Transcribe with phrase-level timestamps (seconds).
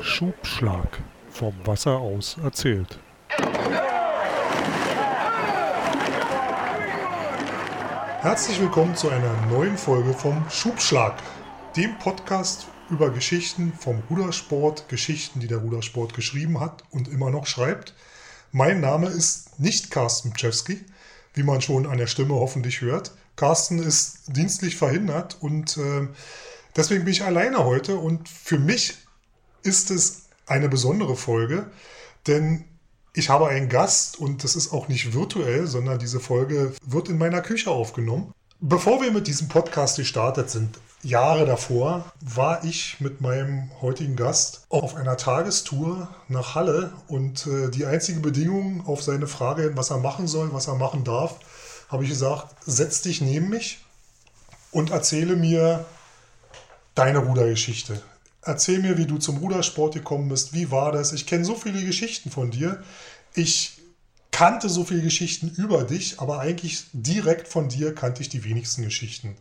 [0.00, 0.98] Schubschlag.
[1.30, 2.98] Vom Wasser aus erzählt.
[8.20, 11.22] Herzlich willkommen zu einer neuen Folge vom Schubschlag,
[11.76, 17.46] dem Podcast über Geschichten vom Rudersport, Geschichten, die der Rudersport geschrieben hat und immer noch
[17.46, 17.94] schreibt.
[18.50, 20.84] Mein Name ist nicht Carsten Pczewski,
[21.34, 23.12] wie man schon an der Stimme hoffentlich hört.
[23.36, 26.08] Carsten ist dienstlich verhindert und äh,
[26.76, 28.96] deswegen bin ich alleine heute und für mich
[29.62, 31.66] ist es eine besondere Folge,
[32.26, 32.64] denn
[33.12, 37.18] ich habe einen Gast und das ist auch nicht virtuell, sondern diese Folge wird in
[37.18, 38.32] meiner Küche aufgenommen.
[38.60, 44.66] Bevor wir mit diesem Podcast gestartet sind, Jahre davor, war ich mit meinem heutigen Gast
[44.68, 49.96] auf einer Tagestour nach Halle und äh, die einzige Bedingung auf seine Frage, was er
[49.96, 51.36] machen soll, was er machen darf,
[51.88, 53.82] habe ich gesagt, setz dich neben mich
[54.72, 55.86] und erzähle mir
[56.94, 58.02] deine Rudergeschichte.
[58.42, 60.52] Erzähl mir, wie du zum Rudersport gekommen bist.
[60.54, 61.12] Wie war das?
[61.12, 62.82] Ich kenne so viele Geschichten von dir.
[63.34, 63.78] Ich
[64.30, 68.82] kannte so viele Geschichten über dich, aber eigentlich direkt von dir kannte ich die wenigsten
[68.82, 69.36] Geschichten.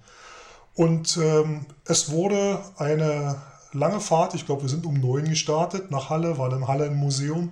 [0.76, 3.42] Und ähm, es wurde eine
[3.72, 4.34] lange Fahrt.
[4.34, 7.52] Ich glaube, wir sind um neun gestartet nach Halle, waren im Halle im Museum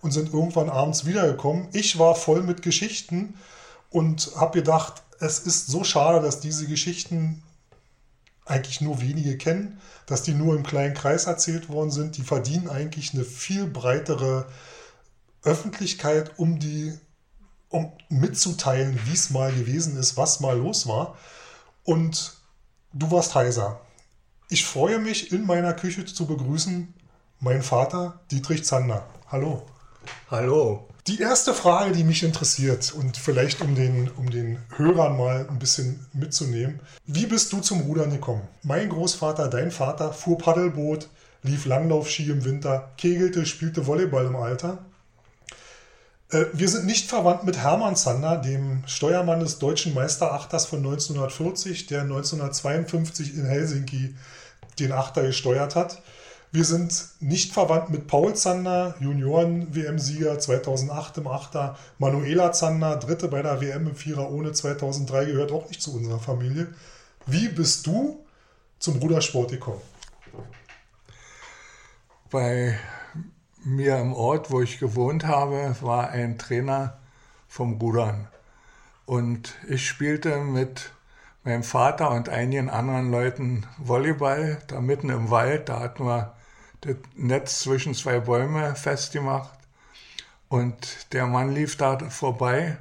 [0.00, 1.68] und sind irgendwann abends wiedergekommen.
[1.72, 3.34] Ich war voll mit Geschichten
[3.90, 7.42] und habe gedacht, es ist so schade, dass diese Geschichten
[8.44, 12.16] eigentlich nur wenige kennen, dass die nur im kleinen Kreis erzählt worden sind.
[12.16, 14.46] Die verdienen eigentlich eine viel breitere
[15.42, 16.98] Öffentlichkeit, um die
[17.68, 21.18] um mitzuteilen, wie es mal gewesen ist, was mal los war.
[21.84, 22.38] Und
[22.94, 23.82] du warst heiser.
[24.48, 26.94] Ich freue mich, in meiner Küche zu begrüßen
[27.40, 29.06] meinen Vater Dietrich Zander.
[29.30, 29.66] Hallo.
[30.30, 30.88] Hallo.
[31.08, 35.58] Die erste Frage, die mich interessiert und vielleicht um den, um den Hörern mal ein
[35.58, 36.80] bisschen mitzunehmen.
[37.06, 38.46] Wie bist du zum Rudern gekommen?
[38.62, 41.08] Mein Großvater, dein Vater, fuhr Paddelboot,
[41.42, 44.84] lief Langlaufski im Winter, kegelte, spielte Volleyball im Alter.
[46.30, 51.86] Äh, wir sind nicht verwandt mit Hermann Zander, dem Steuermann des deutschen Meisterachters von 1940,
[51.86, 54.14] der 1952 in Helsinki
[54.78, 56.02] den Achter gesteuert hat.
[56.50, 61.76] Wir sind nicht verwandt mit Paul Zander, Junioren-WM-Sieger 2008 im Achter.
[61.98, 66.18] Manuela Zander, Dritte bei der WM im Vierer ohne 2003, gehört auch nicht zu unserer
[66.18, 66.68] Familie.
[67.26, 68.24] Wie bist du
[68.78, 69.82] zum Rudersport gekommen?
[72.30, 72.78] Bei
[73.62, 76.96] mir im Ort, wo ich gewohnt habe, war ein Trainer
[77.46, 78.26] vom Rudern.
[79.04, 80.92] Und ich spielte mit
[81.44, 85.68] meinem Vater und einigen anderen Leuten Volleyball da mitten im Wald.
[85.68, 86.34] Da hatten wir
[86.80, 89.58] das Netz zwischen zwei Bäume festgemacht.
[90.48, 92.78] Und der Mann lief da vorbei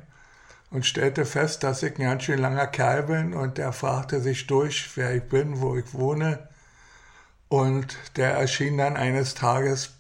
[0.70, 4.48] und stellte fest, dass ich ein ganz schön langer Kerl bin und er fragte sich
[4.48, 6.48] durch, wer ich bin, wo ich wohne.
[7.50, 9.94] Und der erschien dann eines Tages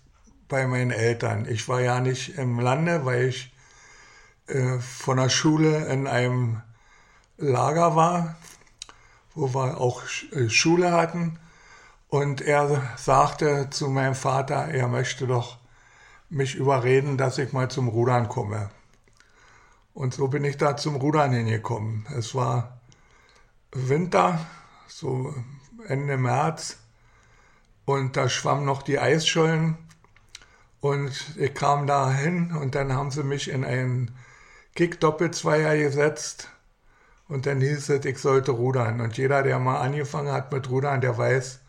[0.47, 1.47] bei meinen Eltern.
[1.47, 3.53] Ich war ja nicht im Lande, weil ich
[4.47, 6.62] äh, von der Schule in einem
[7.38, 8.35] Lager war,
[9.35, 11.40] wo wir auch äh, Schule hatten.
[12.09, 15.57] Und er sagte zu meinem Vater, er möchte doch
[16.29, 18.69] mich überreden, dass ich mal zum Rudern komme.
[19.94, 22.06] Und so bin ich da zum Rudern hingekommen.
[22.16, 22.79] Es war
[23.72, 24.46] Winter,
[24.88, 25.34] so
[25.88, 26.78] Ende März,
[27.85, 29.78] und da schwammen noch die Eisschollen.
[30.81, 34.12] Und ich kam da hin und dann haben sie mich in einen
[34.75, 36.50] Kick-Doppelzweier gesetzt.
[37.28, 39.01] Und dann hieß es, ich sollte rudern.
[39.01, 41.62] Und jeder, der mal angefangen hat mit Rudern, der weiß,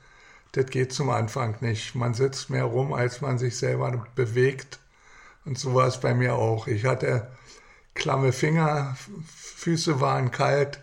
[0.52, 1.94] das geht zum Anfang nicht.
[1.94, 4.78] Man sitzt mehr rum, als man sich selber bewegt.
[5.44, 6.66] Und so war es bei mir auch.
[6.66, 7.30] Ich hatte
[7.94, 8.96] klamme Finger,
[9.56, 10.82] Füße waren kalt.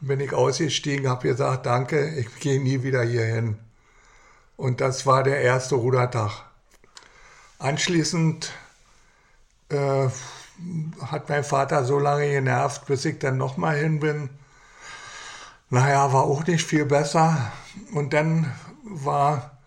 [0.00, 3.58] Bin ich ausgestiegen, habe gesagt, danke, ich gehe nie wieder hier hin.
[4.56, 6.44] Und das war der erste Rudertag.
[7.58, 8.52] Anschließend
[9.70, 10.08] äh,
[11.00, 14.30] hat mein Vater so lange genervt, bis ich dann nochmal hin bin.
[15.70, 17.52] Naja, war auch nicht viel besser.
[17.92, 18.52] Und dann
[18.88, 19.58] war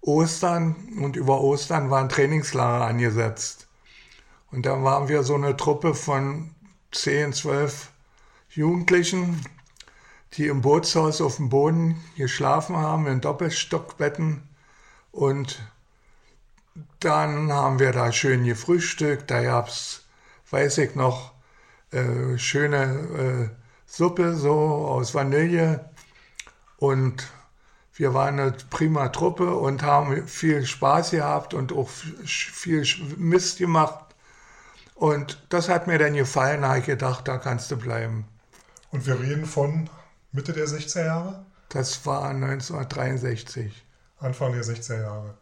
[0.00, 3.66] Ostern und über Ostern waren Trainingslager angesetzt.
[4.50, 6.54] Und dann waren wir so eine Truppe von
[6.92, 7.90] 10, 12
[8.50, 9.44] Jugendlichen,
[10.34, 14.42] die im Bootshaus auf dem Boden geschlafen haben, in Doppelstockbetten.
[15.12, 15.60] Und
[17.00, 19.30] dann haben wir da schön gefrühstückt.
[19.30, 20.04] Da gab es,
[20.50, 21.32] weiß ich noch,
[21.90, 25.90] äh, schöne äh, Suppe so aus Vanille.
[26.78, 27.26] Und
[27.96, 32.84] wir waren eine prima Truppe und haben viel Spaß gehabt und auch viel
[33.16, 34.14] Mist gemacht.
[34.94, 38.26] Und das hat mir dann gefallen, da habe ich gedacht, da kannst du bleiben.
[38.90, 39.90] Und wir reden von
[40.32, 41.46] Mitte der 60er Jahre?
[41.70, 43.84] Das war 1963.
[44.18, 45.34] Anfang der 60er Jahre.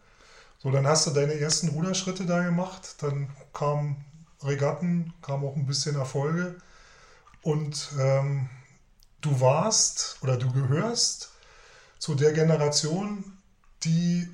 [0.58, 4.04] So, dann hast du deine ersten Ruderschritte da gemacht, dann kamen
[4.42, 6.56] Regatten, kamen auch ein bisschen Erfolge
[7.42, 8.48] und ähm,
[9.20, 11.33] du warst oder du gehörst
[12.04, 13.24] zu der Generation,
[13.82, 14.28] die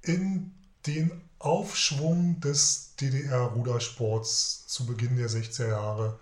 [0.00, 0.54] in
[0.86, 6.18] den Aufschwung des DDR-Rudersports zu Beginn der 60er Jahre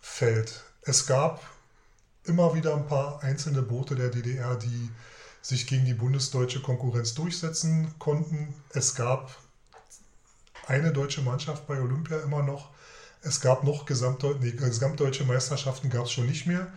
[0.00, 0.64] fällt.
[0.80, 1.42] Es gab
[2.24, 4.90] immer wieder ein paar einzelne Boote der DDR, die
[5.42, 8.54] sich gegen die bundesdeutsche Konkurrenz durchsetzen konnten.
[8.70, 9.36] Es gab
[10.66, 12.70] eine deutsche Mannschaft bei Olympia immer noch.
[13.20, 16.72] Es gab noch Gesamtdeu nee, gesamtdeutsche Meisterschaften, gab es schon nicht mehr.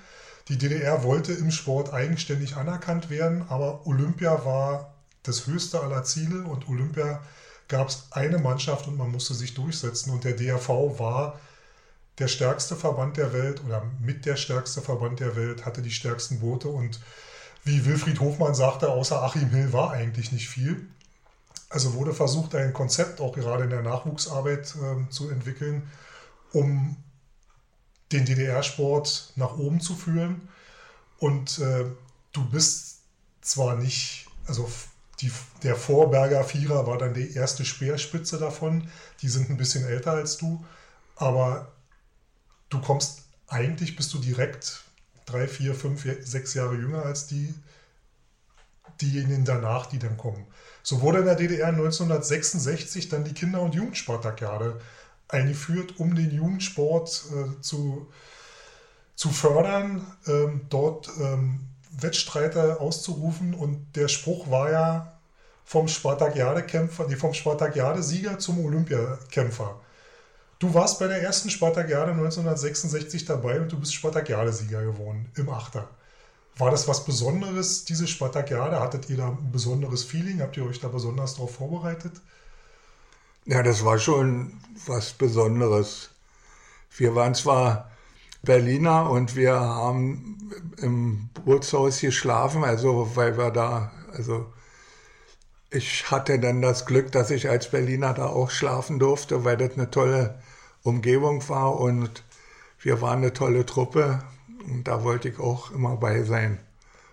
[0.49, 4.93] Die DDR wollte im Sport eigenständig anerkannt werden, aber Olympia war
[5.23, 7.21] das höchste aller Ziele und Olympia
[7.69, 11.39] gab es eine Mannschaft und man musste sich durchsetzen und der DRV war
[12.19, 16.39] der stärkste Verband der Welt oder mit der stärkste Verband der Welt, hatte die stärksten
[16.39, 16.99] Boote und
[17.63, 20.87] wie Wilfried Hofmann sagte, außer Achim Hill war eigentlich nicht viel.
[21.69, 25.89] Also wurde versucht, ein Konzept auch gerade in der Nachwuchsarbeit äh, zu entwickeln,
[26.51, 26.97] um
[28.13, 30.47] den DDR-Sport nach oben zu führen.
[31.17, 31.85] Und äh,
[32.31, 32.99] du bist
[33.41, 34.69] zwar nicht, also
[35.19, 35.31] die,
[35.63, 38.89] der Vorberger Vierer war dann die erste Speerspitze davon.
[39.21, 40.63] Die sind ein bisschen älter als du,
[41.15, 41.71] aber
[42.69, 44.83] du kommst eigentlich bist du direkt
[45.25, 47.53] drei, vier, fünf, sechs Jahre jünger als die,
[48.99, 50.45] diejenigen danach, die dann kommen.
[50.81, 54.79] So wurde in der DDR 1966 dann die Kinder- und Jugendspartakiade
[55.33, 58.07] eingeführt, um den Jugendsport äh, zu,
[59.15, 61.61] zu fördern, ähm, dort ähm,
[61.99, 63.53] Wettstreiter auszurufen.
[63.53, 65.19] Und der Spruch war ja
[65.65, 69.79] vom Spartakiade-Kämpfer, vom Spartakiade-Sieger zum Olympiakämpfer.
[70.59, 75.89] Du warst bei der ersten Spartakiade 1966 dabei und du bist Spartakiade-Sieger geworden im Achter.
[76.57, 78.79] War das was Besonderes, diese Spartakiade?
[78.79, 80.41] Hattet ihr da ein besonderes Feeling?
[80.41, 82.13] Habt ihr euch da besonders darauf vorbereitet?
[83.45, 84.53] Ja, das war schon
[84.85, 86.11] was Besonderes.
[86.95, 87.91] Wir waren zwar
[88.41, 94.51] Berliner und wir haben im Bootshaus geschlafen, also weil wir da, also
[95.71, 99.73] ich hatte dann das Glück, dass ich als Berliner da auch schlafen durfte, weil das
[99.73, 100.41] eine tolle
[100.83, 102.23] Umgebung war und
[102.79, 104.19] wir waren eine tolle Truppe
[104.67, 106.59] und da wollte ich auch immer bei sein.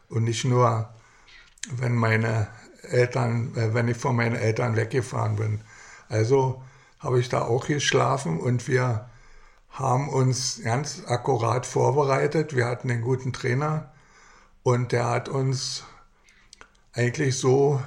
[0.09, 0.91] Und nicht nur,
[1.76, 2.49] wenn meine
[2.83, 5.61] Eltern, äh, wenn ich von meinen Eltern weggefahren bin.
[6.11, 6.62] Also
[6.99, 9.09] habe ich da auch geschlafen und wir
[9.71, 12.55] haben uns ganz akkurat vorbereitet.
[12.55, 13.93] Wir hatten einen guten Trainer
[14.62, 15.85] und der hat uns
[16.93, 17.81] eigentlich so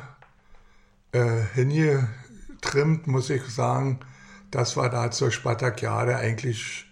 [1.12, 4.00] äh, hingetrimmt, muss ich sagen,
[4.50, 6.86] dass wir da zur Spartakiade eigentlich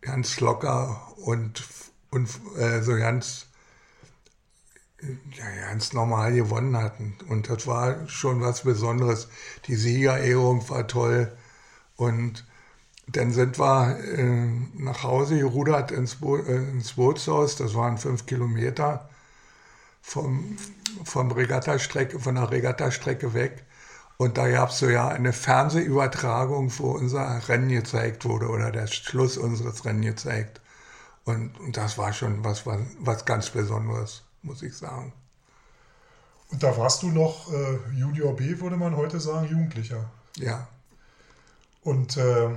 [0.00, 1.64] ganz locker und,
[2.10, 3.47] und äh, so ganz,
[5.00, 7.16] ja, ganz normal gewonnen hatten.
[7.28, 9.28] Und das war schon was Besonderes.
[9.66, 11.32] Die Siegerehrung war toll.
[11.96, 12.44] Und
[13.06, 17.56] dann sind wir äh, nach Hause gerudert ins, Bo äh, ins Bootshaus.
[17.56, 19.08] Das waren fünf Kilometer
[20.02, 20.56] vom,
[21.04, 23.64] vom Regattastrecke, von der Regattastrecke weg.
[24.18, 28.88] Und da gab es so ja eine Fernsehübertragung, wo unser Rennen gezeigt wurde oder der
[28.88, 30.60] Schluss unseres Rennen gezeigt.
[31.24, 35.12] Und, und das war schon was, was, was ganz Besonderes, muss ich sagen.
[36.50, 40.10] Und da warst du noch äh, Junior B, würde man heute sagen, Jugendlicher.
[40.36, 40.66] Ja.
[41.82, 42.48] Und äh,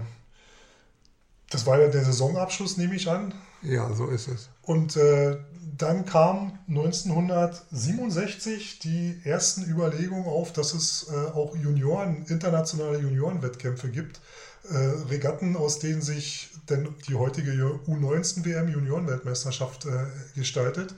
[1.49, 3.33] das war ja der Saisonabschluss, nehme ich an.
[3.61, 4.49] Ja, so ist es.
[4.61, 5.37] Und äh,
[5.77, 14.21] dann kam 1967 die ersten Überlegungen auf, dass es äh, auch Junioren, internationale Juniorenwettkämpfe gibt.
[14.69, 14.77] Äh,
[15.09, 17.51] Regatten, aus denen sich denn die heutige
[17.87, 20.93] U19-WM Juniorenweltmeisterschaft äh, gestaltet.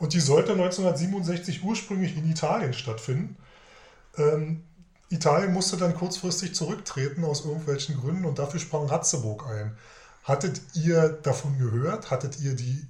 [0.00, 3.36] Und die sollte 1967 ursprünglich in Italien stattfinden.
[4.16, 4.64] Ähm,
[5.10, 9.76] Italien musste dann kurzfristig zurücktreten aus irgendwelchen Gründen und dafür sprang Ratzeburg ein.
[10.24, 12.10] Hattet ihr davon gehört?
[12.10, 12.86] Hattet ihr die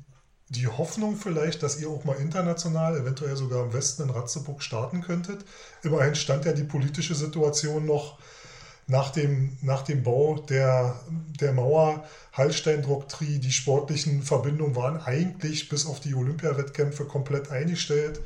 [0.51, 5.01] die Hoffnung vielleicht, dass ihr auch mal international, eventuell sogar im Westen in Ratzeburg starten
[5.01, 5.45] könntet.
[5.85, 8.19] Immerhin stand ja die politische Situation noch
[8.91, 10.97] nach dem, nach dem Bau der,
[11.41, 18.21] der Mauer, Hallstein-Doktrin, die sportlichen Verbindungen waren eigentlich bis auf die Olympiawettkämpfe komplett eingestellt.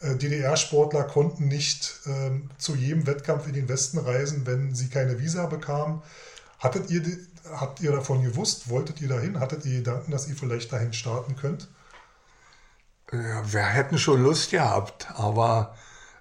[0.00, 5.18] Äh, DDR-Sportler konnten nicht äh, zu jedem Wettkampf in den Westen reisen, wenn sie keine
[5.18, 6.02] Visa bekamen.
[6.58, 7.02] Hattet ihr
[7.52, 8.68] habt ihr davon gewusst?
[8.68, 9.40] Wolltet ihr dahin?
[9.40, 11.68] Hattet ihr Gedanken, dass ihr vielleicht dahin starten könnt?
[13.10, 15.74] Ja, wir hätten schon Lust gehabt, aber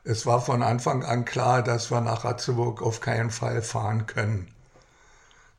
[0.04, 4.48] es war von Anfang an klar, dass wir nach Ratzeburg auf keinen Fall fahren können.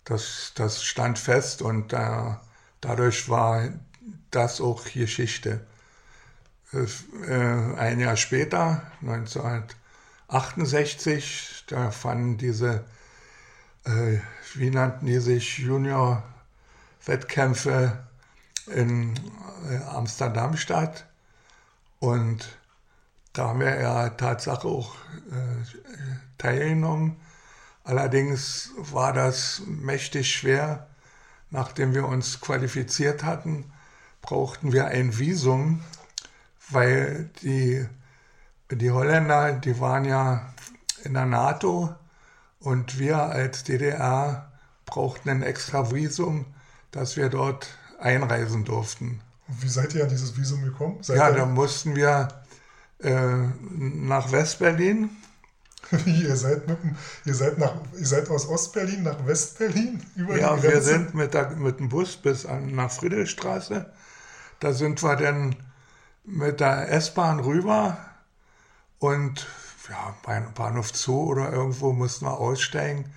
[0.05, 2.35] Das, das stand fest und äh,
[2.81, 3.69] dadurch war
[4.31, 5.67] das auch Geschichte.
[6.73, 6.87] Äh,
[7.77, 8.83] ein Jahr später,
[10.29, 12.85] 68, da fanden diese,
[13.85, 14.19] äh,
[14.55, 17.99] wie nannten die sich, Junior-Wettkämpfe
[18.67, 19.15] in
[19.69, 21.07] äh, Amsterdam statt.
[21.99, 22.60] Und
[23.33, 24.95] da haben wir ja Tatsache auch
[25.31, 27.17] äh, teilgenommen.
[27.85, 30.89] Allerdings war das mächtig schwer.
[31.51, 33.73] Nachdem wir uns qualifiziert hatten,
[34.23, 35.83] brauchten wir ein Visum,
[36.69, 37.87] weil die,
[38.71, 40.53] die Holländer, die waren ja
[41.03, 41.95] in der NATO
[42.61, 44.53] und wir als DDR
[44.87, 46.47] brauchten ein extra Visum,
[46.91, 47.69] dass wir dort
[47.99, 49.21] einreisen durften.
[49.49, 51.03] Wie seid ihr an dieses Visum gekommen?
[51.03, 52.29] Seid ja, da mussten wir
[53.03, 55.11] äh, nach Westberlin.
[56.07, 56.79] ihr seid mit,
[57.25, 60.75] ihr seid nach, ihr seid aus Ostberlin nach Westberlin über ja, die Grenze?
[60.75, 63.91] wir sind mit, der, mit dem Bus bis an, nach Friedrichstraße.
[64.61, 65.57] Da sind wir dann
[66.25, 67.99] mit der S-Bahn rüber
[68.99, 69.47] und
[69.89, 73.13] ja, bei Bahnhof Zoo oder irgendwo mussten wir aussteigen.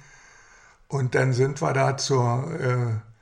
[0.87, 3.12] Und dann sind wir da zur äh,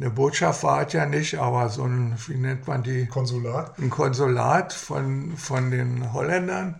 [0.00, 3.06] eine Botschaft war es ja nicht, aber so ein, wie nennt man die?
[3.06, 3.78] Konsulat.
[3.78, 6.78] Ein Konsulat von, von den Holländern.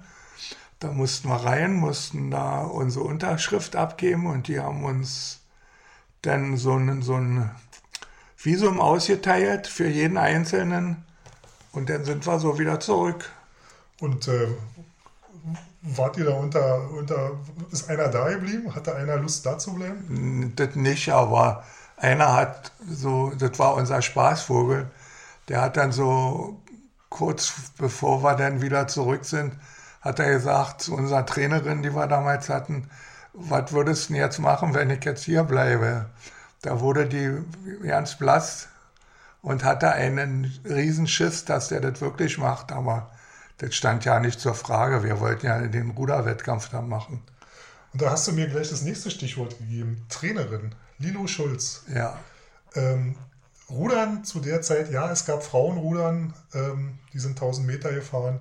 [0.79, 5.41] Da mussten wir rein, mussten da unsere Unterschrift abgeben und die haben uns
[6.23, 7.51] dann so ein, so ein
[8.37, 11.05] Visum ausgeteilt für jeden Einzelnen
[11.73, 13.31] und dann sind wir so wieder zurück.
[14.01, 14.47] Und äh,
[15.83, 17.33] wart ihr da unter, unter,
[17.73, 18.73] ist einer da geblieben?
[18.73, 20.53] Hatte einer Lust da zu bleiben?
[20.55, 21.65] Das nicht, aber
[22.01, 24.91] einer hat so, das war unser Spaßvogel,
[25.49, 26.61] der hat dann so
[27.09, 29.55] kurz bevor wir dann wieder zurück sind,
[30.01, 32.89] hat er gesagt zu unserer Trainerin, die wir damals hatten,
[33.33, 36.07] was würdest du denn jetzt machen, wenn ich jetzt hier bleibe?
[36.63, 37.31] Da wurde die
[37.87, 38.69] ganz blass
[39.43, 43.11] und hatte einen Riesenschiss, dass der das wirklich macht, aber
[43.59, 45.03] das stand ja nicht zur Frage.
[45.05, 47.23] Wir wollten ja den Ruderwettkampf dann machen.
[47.93, 50.75] Und da hast du mir gleich das nächste Stichwort gegeben, Trainerin.
[50.99, 51.83] Lilo Schulz.
[51.93, 52.19] Ja.
[52.75, 53.17] Ähm,
[53.71, 58.41] Rudern zu der Zeit, ja, es gab Frauenrudern, ähm, die sind 1000 Meter gefahren,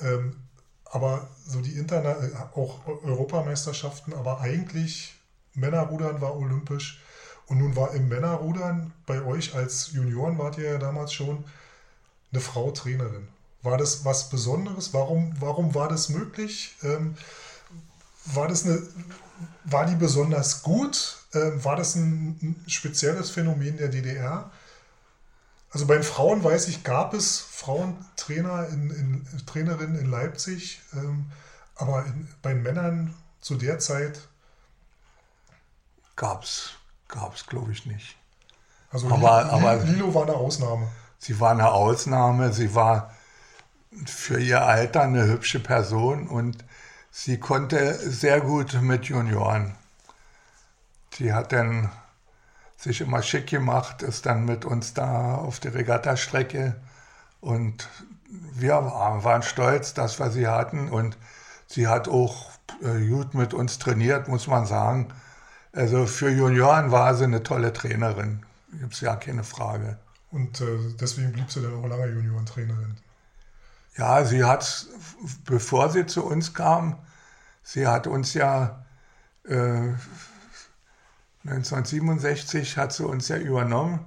[0.00, 0.36] ähm,
[0.84, 5.14] aber so die Interna äh, auch Europameisterschaften, aber eigentlich
[5.54, 7.02] Männerrudern war olympisch
[7.46, 11.44] und nun war im Männerrudern bei euch als Junioren wart ihr ja damals schon
[12.32, 13.26] eine Frau Trainerin.
[13.62, 14.94] War das was Besonderes?
[14.94, 16.76] Warum, warum war das möglich?
[16.82, 17.16] Ähm,
[18.26, 18.80] war das eine,
[19.64, 21.19] war die besonders gut?
[21.32, 24.50] Äh, war das ein, ein, spezielles Phänomen der DDR?
[25.70, 31.26] Also bei den Frauen weiß ich, gab es Frauentrainer in, in Trainerinnen in Leipzig, ähm,
[31.76, 34.20] aber in, bei den Männern zu der Zeit
[36.16, 36.72] gab es,
[37.46, 38.16] glaube ich, nicht.
[38.90, 40.88] Also aber, Lilo, aber Lilo war eine Ausnahme.
[41.18, 43.14] Sie war eine Ausnahme, sie war
[44.06, 46.64] für ihr Alter eine hübsche Person und
[47.10, 49.76] sie konnte sehr gut mit Junioren.
[51.18, 51.90] Die hat dann
[52.76, 56.76] sich immer schick gemacht, ist dann mit uns da auf die Regattastrecke
[57.40, 57.88] und
[58.54, 61.18] wir waren stolz, dass wir sie hatten und
[61.66, 62.50] sie hat auch
[62.82, 65.08] äh, gut mit uns trainiert, muss man sagen.
[65.72, 69.98] Also für Junioren war sie eine tolle Trainerin, gibt es ja keine Frage.
[70.30, 72.96] Und äh, deswegen blieb sie dann auch lange Juniorentrainerin.
[73.96, 74.86] Ja, sie hat,
[75.44, 76.96] bevor sie zu uns kam,
[77.62, 78.84] sie hat uns ja
[79.44, 79.88] äh,
[81.44, 84.00] 1967 hat sie uns ja übernommen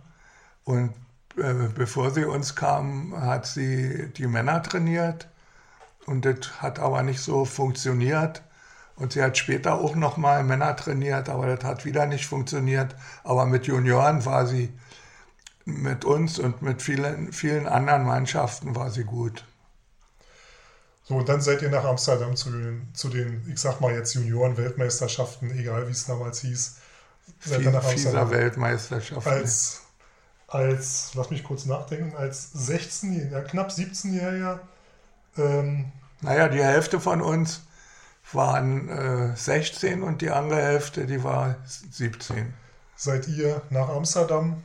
[0.64, 0.94] und
[1.38, 5.28] äh, bevor sie uns kam, hat sie die Männer trainiert
[6.06, 8.44] und das hat aber nicht so funktioniert.
[8.96, 12.96] Und sie hat später auch nochmal Männer trainiert, aber das hat wieder nicht funktioniert.
[13.24, 14.72] Aber mit Junioren war sie
[15.66, 19.46] mit uns und mit vielen, vielen anderen Mannschaften war sie gut.
[21.06, 22.52] So, dann seid ihr nach Amsterdam zu
[22.94, 26.78] zu den ich sag mal jetzt Junioren-Weltmeisterschaften, egal wie es damals hieß,
[27.40, 29.28] Fieser Weltmeisterschaft.
[29.28, 29.82] Als,
[30.48, 34.60] als, lass mich kurz nachdenken, als 16, ja, knapp 17-Jähriger.
[35.38, 37.62] Ähm, naja, die Hälfte von uns
[38.32, 42.54] waren äh, 16 und die andere Hälfte, die war 17.
[42.96, 44.64] Seid ihr nach Amsterdam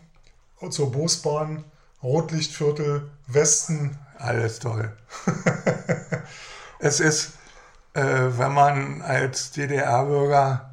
[0.70, 1.64] zur Bosbahn,
[2.02, 3.98] Rotlichtviertel, Westen?
[4.18, 4.96] Alles toll.
[6.78, 7.32] es ist,
[7.94, 10.67] äh, wenn man als DDR-Bürger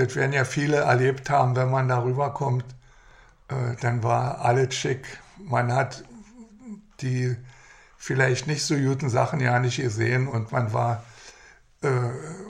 [0.00, 2.64] das werden ja viele erlebt haben, wenn man darüber kommt,
[3.48, 5.04] äh, dann war alles schick.
[5.38, 6.04] Man hat
[7.00, 7.36] die
[7.98, 11.04] vielleicht nicht so guten Sachen ja nicht gesehen und man war
[11.82, 11.88] äh,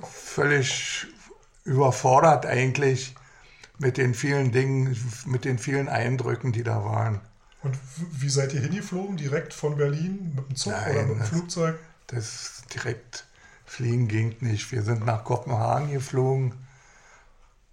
[0.09, 1.07] völlig
[1.65, 3.15] überfordert eigentlich
[3.79, 7.21] mit den vielen Dingen, mit den vielen Eindrücken, die da waren.
[7.63, 7.77] Und
[8.13, 9.17] wie seid ihr hingeflogen?
[9.17, 11.79] Direkt von Berlin mit dem Zug Nein, oder mit dem das, Flugzeug?
[12.07, 13.25] Das direkt
[13.67, 14.71] Fliegen ging nicht.
[14.73, 16.55] Wir sind nach Kopenhagen geflogen,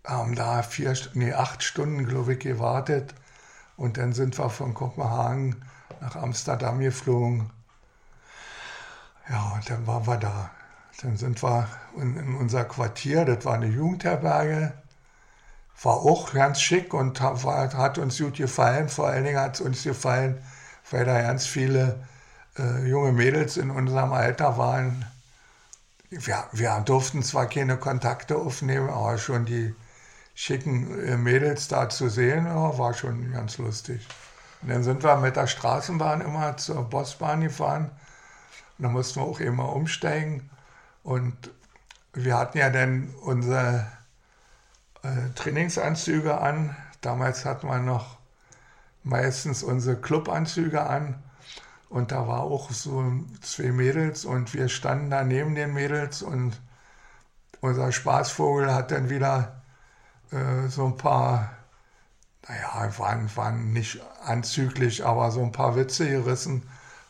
[0.07, 3.13] haben da vier, nee, acht Stunden, glaube ich, gewartet.
[3.75, 5.61] Und dann sind wir von Kopenhagen
[6.01, 7.49] nach Amsterdam geflogen.
[9.29, 10.49] Ja, und dann waren wir da.
[11.01, 14.73] Dann sind wir in, in unser Quartier, das war eine Jugendherberge.
[15.83, 17.43] War auch ganz schick und hat,
[17.75, 18.89] hat uns gut gefallen.
[18.89, 20.41] Vor allen Dingen hat es uns gefallen,
[20.89, 22.03] weil da ganz viele
[22.57, 25.05] äh, junge Mädels in unserem Alter waren.
[26.09, 29.75] Wir, wir durften zwar keine Kontakte aufnehmen, aber schon die
[30.37, 34.07] schicken äh, Mädels da zu sehen, ja, war schon ganz lustig.
[34.61, 37.89] Und dann sind wir mit der Straßenbahn immer zur Bossbahn gefahren.
[38.77, 40.51] Und da mussten wir auch immer umsteigen.
[41.01, 41.35] Und
[42.13, 43.87] wir hatten ja dann unsere
[45.01, 46.75] äh, Trainingsanzüge an.
[47.01, 48.19] Damals hatten wir noch
[49.03, 51.15] meistens unsere Clubanzüge an.
[51.89, 53.03] Und da war auch so
[53.41, 56.61] zwei Mädels und wir standen da neben den Mädels und
[57.59, 59.56] unser Spaßvogel hat dann wieder
[60.31, 61.51] äh, so ein paar,
[62.47, 66.63] naja, waren, waren nicht anzüglich, aber so ein paar Witze gerissen.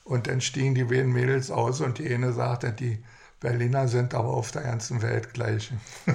[0.04, 3.04] Und dann stiegen die beiden Mädels aus und die eine sagte, die
[3.40, 5.72] Berliner sind aber auf der ganzen Welt gleich.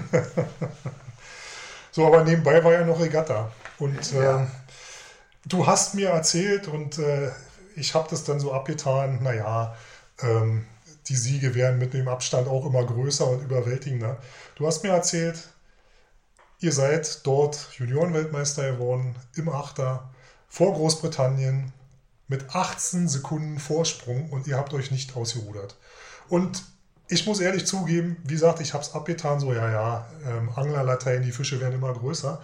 [1.90, 3.52] so, aber nebenbei war ja noch Regatta.
[3.78, 4.42] Und ja.
[4.42, 4.46] äh,
[5.44, 7.30] du hast mir erzählt und äh,
[7.76, 9.76] ich habe das dann so abgetan, naja,
[10.20, 10.66] ähm,
[11.08, 14.18] die Siege werden mit dem Abstand auch immer größer und überwältigender.
[14.56, 15.51] Du hast mir erzählt,
[16.62, 20.10] ihr seid dort Juniorenweltmeister geworden im Achter
[20.48, 21.72] vor Großbritannien
[22.28, 25.76] mit 18 Sekunden Vorsprung und ihr habt euch nicht ausgerudert.
[26.28, 26.64] Und
[27.08, 31.22] ich muss ehrlich zugeben, wie gesagt, ich habe es abgetan, so ja, ja, ähm, Anglerlatein,
[31.22, 32.40] die Fische werden immer größer.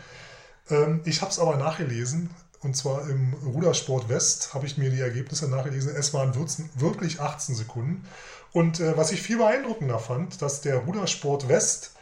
[0.68, 5.00] Ähm, ich habe es aber nachgelesen, und zwar im Rudersport West habe ich mir die
[5.00, 5.94] Ergebnisse nachgelesen.
[5.94, 8.04] Es waren wirklich 18 Sekunden.
[8.52, 11.92] Und äh, was ich viel beeindruckender fand, dass der Rudersport West,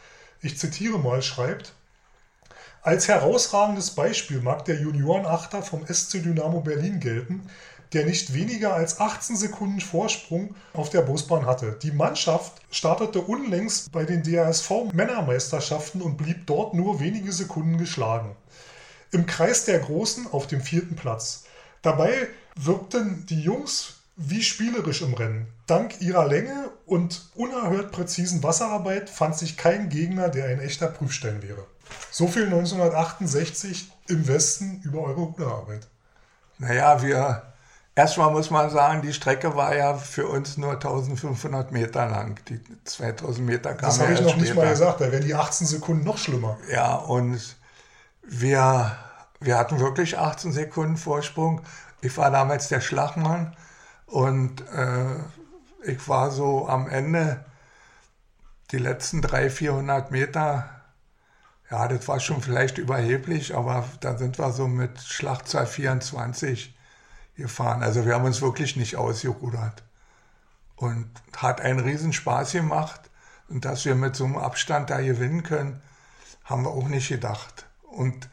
[0.40, 1.74] ich zitiere mal, schreibt,
[2.86, 7.42] als herausragendes Beispiel mag der Juniorenachter vom SC Dynamo Berlin gelten,
[7.92, 11.76] der nicht weniger als 18 Sekunden Vorsprung auf der Busbahn hatte.
[11.82, 18.36] Die Mannschaft startete unlängst bei den DASV Männermeisterschaften und blieb dort nur wenige Sekunden geschlagen
[19.10, 21.44] im Kreis der Großen auf dem vierten Platz.
[21.82, 25.46] Dabei wirkten die Jungs wie spielerisch im Rennen.
[25.66, 31.42] Dank ihrer Länge und unerhört präzisen Wasserarbeit fand sich kein Gegner, der ein echter Prüfstein
[31.42, 31.66] wäre.
[32.10, 35.86] So viel 1968 im Westen über eure Ruderarbeit.
[36.58, 37.42] Naja, wir,
[37.94, 42.40] erstmal muss man sagen, die Strecke war ja für uns nur 1500 Meter lang.
[42.48, 44.42] Die 2000 Meter kamen Das habe ich noch später.
[44.44, 46.56] nicht mal gesagt, da wären die 18 Sekunden noch schlimmer.
[46.70, 47.56] Ja, und
[48.22, 48.96] wir,
[49.40, 51.60] wir hatten wirklich 18 Sekunden Vorsprung.
[52.00, 53.54] Ich war damals der Schlagmann
[54.06, 55.16] und äh,
[55.84, 57.44] ich war so am Ende
[58.72, 60.70] die letzten 300, 400 Meter.
[61.70, 66.76] Ja, das war schon vielleicht überheblich, aber da sind wir so mit Schlagzahl 24
[67.36, 67.82] gefahren.
[67.82, 69.82] Also wir haben uns wirklich nicht ausgerudert.
[70.76, 73.00] Und hat einen riesen Spaß gemacht.
[73.48, 75.80] Und dass wir mit so einem Abstand da gewinnen können,
[76.44, 77.66] haben wir auch nicht gedacht.
[77.82, 78.28] Und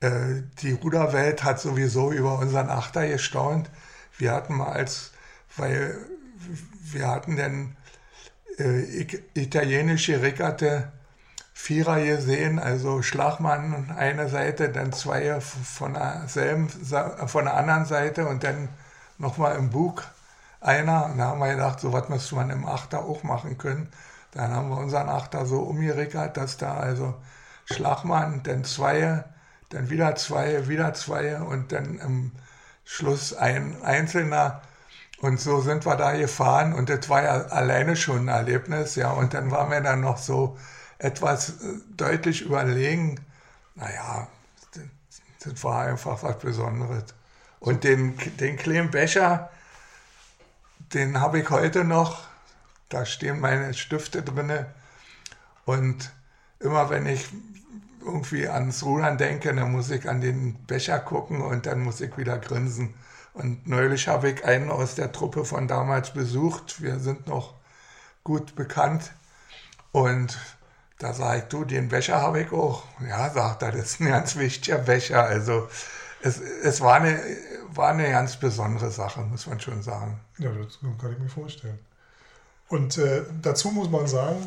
[0.00, 3.70] äh, die Ruderwelt hat sowieso über unseren Achter gestaunt.
[4.18, 5.12] Wir hatten mal als,
[5.56, 5.96] weil
[6.82, 7.76] wir hatten dann
[8.58, 10.92] äh, italienische Regatte
[11.62, 18.42] Vierer gesehen, also Schlagmann eine Seite, dann zwei von derselben, von der anderen Seite und
[18.42, 18.68] dann
[19.16, 20.02] nochmal im Bug
[20.60, 21.06] einer.
[21.06, 23.88] Und da haben wir gedacht, so was müsste man im Achter auch machen können.
[24.32, 27.14] Dann haben wir unseren Achter so umgerickert, dass da also
[27.66, 29.22] Schlagmann, dann zwei,
[29.68, 32.32] dann wieder zwei, wieder zwei und dann im
[32.84, 34.62] Schluss ein Einzelner.
[35.20, 39.12] Und so sind wir da gefahren und das war ja alleine schon ein Erlebnis, ja.
[39.12, 40.56] Und dann waren wir dann noch so
[41.02, 43.20] etwas äh, deutlich überlegen.
[43.74, 44.28] Naja,
[45.44, 47.04] das, war einfach was Besonderes.
[47.58, 49.50] Und den, den Clem Becher,
[50.94, 52.24] den habe ich heute noch.
[52.88, 54.66] Da stehen meine Stifte drin.
[55.64, 56.12] Und
[56.60, 57.28] immer wenn ich
[58.00, 62.16] irgendwie ans Rudern denke, dann muss ich an den Becher gucken und dann muss ich
[62.16, 62.94] wieder grinsen.
[63.34, 66.82] Und neulich habe ich einen aus der Truppe von damals besucht.
[66.82, 67.54] Wir sind noch
[68.22, 69.12] gut bekannt.
[69.92, 70.38] Und
[70.98, 72.84] da sage ich, du, den Becher habe ich auch.
[73.06, 75.24] Ja, sagt er, das ist ein ganz wichtiger Becher.
[75.24, 75.68] Also
[76.22, 77.20] es, es war, eine,
[77.68, 80.20] war eine ganz besondere Sache, muss man schon sagen.
[80.38, 81.78] Ja, das kann ich mir vorstellen.
[82.68, 84.46] Und äh, dazu muss man sagen,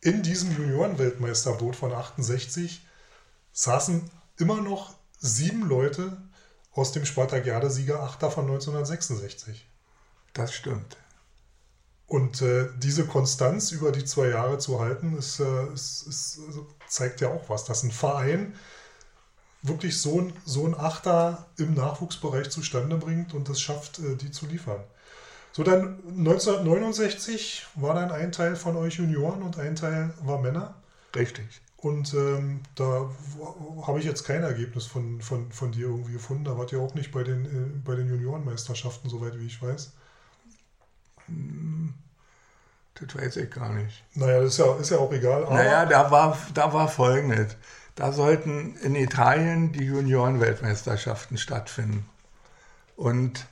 [0.00, 2.84] in diesem Juniorenweltmeisterboot von 68
[3.52, 6.16] saßen immer noch sieben Leute
[6.72, 9.66] aus dem Spartakiade-Sieger Achter von 1966.
[10.32, 10.96] Das stimmt.
[12.12, 16.66] Und äh, diese Konstanz über die zwei Jahre zu halten, ist, äh, ist, ist, also
[16.86, 18.52] zeigt ja auch was, dass ein Verein
[19.62, 24.30] wirklich so ein, so ein Achter im Nachwuchsbereich zustande bringt und es schafft, äh, die
[24.30, 24.84] zu liefern.
[25.52, 30.74] So, dann 1969 war dann ein Teil von euch Junioren und ein Teil war Männer.
[31.16, 31.62] Richtig.
[31.78, 33.10] Und ähm, da
[33.86, 36.44] habe ich jetzt kein Ergebnis von, von, von dir irgendwie gefunden.
[36.44, 39.92] Da wart ihr auch nicht bei den, äh, bei den Juniorenmeisterschaften, soweit wie ich weiß.
[41.32, 41.94] Hm,
[42.94, 44.04] das weiß ich gar nicht.
[44.14, 45.46] Naja, das ist ja, ist ja auch egal.
[45.50, 47.56] naja, da war, da war folgendes.
[47.94, 52.08] Da sollten in Italien die Juniorenweltmeisterschaften stattfinden.
[52.96, 53.46] Und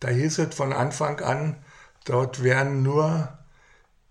[0.00, 1.56] da hieß es von Anfang an,
[2.04, 3.28] dort werden nur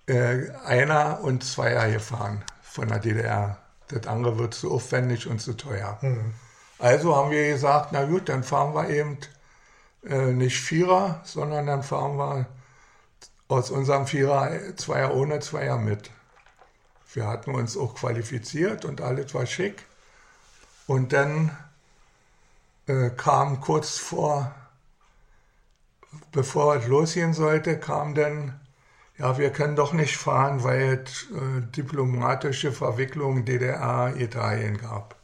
[0.07, 3.57] äh, Einer- und Zweier gefahren von der DDR.
[3.87, 5.97] Das andere wird zu aufwendig und zu teuer.
[6.01, 6.33] Mhm.
[6.79, 9.17] Also haben wir gesagt, na gut, dann fahren wir eben
[10.05, 12.45] äh, nicht Vierer, sondern dann fahren wir
[13.53, 16.09] aus unserem Vierer Zweier ohne Zweier mit.
[17.13, 19.85] Wir hatten uns auch qualifiziert und alles war schick.
[20.87, 21.55] Und dann
[22.87, 24.53] äh, kam kurz vor,
[26.31, 28.59] bevor es losgehen sollte, kam dann,
[29.19, 35.15] ja, wir können doch nicht fahren, weil es äh, diplomatische Verwicklungen DDR-Italien gab.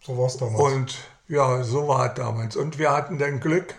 [0.00, 0.62] So war es damals.
[0.62, 2.56] Und ja, so war es damals.
[2.56, 3.74] Und wir hatten dann Glück,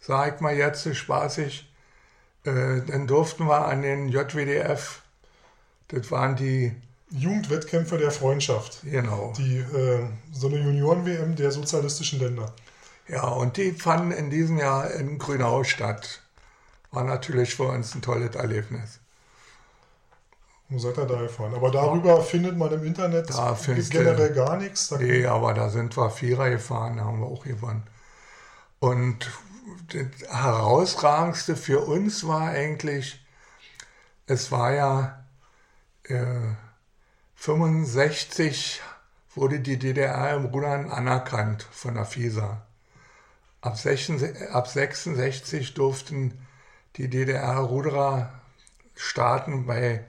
[0.00, 1.68] sag ich mal jetzt spaßig,
[2.44, 5.02] äh, dann durften wir an den JWDF,
[5.88, 6.74] das waren die
[7.10, 8.80] Jugendwettkämpfe der Freundschaft.
[8.84, 9.32] Genau.
[9.36, 12.52] Die, äh, so eine Junioren-WM der sozialistischen Länder.
[13.08, 16.22] Ja, und die fanden in diesem Jahr in Grünau statt.
[16.90, 19.00] War natürlich für uns ein tolles Erlebnis.
[20.68, 21.54] Wo seid ihr da gefahren?
[21.54, 23.58] Aber darüber findet man im Internet da
[23.90, 24.88] generell gar nichts.
[24.88, 27.82] Da nee, aber da sind wir Vierer gefahren, da haben wir auch gewonnen.
[28.78, 29.30] Und
[29.88, 33.24] das herausragendste für uns war eigentlich,
[34.26, 35.24] es war ja
[36.04, 36.54] äh,
[37.36, 38.80] 65
[39.34, 42.62] wurde die DDR im Rudern anerkannt von der FISA.
[43.60, 46.38] Ab 66, ab 66 durften
[46.96, 48.32] die DDR-Ruderer
[48.94, 50.04] starten bei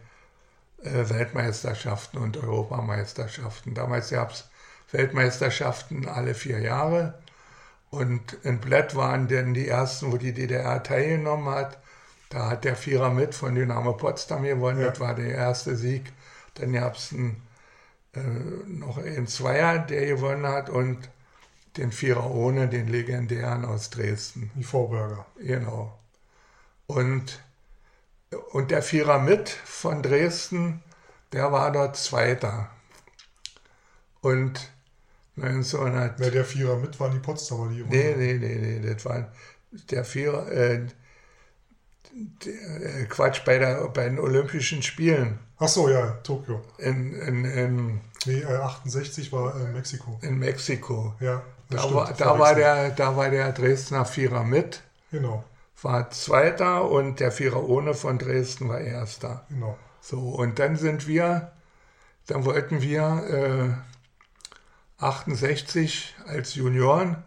[0.82, 3.74] äh, Weltmeisterschaften und Europameisterschaften.
[3.74, 4.50] Damals gab es
[4.92, 7.23] Weltmeisterschaften alle vier Jahre
[7.94, 11.78] und in Bled waren dann die ersten, wo die DDR teilgenommen hat.
[12.30, 14.82] Da hat der Vierer mit von Dynamo Potsdam gewonnen.
[14.82, 14.90] Ja.
[14.90, 16.12] Das war der erste Sieg.
[16.56, 18.20] Dann gab es äh,
[18.66, 21.08] noch einen Zweier, der gewonnen hat und
[21.78, 24.50] den Vierer ohne, den legendären aus Dresden.
[24.56, 25.28] Die Vorberger.
[25.38, 25.96] Genau.
[26.88, 27.44] Und,
[28.54, 30.82] und der Vierer mit von Dresden,
[31.32, 32.72] der war dort Zweiter.
[34.22, 34.73] Und
[35.38, 36.20] 1900.
[36.20, 39.32] Wer der Vierer mit waren die Potsdamer, die Nee, nee, nee, nee, das war
[39.90, 40.86] der Vierer, äh,
[42.46, 45.40] der, äh, Quatsch, bei, der, bei den Olympischen Spielen.
[45.58, 46.62] Ach so, ja, Tokio.
[46.78, 50.20] In, in, in nee, äh, 68 war äh, Mexiko.
[50.22, 51.16] In Mexiko.
[51.20, 51.42] Ja.
[51.70, 54.82] Da, stimmt, war, da, war der, da war der Dresdner Vierer mit.
[55.12, 55.44] Genau.
[55.82, 59.46] War Zweiter und der Vierer ohne von Dresden war Erster.
[59.50, 59.78] Genau.
[60.02, 61.52] So, und dann sind wir,
[62.28, 63.93] dann wollten wir äh,
[65.04, 67.24] 68 als Junioren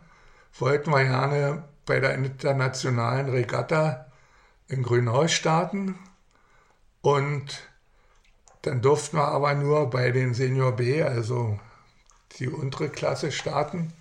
[0.58, 4.06] wollten wir gerne bei der internationalen Regatta
[4.68, 5.98] in Grünhaus starten
[7.02, 7.62] und
[8.62, 11.60] dann durften wir aber nur bei den Senior B, also
[12.38, 13.92] die untere Klasse, starten.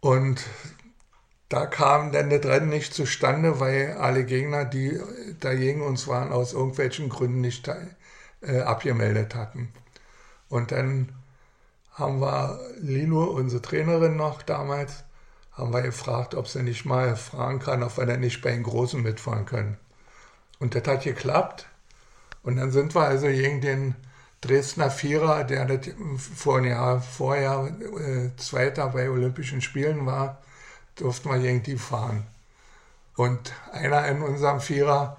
[0.00, 0.42] Und
[1.50, 4.98] da kam dann das Rennen nicht zustande, weil alle Gegner, die
[5.40, 7.68] dagegen uns waren, aus irgendwelchen Gründen nicht
[8.40, 9.72] äh, abgemeldet hatten.
[10.48, 11.17] Und dann
[11.98, 15.04] haben wir Lilo, unsere Trainerin noch damals,
[15.52, 18.62] haben wir gefragt, ob sie nicht mal fragen kann, ob wir denn nicht bei den
[18.62, 19.76] Großen mitfahren können.
[20.60, 21.66] Und das hat geklappt.
[22.42, 23.94] Und dann sind wir also gegen den
[24.40, 30.40] Dresdner Vierer, der das vor Jahr vorher äh, Zweiter bei Olympischen Spielen war,
[30.94, 32.24] durften wir gegen die fahren.
[33.16, 35.16] Und einer in unserem Vierer,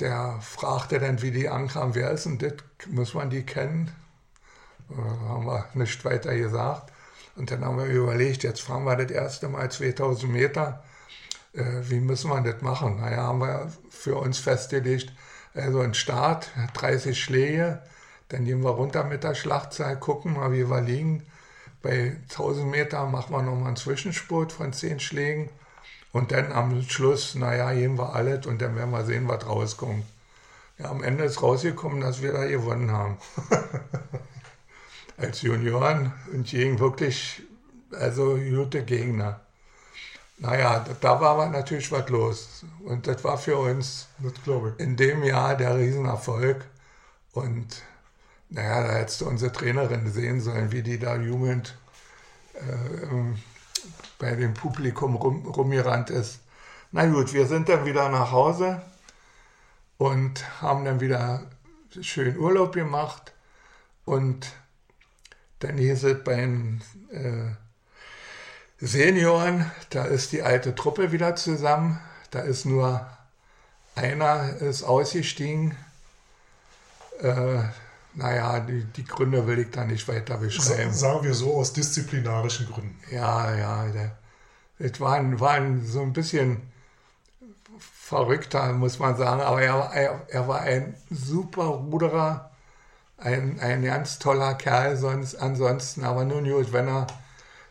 [0.00, 2.54] der fragte dann, wie die ankamen, wer ist denn das?
[2.88, 3.92] Muss man die kennen?
[4.90, 6.92] Äh, haben wir nicht weiter gesagt.
[7.36, 10.82] Und dann haben wir überlegt, jetzt fahren wir das erste Mal 2000 Meter.
[11.52, 13.00] Äh, wie müssen wir das machen?
[13.00, 15.12] Naja, haben wir für uns festgelegt,
[15.54, 17.80] also ein Start, 30 Schläge,
[18.28, 21.24] dann gehen wir runter mit der Schlachtzahl, gucken mal, wie wir liegen.
[21.82, 25.50] Bei 1000 Meter machen wir nochmal einen Zwischenspurt von 10 Schlägen.
[26.12, 30.04] Und dann am Schluss, naja, gehen wir alles und dann werden wir sehen, was rauskommt.
[30.78, 33.18] Ja, am Ende ist rausgekommen, dass wir da gewonnen haben.
[35.16, 37.42] als Junioren und gegen wirklich
[37.92, 39.40] also gute Gegner.
[40.38, 42.64] naja, da war natürlich was los.
[42.84, 44.08] Und das war für uns
[44.78, 46.64] in dem Jahr der Riesenerfolg.
[47.32, 47.82] Und
[48.50, 51.76] naja, da hättest du unsere Trainerin sehen sollen, wie die da jubelnd
[52.54, 53.36] äh,
[54.18, 56.40] bei dem Publikum rum, rumgerannt ist.
[56.92, 58.82] Na gut, wir sind dann wieder nach Hause
[59.98, 61.50] und haben dann wieder
[62.00, 63.32] schön Urlaub gemacht.
[64.04, 64.52] Und
[65.64, 67.54] dann hieß es bei den äh,
[68.84, 71.98] Senioren, da ist die alte Truppe wieder zusammen.
[72.30, 73.06] Da ist nur
[73.94, 75.76] einer ist ausgestiegen.
[77.20, 77.62] Äh,
[78.14, 80.92] naja, die, die Gründe will ich da nicht weiter beschreiben.
[80.92, 82.98] Sagen wir so aus disziplinarischen Gründen.
[83.10, 83.86] Ja, ja.
[84.78, 86.62] Es war, war so ein bisschen
[87.80, 89.40] verrückter, muss man sagen.
[89.40, 92.50] Aber er, er, er war ein super Ruderer,
[93.16, 96.04] ein, ein ganz toller Kerl sonst, ansonsten.
[96.04, 97.06] Aber nun gut, wenn er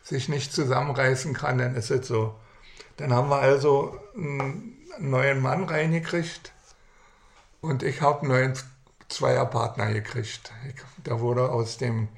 [0.02, 2.34] sich nicht zusammenreißen kann, dann ist es so.
[2.96, 6.52] Dann haben wir also einen neuen Mann reingekriegt
[7.60, 8.54] und ich habe einen neuen
[9.08, 10.52] Zweierpartner gekriegt.
[10.68, 12.08] Ich, da wurde aus dem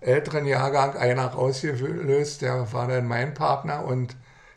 [0.00, 4.16] älteren Jahrgang einer rausgelöst, der war dann mein Partner und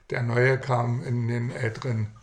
[0.09, 2.13] der neue kam in den älteren,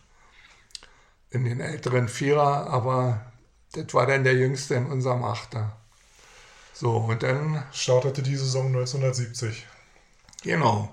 [1.31, 3.33] in den älteren Vierer, aber
[3.73, 5.80] das war dann der jüngste in unserem Achter.
[6.81, 7.63] So, und dann.
[7.73, 9.67] Startete die Saison 1970.
[10.43, 10.89] Genau.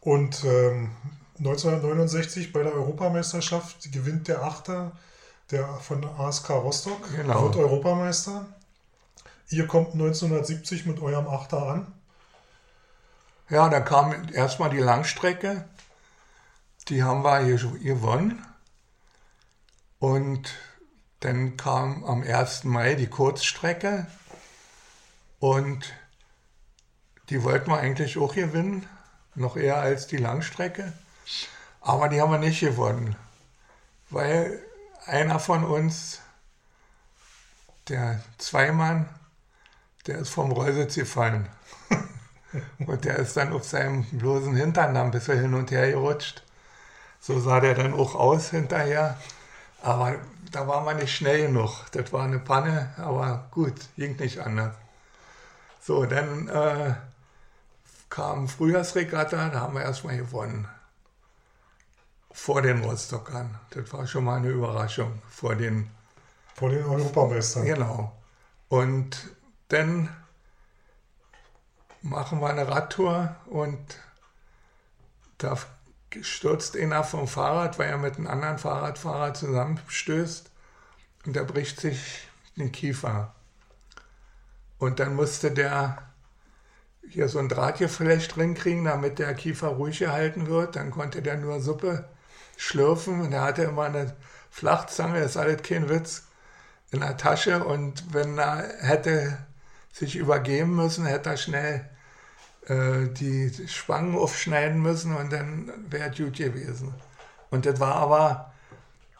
[0.00, 0.90] Und ähm,
[1.38, 4.90] 1969 bei der Europameisterschaft gewinnt der Achter
[5.52, 7.44] der von ASK Rostock, genau.
[7.44, 8.46] wird Europameister.
[9.48, 11.92] Ihr kommt 1970 mit eurem Achter an.
[13.48, 15.68] Ja, da kam erstmal die Langstrecke.
[16.88, 18.44] Die haben wir hier gewonnen.
[20.00, 20.52] Und
[21.20, 22.64] dann kam am 1.
[22.64, 24.08] Mai die Kurzstrecke.
[25.38, 25.92] Und
[27.28, 28.88] die wollten wir eigentlich auch gewinnen,
[29.34, 30.92] noch eher als die Langstrecke.
[31.80, 33.16] Aber die haben wir nicht gewonnen,
[34.10, 34.62] weil
[35.06, 36.20] einer von uns,
[37.88, 39.08] der Zweimann,
[40.06, 41.48] der ist vom Rollsitz gefallen.
[42.78, 46.42] und der ist dann auf seinem bloßen Hintern dann ein bisschen hin und her gerutscht.
[47.20, 49.16] So sah der dann auch aus hinterher.
[49.82, 50.16] Aber
[50.50, 51.86] da war man nicht schnell genug.
[51.92, 54.74] Das war eine Panne, aber gut, ging nicht anders.
[55.86, 56.96] So, dann äh,
[58.10, 60.66] kam Frühjahrsregatta, da haben wir erstmal gewonnen.
[62.32, 63.60] Vor den Rostockern.
[63.70, 65.22] Das war schon mal eine Überraschung.
[65.30, 65.88] Vor den,
[66.56, 67.66] vor den Europameistern.
[67.66, 68.12] Genau.
[68.68, 69.30] Und
[69.68, 70.08] dann
[72.02, 73.78] machen wir eine Radtour und
[75.38, 75.56] da
[76.20, 80.50] stürzt einer vom Fahrrad, weil er mit einem anderen Fahrradfahrer zusammenstößt
[81.26, 83.35] und der bricht sich den Kiefer.
[84.78, 85.98] Und dann musste der
[87.08, 90.76] hier so ein Drahtgeflecht drin kriegen, damit der Kiefer ruhig gehalten wird.
[90.76, 92.08] Dann konnte der nur Suppe
[92.56, 94.14] schlürfen und er hatte immer eine
[94.50, 96.24] Flachzange, das ist alles kein Witz,
[96.90, 99.38] in der Tasche und wenn er hätte
[99.92, 101.90] sich übergeben müssen, hätte er schnell
[102.66, 106.94] äh, die Spangen aufschneiden müssen und dann wäre es gut gewesen.
[107.50, 108.52] Und das war aber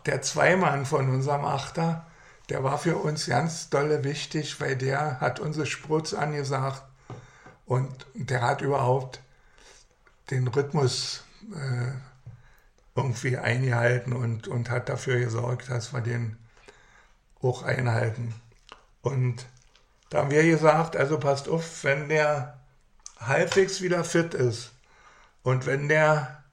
[0.06, 2.05] der Zweimann von unserem Achter,
[2.48, 6.82] der war für uns ganz dolle wichtig, weil der hat unsere Sprutz angesagt
[7.66, 9.20] und der hat überhaupt
[10.30, 11.92] den Rhythmus äh,
[12.94, 16.36] irgendwie eingehalten und, und hat dafür gesorgt, dass wir den
[17.42, 18.34] auch einhalten.
[19.02, 19.46] Und
[20.10, 22.58] da haben wir gesagt, also passt auf, wenn der
[23.18, 24.72] halbwegs wieder fit ist
[25.42, 26.44] und wenn der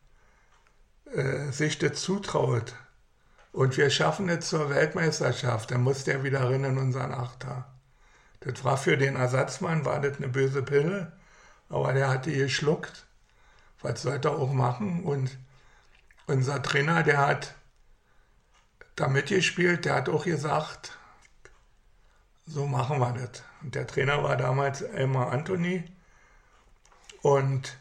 [1.13, 2.73] äh, sich das zutraut
[3.53, 7.65] und wir schaffen es zur Weltmeisterschaft, dann muss der wieder rein in unseren Achter.
[8.41, 11.13] Das war für den Ersatzmann, war das eine böse Pille,
[11.69, 13.05] aber der hat die geschluckt.
[13.81, 15.03] Was sollte er auch machen?
[15.03, 15.37] Und
[16.25, 17.53] unser Trainer, der hat
[18.95, 20.97] da mitgespielt, der hat auch gesagt,
[22.45, 23.43] so machen wir das.
[23.61, 25.83] Und der Trainer war damals Elmar Anthony
[27.21, 27.77] und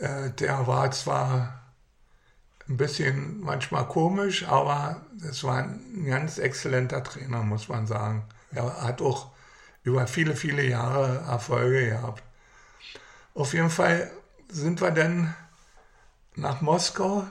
[0.00, 1.59] äh, der war zwar
[2.70, 8.24] ein bisschen manchmal komisch, aber es war ein ganz exzellenter Trainer, muss man sagen.
[8.52, 9.32] Er hat auch
[9.82, 12.22] über viele, viele Jahre Erfolge gehabt.
[13.34, 14.10] Auf jeden Fall
[14.48, 15.34] sind wir dann
[16.36, 17.26] nach Moskau,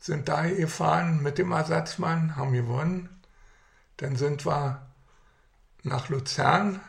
[0.00, 3.08] sind da gefahren mit dem Ersatzmann, haben gewonnen.
[3.96, 4.86] Dann sind wir
[5.84, 6.80] nach Luzern,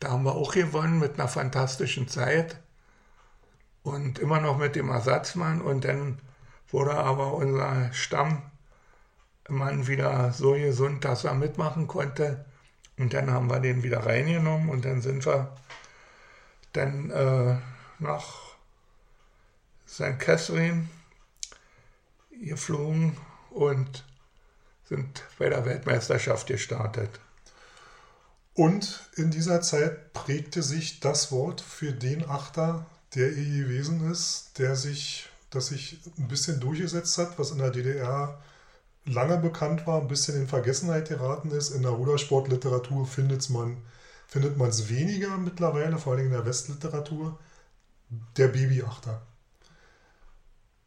[0.00, 2.60] da haben wir auch gewonnen mit einer fantastischen Zeit
[3.82, 5.62] und immer noch mit dem Ersatzmann.
[5.62, 6.18] Und dann
[6.70, 8.50] wurde aber unser Stammmann
[9.86, 12.44] wieder so gesund, dass er mitmachen konnte.
[12.98, 15.54] Und dann haben wir den wieder reingenommen und dann sind wir
[16.72, 17.56] dann äh,
[17.98, 18.24] nach
[19.86, 20.18] St.
[20.18, 20.88] Catherine
[22.30, 23.16] geflogen
[23.50, 24.04] und
[24.84, 27.20] sind bei der Weltmeisterschaft gestartet.
[28.54, 34.58] Und in dieser Zeit prägte sich das Wort für den Achter, der ihr gewesen ist,
[34.58, 38.40] der sich, das sich ein bisschen durchgesetzt hat, was in der DDR
[39.06, 41.70] lange bekannt war, ein bisschen in Vergessenheit geraten ist.
[41.70, 43.78] In der Rudersportliteratur findet man
[44.68, 47.38] es weniger mittlerweile, vor allem in der Westliteratur,
[48.36, 49.22] der Babyachter.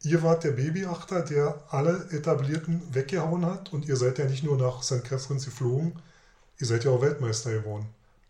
[0.02, 4.56] Ihr wart der Babyachter, der alle Etablierten weggehauen hat und ihr seid ja nicht nur
[4.56, 5.04] nach St.
[5.04, 5.92] Catharines geflogen,
[6.58, 7.86] ihr seid ja auch Weltmeister geworden.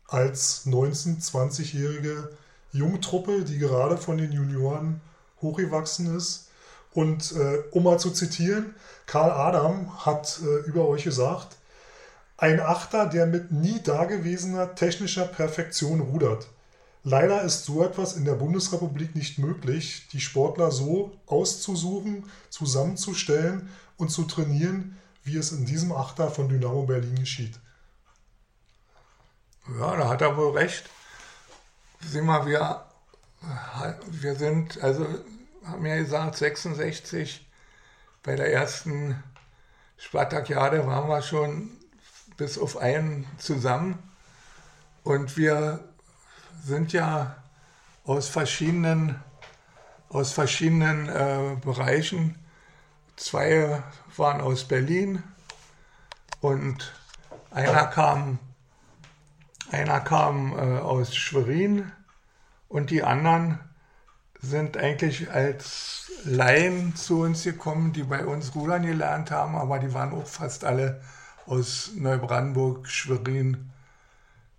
[0.08, 2.30] Als 19-, 20-jährige
[2.72, 5.00] Jungtruppe, die gerade von den Junioren
[5.42, 6.48] hochgewachsen ist.
[6.92, 8.74] Und äh, um mal zu zitieren,
[9.06, 11.56] Karl Adam hat äh, über euch gesagt,
[12.36, 16.48] ein Achter, der mit nie dagewesener technischer Perfektion rudert.
[17.02, 24.10] Leider ist so etwas in der Bundesrepublik nicht möglich, die Sportler so auszusuchen, zusammenzustellen und
[24.10, 27.58] zu trainieren, wie es in diesem Achter von Dynamo Berlin geschieht.
[29.78, 30.84] Ja, da hat er wohl recht.
[32.00, 32.84] Sieh mal, wir,
[34.06, 35.06] wir sind, also
[35.64, 37.46] haben ja gesagt, 66
[38.22, 39.22] bei der ersten
[39.96, 41.70] Spartakiade waren wir schon
[42.36, 43.98] bis auf einen zusammen.
[45.04, 45.80] Und wir
[46.62, 47.36] sind ja
[48.04, 49.18] aus verschiedenen,
[50.08, 52.38] aus verschiedenen äh, Bereichen.
[53.16, 53.82] Zwei
[54.16, 55.22] waren aus Berlin
[56.40, 56.92] und
[57.50, 58.38] einer kam,
[59.70, 61.92] einer kam äh, aus Schwerin
[62.70, 63.58] und die anderen
[64.40, 69.92] sind eigentlich als Laien zu uns gekommen, die bei uns Rudern gelernt haben, aber die
[69.92, 71.02] waren auch fast alle
[71.46, 73.70] aus Neubrandenburg, Schwerin,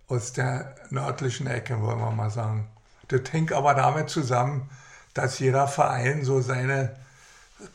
[0.08, 2.68] aus der nördlichen Ecke, wollen wir mal sagen.
[3.08, 4.68] Das hängt aber damit zusammen,
[5.14, 6.94] dass jeder Verein so seine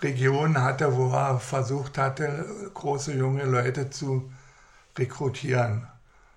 [0.02, 2.46] Region hatte, wo er versucht hatte,
[2.76, 4.32] große junge Leute zu
[4.98, 5.88] rekrutieren.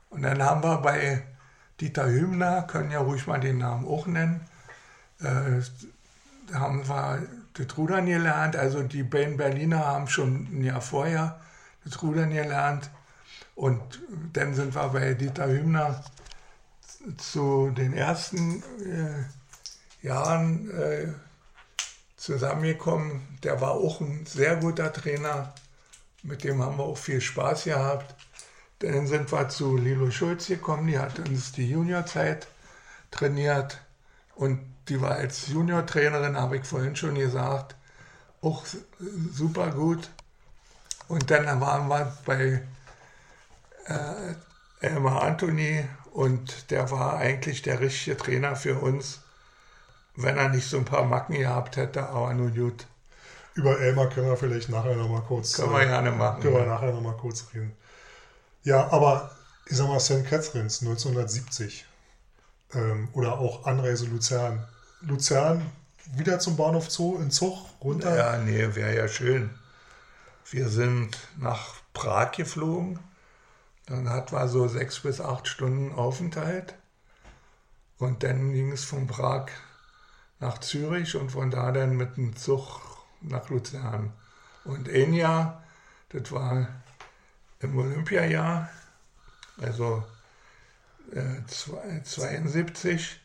[0.08, 1.22] Und dann haben wir bei
[1.80, 4.40] Dieter Hübner, können ja ruhig mal den Namen auch nennen,
[5.20, 5.62] äh,
[6.54, 8.56] haben wir das Rudern gelernt.
[8.56, 11.40] Also die beiden Berliner haben schon ein Jahr vorher
[11.84, 12.90] das Rudern gelernt.
[13.54, 13.80] Und
[14.32, 16.02] dann sind wir bei Dieter Hübner
[17.16, 21.08] zu den ersten äh, Jahren äh,
[22.16, 23.38] zusammengekommen.
[23.42, 25.54] Der war auch ein sehr guter Trainer.
[26.22, 28.14] Mit dem haben wir auch viel Spaß gehabt.
[28.80, 32.46] Dann sind wir zu Lilo Schulz gekommen, die hat uns die Juniorzeit
[33.10, 33.80] trainiert.
[34.34, 37.76] Und die war als Juniortrainerin, habe ich vorhin schon gesagt,
[38.42, 38.64] auch
[39.32, 40.10] super gut.
[41.08, 42.62] Und dann waren wir bei
[43.86, 44.34] äh,
[44.86, 49.20] Elmar Anthony und der war eigentlich der richtige Trainer für uns,
[50.16, 52.86] wenn er nicht so ein paar Macken gehabt hätte, aber nur gut.
[53.54, 55.54] Über Elmar können wir vielleicht nachher nochmal kurz.
[55.54, 56.40] Können wir gerne machen.
[56.40, 57.76] Können wir nachher nochmal kurz reden.
[58.62, 59.30] Ja, aber
[59.66, 60.24] ich sag mal, St.
[60.26, 61.86] Catharines 1970
[62.74, 64.66] ähm, oder auch Anreise Luzern.
[65.00, 65.70] Luzern
[66.12, 68.16] wieder zum Bahnhof Zoo in Zug runter.
[68.16, 69.50] Ja, nee, wäre ja schön.
[70.50, 72.98] Wir sind nach Prag geflogen.
[73.86, 76.74] Dann hatten wir so sechs bis acht Stunden Aufenthalt.
[77.98, 79.46] Und dann ging es von Prag
[80.38, 82.80] nach Zürich und von da dann mit dem Zug
[83.20, 84.12] nach Luzern.
[84.64, 85.62] Und Jahr,
[86.10, 86.79] das war
[87.60, 88.68] im Olympiajahr,
[89.60, 90.04] also
[91.12, 91.44] äh,
[92.04, 93.20] 72,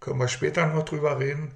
[0.00, 1.52] können wir später noch drüber reden.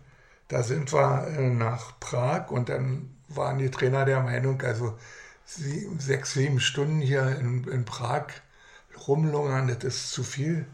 [0.48, 4.98] Da sind wir äh, nach Prag und dann waren die Trainer der Meinung, also
[5.44, 8.26] sieben, sechs, sieben Stunden hier in, in Prag
[9.06, 10.66] rumlungern, das ist zu viel.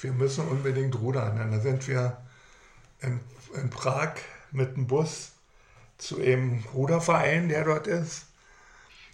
[0.00, 1.36] Wir müssen unbedingt rudern.
[1.36, 2.16] Dann sind wir
[3.00, 3.20] in,
[3.54, 4.14] in Prag
[4.50, 5.32] mit dem Bus
[5.98, 8.26] zu einem Ruderverein, der dort ist.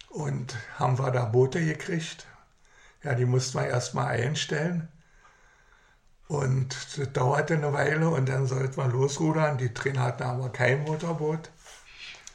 [0.09, 2.25] Und haben wir da Boote gekriegt.
[3.03, 4.87] Ja, die mussten wir erstmal einstellen.
[6.27, 9.57] Und das dauerte eine Weile und dann sollten wir losrudern.
[9.57, 11.49] Die Trainer hatten aber kein Motorboot.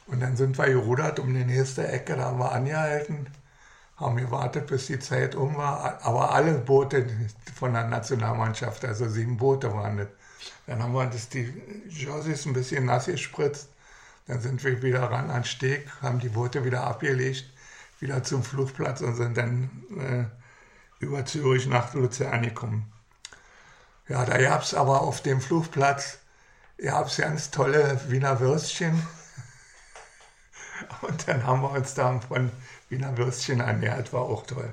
[0.07, 3.27] Und dann sind wir gerudert um die nächste Ecke, da haben wir angehalten,
[3.95, 5.99] haben gewartet, bis die Zeit um war.
[6.03, 7.07] Aber alle Boote
[7.55, 10.07] von der Nationalmannschaft, also sieben Boote waren das.
[10.67, 11.53] Dann haben wir das, die
[11.87, 13.69] Jerseys ein bisschen nass gespritzt.
[14.27, 17.45] Dann sind wir wieder ran an Steg, haben die Boote wieder abgelegt,
[17.99, 22.91] wieder zum Flugplatz und sind dann äh, über Zürich nach Luzern gekommen.
[24.07, 26.19] Ja, da gab es aber auf dem Flugplatz
[26.77, 29.01] gab's ganz tolle Wiener Würstchen
[31.01, 32.51] und dann haben wir uns da von
[32.89, 34.71] Wiener Würstchen ernährt, war auch toll.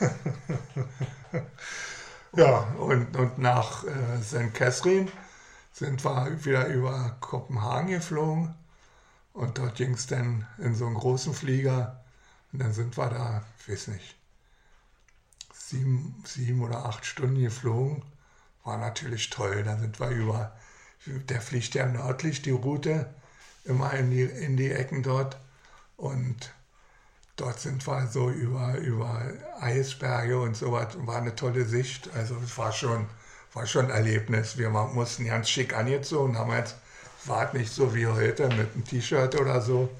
[2.36, 2.58] ja.
[2.78, 4.52] Und, und nach äh, St.
[4.52, 5.10] Catherine
[5.72, 8.54] sind wir wieder über Kopenhagen geflogen
[9.32, 12.03] und dort ging es dann in so einen großen Flieger
[12.54, 14.14] und dann sind wir da, ich weiß nicht,
[15.52, 18.04] sieben, sieben oder acht Stunden geflogen.
[18.62, 19.64] War natürlich toll.
[19.64, 20.56] Da sind wir über,
[21.04, 23.12] der fliegt ja nördlich die Route,
[23.64, 25.36] immer in die, in die Ecken dort.
[25.96, 26.54] Und
[27.34, 29.20] dort sind wir so über, über
[29.58, 30.94] Eisberge und so was.
[31.08, 32.08] War eine tolle Sicht.
[32.14, 33.08] Also es war schon,
[33.52, 34.58] war schon ein Erlebnis.
[34.58, 36.76] Wir mussten ganz schick angezogen, haben jetzt,
[37.24, 39.90] war nicht so wie heute mit einem T-Shirt oder so.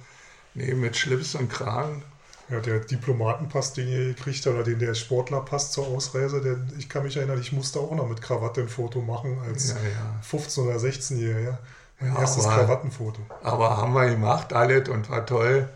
[0.54, 2.04] Nee, mit Schlips und Kragen.
[2.50, 6.88] Ja, der Diplomatenpass, den ihr gekriegt habt, oder den der Sportlerpass zur Ausreise, der, ich
[6.90, 10.38] kann mich erinnern, ich musste auch noch mit Krawatte ein Foto machen als ja, ja.
[10.38, 11.56] 15- oder 16-Jähriger.
[12.00, 13.22] Mein ja, erstes aber, Krawattenfoto.
[13.42, 15.68] Aber haben wir gemacht, alles, und war toll.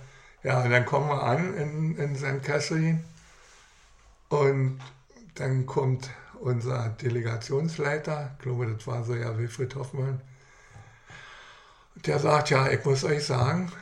[0.43, 2.43] Ja, und dann kommen wir an in, in St.
[2.43, 3.03] Catherine
[4.29, 4.79] und
[5.37, 6.11] dann kommt
[6.41, 10.21] unser Delegationsleiter, ich glaube, das war so ja Wilfried Hoffmann,
[12.07, 13.73] der sagt, ja, ich muss euch sagen,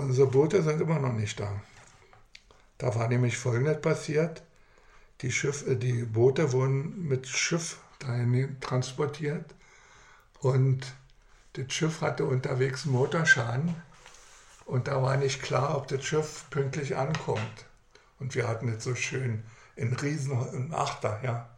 [0.00, 1.60] Unsere Boote sind immer noch nicht da.
[2.78, 4.42] Da war nämlich Folgendes passiert.
[5.20, 9.54] Die, Schiff, äh, die Boote wurden mit Schiff dahin transportiert
[10.40, 10.94] und
[11.52, 13.74] das Schiff hatte unterwegs einen Motorschaden
[14.64, 17.66] und da war nicht klar, ob das Schiff pünktlich ankommt.
[18.18, 19.42] Und wir hatten es so schön
[19.76, 21.50] in riesen in Achter, ja,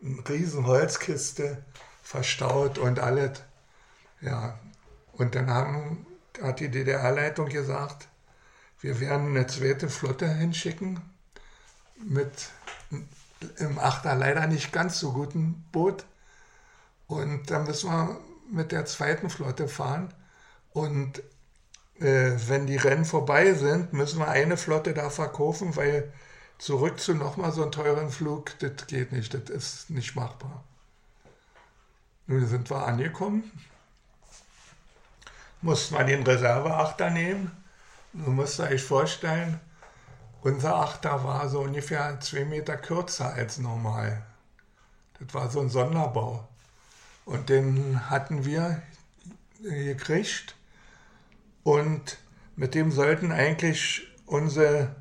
[0.00, 1.62] in riesen Holzkiste
[2.02, 3.42] verstaut und alles.
[4.22, 4.58] Ja,
[5.12, 6.06] und dann haben
[6.42, 8.08] hat die DDR-Leitung gesagt,
[8.80, 11.00] wir werden eine zweite Flotte hinschicken
[11.96, 12.50] mit
[13.58, 16.04] im Achter leider nicht ganz so guten Boot.
[17.06, 18.20] Und dann müssen wir
[18.50, 20.12] mit der zweiten Flotte fahren.
[20.72, 21.20] Und
[22.00, 26.12] äh, wenn die Rennen vorbei sind, müssen wir eine Flotte da verkaufen, weil
[26.58, 30.64] zurück zu nochmal so einem teuren Flug, das geht nicht, das ist nicht machbar.
[32.26, 33.50] Nun sind wir angekommen
[35.64, 37.50] musste man den Reserveachter nehmen.
[38.12, 39.58] Du musst euch vorstellen,
[40.42, 44.22] unser Achter war so ungefähr zwei Meter kürzer als normal.
[45.18, 46.46] Das war so ein Sonderbau.
[47.24, 48.82] Und den hatten wir
[49.62, 50.54] gekriegt.
[51.62, 52.18] Und
[52.56, 54.94] mit dem sollten eigentlich unsere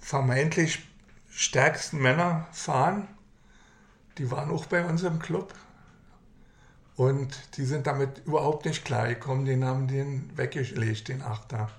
[0.00, 0.88] vermeintlich
[1.28, 3.06] stärksten Männer fahren.
[4.16, 5.52] Die waren auch bei uns im Club.
[6.98, 11.70] Und die sind damit überhaupt nicht klargekommen, den haben den weggelegt, den Achter.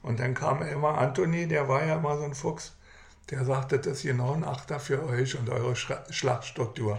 [0.00, 2.72] Und dann kam immer Anthony, der war ja immer so ein Fuchs,
[3.28, 6.98] der sagte, das ist genau ein Achter für euch und eure Schlachtstruktur.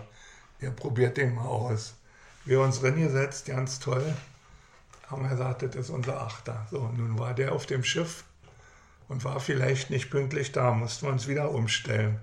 [0.61, 1.95] Ihr probiert den mal aus.
[2.45, 4.05] Wir uns gesetzt, ganz toll,
[5.09, 6.67] haben wir gesagt, das ist unser Achter.
[6.69, 8.23] So, nun war der auf dem Schiff
[9.07, 12.19] und war vielleicht nicht pünktlich da, mussten wir uns wieder umstellen.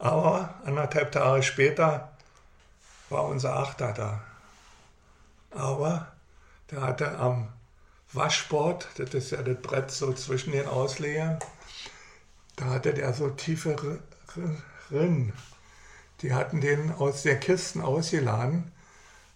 [0.00, 2.10] Aber anderthalb Tage später
[3.10, 4.24] war unser Achter da.
[5.50, 6.12] Aber
[6.70, 7.48] der hatte am
[8.12, 11.38] Waschbord, das ist ja das Brett so zwischen den Auslegern,
[12.56, 14.00] da hatte der so tiefe
[14.90, 15.32] Rinnen.
[16.22, 18.70] Die hatten den aus der Kisten ausgeladen,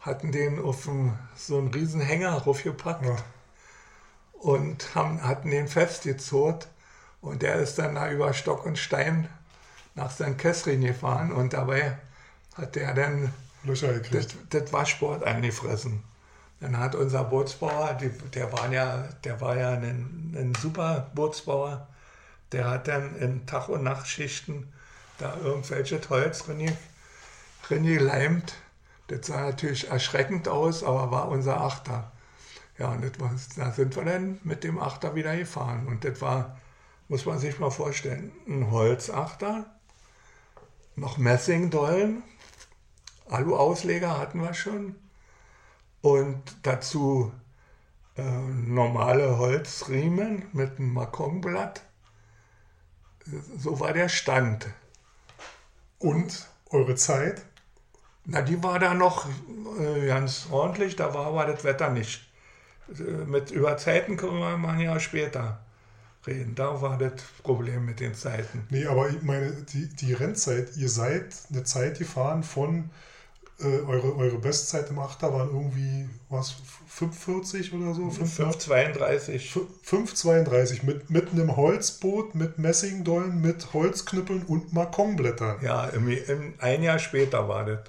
[0.01, 3.17] hatten den auf einen, so einen riesen Hänger raufgepackt ja.
[4.33, 6.69] und haben, hatten den festgezurrt.
[7.21, 9.29] Und der ist dann da über Stock und Stein
[9.95, 10.37] nach St.
[10.37, 11.97] Kessrin gefahren und dabei
[12.55, 13.33] hat der dann
[13.65, 14.37] Löcher gekriegt.
[14.51, 16.03] Das, das war Sport eingefressen.
[16.61, 21.89] Dann hat unser Bootsbauer, die, der, war ja, der war ja ein, ein super Bootsbauer,
[22.53, 24.73] der hat dann in Tag- und Nachtschichten
[25.19, 26.73] da irgendwelche Holz drin,
[27.67, 28.55] drin geleimt.
[29.09, 32.13] Das sah natürlich erschreckend aus, aber war unser Achter.
[32.79, 35.87] Ja, und das war, da sind wir dann mit dem Achter wieder gefahren.
[35.87, 36.59] Und das war,
[37.09, 39.67] muss man sich mal vorstellen, ein Holzachter,
[40.97, 42.23] noch Messingdollen,
[43.29, 44.97] Alu-Ausleger hatten wir schon
[46.03, 47.33] und dazu
[48.17, 51.83] äh, normale Holzriemen mit einem Makonblatt.
[53.57, 54.69] So war der Stand.
[55.99, 57.43] Und eure Zeit?
[58.27, 59.27] Na, die war da noch
[59.79, 62.29] äh, ganz ordentlich, da war aber das Wetter nicht.
[62.99, 65.61] Äh, mit über Zeiten können wir mal ein Jahr später
[66.27, 66.55] reden.
[66.55, 68.67] Da war das Problem mit den Zeiten.
[68.71, 72.91] Nee, aber ich meine, die, die Rennzeit, ihr seid eine Zeit gefahren von
[73.61, 76.57] äh, eure, eure Bestzeit im Achter waren irgendwie, was,
[76.99, 78.03] 5,40 oder so?
[78.03, 79.57] 5,32.
[79.87, 85.59] 5,32 mit, mit einem Holzboot, mit Messingdollen, mit Holzknüppeln und Makonblättern.
[85.63, 87.81] Ja, im, im, ein Jahr später war das.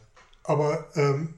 [0.43, 1.33] Aber ähm,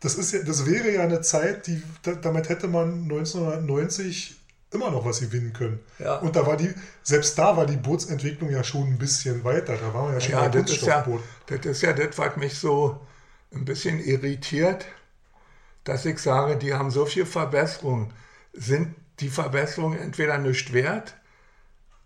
[0.00, 4.36] das, ist ja, das wäre ja eine Zeit, die, damit hätte man 1990
[4.72, 5.80] immer noch was gewinnen können.
[5.98, 6.16] Ja.
[6.16, 6.72] Und da war die,
[7.02, 9.76] selbst da war die Bootsentwicklung ja schon ein bisschen weiter.
[9.76, 11.06] Da war man ja schon ja, das ist ja,
[11.46, 13.00] das ist ja das, was mich so
[13.52, 14.86] ein bisschen irritiert,
[15.84, 18.12] dass ich sage, die haben so viel Verbesserung.
[18.52, 21.16] Sind die Verbesserungen entweder nicht wert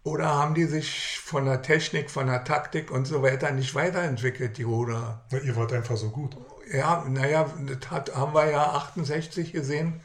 [0.04, 4.58] oder haben die sich von der Technik, von der Taktik und so weiter nicht weiterentwickelt,
[4.58, 5.22] die Ruder?
[5.30, 6.36] Ja, ihr wart einfach so gut.
[6.72, 10.00] Ja, naja, das hat, haben wir ja 68 gesehen.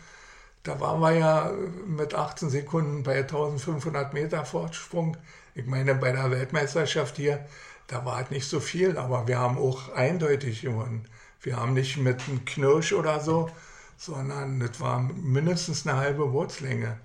[0.63, 1.51] Da waren wir ja
[1.87, 5.17] mit 18 Sekunden bei 1500 Meter Vorsprung.
[5.55, 7.45] Ich meine, bei der Weltmeisterschaft hier,
[7.87, 11.07] da war es nicht so viel, aber wir haben auch eindeutig gewonnen.
[11.47, 13.49] Wir haben nicht mit einem Knirsch oder so,
[13.95, 16.97] sondern das war mindestens eine halbe Bootslänge.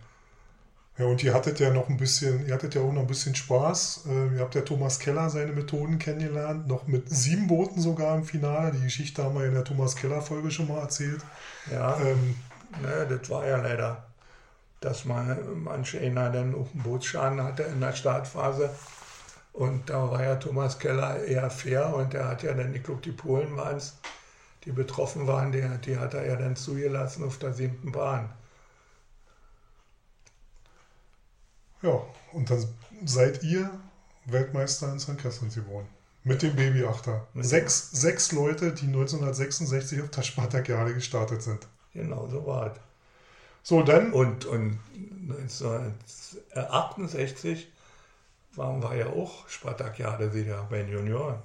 [0.99, 3.37] Ja, und ihr hattet ja noch ein bisschen, ihr hattet ja auch noch ein bisschen
[3.37, 4.07] Spaß.
[4.09, 8.25] Äh, ihr habt ja Thomas Keller seine Methoden kennengelernt, noch mit sieben Booten sogar im
[8.25, 8.73] Finale.
[8.73, 11.21] Die Geschichte haben wir in der Thomas Keller-Folge schon mal erzählt.
[11.71, 12.35] Ja, ähm,
[12.83, 14.09] ne, das war ja leider,
[14.81, 18.71] dass man manch einer dann auch einen Bootsschaden hatte in der Startphase.
[19.53, 23.03] Und da war ja Thomas Keller eher fair und der hat ja dann, ich glaube,
[23.03, 23.99] die Polen waren es,
[24.65, 28.33] die betroffen waren, die, die hat er ja dann zugelassen auf der siebten Bahn.
[31.83, 32.01] Ja,
[32.33, 32.65] und dann
[33.05, 33.71] seid ihr
[34.27, 35.19] Weltmeister in St.
[35.19, 35.89] Catharines geworden.
[36.25, 37.27] Mit dem Babyachter.
[37.35, 41.67] Sechs, sechs Leute, die 1966 auf der Spartakiade gestartet sind.
[41.93, 42.75] Genau, so war es.
[43.65, 44.13] So, dann.
[44.13, 44.79] Und, und
[45.29, 47.69] 1968
[48.55, 51.43] waren wir ja auch Spartakiade-Sieger bei den Junioren.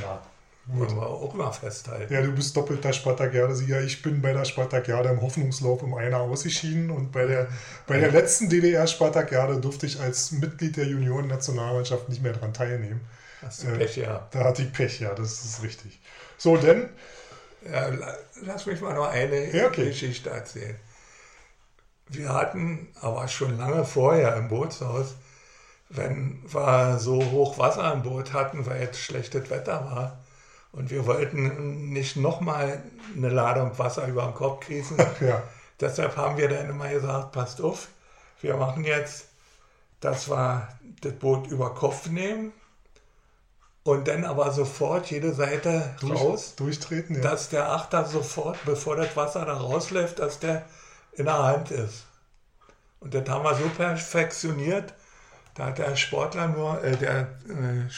[0.00, 0.20] Ja,
[0.66, 2.12] wollen wir auch mal festhalten.
[2.12, 3.82] Ja, du bist doppelter Spartakiade-Sieger.
[3.82, 7.48] Ich bin bei der Spartakiade im Hoffnungslauf um einer ausgeschieden und bei der,
[7.86, 13.00] bei der letzten DDR-Spartakiade durfte ich als Mitglied der Junioren-Nationalmannschaft nicht mehr daran teilnehmen.
[13.42, 14.16] Hast du Pech, ja.
[14.16, 16.00] Äh, da hatte ich Pech, ja, das ist richtig.
[16.38, 16.88] So, denn.
[17.70, 17.90] Ja,
[18.42, 19.86] lass mich mal noch eine ja, okay.
[19.86, 20.76] Geschichte erzählen.
[22.08, 25.14] Wir hatten, aber schon lange vorher im Bootshaus,
[25.88, 30.21] wenn wir so hoch Wasser im Boot hatten, weil jetzt schlechtes Wetter war,
[30.72, 32.82] und wir wollten nicht nochmal
[33.16, 34.96] eine Ladung Wasser über den Kopf kriechen.
[35.20, 35.42] Ja.
[35.80, 37.88] Deshalb haben wir dann immer gesagt, passt auf,
[38.40, 39.26] wir machen jetzt,
[40.00, 40.68] dass wir
[41.00, 42.52] das Boot über Kopf nehmen
[43.82, 46.54] und dann aber sofort jede Seite Durch, raus.
[46.56, 47.22] Durchtreten, ja.
[47.22, 50.64] Dass der Achter sofort, bevor das Wasser da rausläuft, dass der
[51.12, 52.04] in der Hand ist.
[53.00, 54.94] Und das haben wir so perfektioniert,
[55.54, 57.88] da hat der Sportler nur, äh, der äh,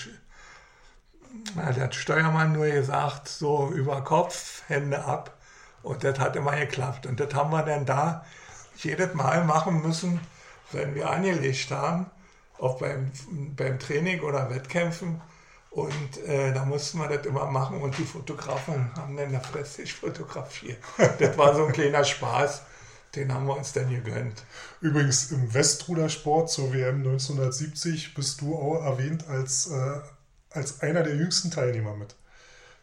[1.55, 5.37] na, der Steuermann nur gesagt, so über Kopf, Hände ab.
[5.83, 7.07] Und das hat immer geklappt.
[7.07, 8.25] Und das haben wir dann da
[8.77, 10.21] jedes Mal machen müssen,
[10.73, 12.07] wenn wir angelegt haben,
[12.59, 13.13] auch beim,
[13.57, 15.21] beim Training oder Wettkämpfen.
[15.71, 19.93] Und äh, da mussten wir das immer machen und die Fotografen haben dann das Prestige
[19.93, 20.79] fotografiert.
[21.19, 22.63] das war so ein kleiner Spaß,
[23.17, 24.45] den haben wir uns dann gegönnt.
[24.81, 30.01] Übrigens im Westrudersport zur WM 1970 bist du auch erwähnt als äh,
[30.55, 32.15] als einer der jüngsten Teilnehmer mit.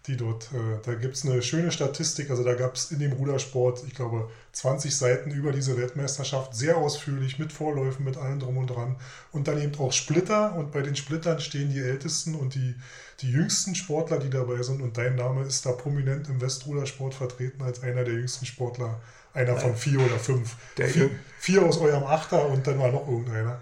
[0.07, 3.11] Die dort, äh, da gibt es eine schöne Statistik, also da gab es in dem
[3.11, 8.57] Rudersport, ich glaube, 20 Seiten über diese Weltmeisterschaft, sehr ausführlich, mit Vorläufen, mit allem drum
[8.57, 8.95] und dran.
[9.31, 12.75] Und dann eben auch Splitter und bei den Splittern stehen die ältesten und die,
[13.19, 14.81] die jüngsten Sportler, die dabei sind.
[14.81, 18.99] Und dein Name ist da prominent im Westrudersport vertreten als einer der jüngsten Sportler,
[19.35, 20.55] einer von vier oder fünf.
[20.75, 23.61] Vier, vier, aus eurem Achter und dann war noch irgendeiner.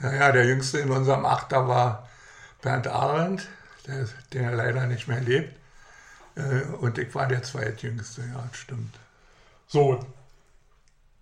[0.00, 2.07] Ja, ja, der jüngste in unserem Achter war
[2.62, 3.48] Bernd Arendt,
[3.86, 5.54] der, der leider nicht mehr lebt.
[6.34, 8.98] Äh, und ich war der zweitjüngste, ja, stimmt.
[9.66, 10.04] So,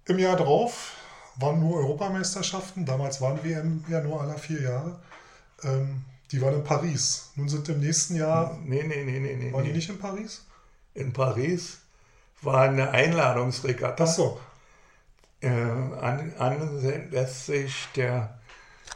[0.06, 0.92] im Jahr drauf
[1.36, 2.84] waren nur Europameisterschaften.
[2.84, 4.98] Damals waren WM ja nur alle vier Jahre.
[5.62, 7.30] Ähm, die waren in Paris.
[7.36, 8.58] Nun sind im nächsten Jahr.
[8.64, 9.36] Nee, nee, nee, nee.
[9.36, 10.44] nee waren die nicht in Paris?
[10.94, 11.78] In Paris
[12.42, 14.04] war eine Einladungsregatta.
[14.04, 14.40] Ach so.
[15.40, 18.38] Äh, an, anlässlich der,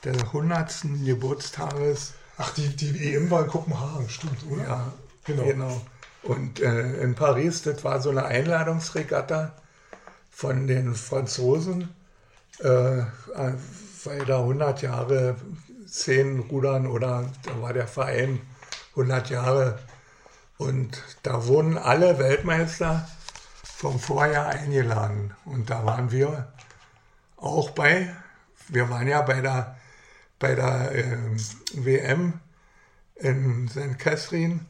[0.04, 0.82] der 100.
[1.04, 4.62] Geburtstages Ach, die, die EM war in Kopenhagen, stimmt, oder?
[4.62, 4.92] Ja,
[5.24, 5.44] genau.
[5.44, 5.80] genau.
[6.22, 9.52] Und äh, in Paris, das war so eine Einladungsregatta
[10.30, 11.94] von den Franzosen,
[12.60, 13.02] äh,
[14.04, 15.36] weil da 100 Jahre
[15.86, 18.40] zehn Rudern oder da war der Verein
[18.92, 19.78] 100 Jahre.
[20.56, 23.06] Und da wurden alle Weltmeister
[23.62, 25.34] vom Vorjahr eingeladen.
[25.44, 26.50] Und da waren wir
[27.36, 28.14] auch bei.
[28.68, 29.76] Wir waren ja bei der
[30.40, 31.18] bei der äh,
[31.74, 32.40] WM
[33.14, 33.98] in St.
[33.98, 34.66] Catherine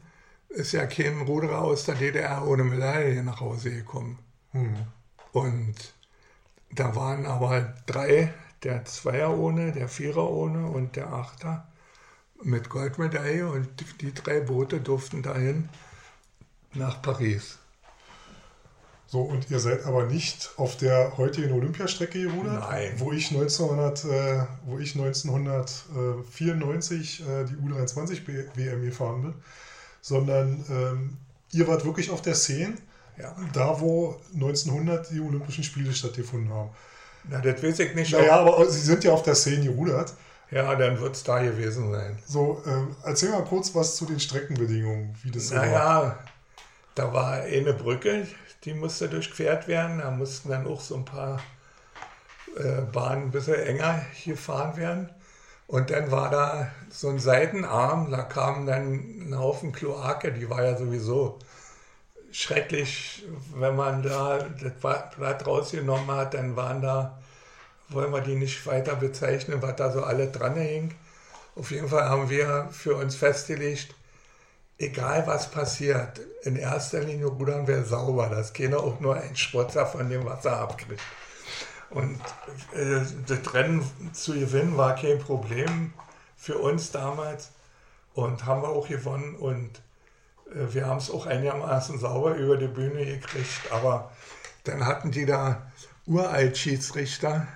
[0.49, 4.19] ist ja kein Ruderer aus der DDR ohne Medaille nach Hause gekommen.
[4.51, 4.85] Mhm.
[5.31, 5.93] Und
[6.71, 11.67] da waren aber drei, der Zweier ohne, der Vierer ohne und der Achter
[12.43, 15.69] mit Goldmedaille und die drei Boote durften dahin
[16.73, 17.60] nach Paris.
[19.11, 22.93] So, und ihr seid aber nicht auf der heutigen Olympiastrecke gerudert, Nein.
[22.95, 28.21] wo ich, 1900, äh, wo ich 1994 äh, die U23
[28.55, 29.33] WM gefahren bin,
[29.99, 31.17] sondern ähm,
[31.51, 32.75] ihr wart wirklich auf der Szene,
[33.17, 33.35] Ja.
[33.51, 36.69] da wo 1900 die Olympischen Spiele stattgefunden haben.
[37.29, 38.13] Na, das weiß ich nicht.
[38.13, 40.13] Naja, aber Sie sind ja auf der Szene gerudert.
[40.51, 42.17] Ja, dann wird es da gewesen sein.
[42.25, 45.65] So, ähm, erzähl mal kurz was zu den Streckenbedingungen, wie das so war.
[45.65, 46.17] Naja,
[46.95, 48.27] da war eine Brücke,
[48.63, 49.99] die musste durchquert werden.
[49.99, 51.39] Da mussten dann auch so ein paar
[52.57, 55.09] äh, Bahnen ein bisschen enger gefahren werden.
[55.67, 60.63] Und dann war da so ein Seitenarm, da kam dann ein Haufen Kloake, die war
[60.63, 61.39] ja sowieso
[62.31, 63.23] schrecklich,
[63.55, 64.73] wenn man da das
[65.15, 67.19] Blatt rausgenommen hat, dann waren da,
[67.89, 70.93] wollen wir die nicht weiter bezeichnen, was da so alle dran hing.
[71.55, 73.95] Auf jeden Fall haben wir für uns festgelegt,
[74.81, 79.85] egal was passiert, in erster Linie rudern wir sauber, dass keiner auch nur ein Spotzer
[79.85, 81.01] von dem Wasser abkriegt.
[81.89, 82.19] Und
[82.73, 85.93] äh, das Rennen zu gewinnen war kein Problem
[86.35, 87.51] für uns damals
[88.13, 89.81] und haben wir auch gewonnen und
[90.53, 94.11] äh, wir haben es auch einigermaßen sauber über die Bühne gekriegt, aber
[94.63, 95.71] dann hatten die da
[96.05, 97.47] uralt Schiedsrichter.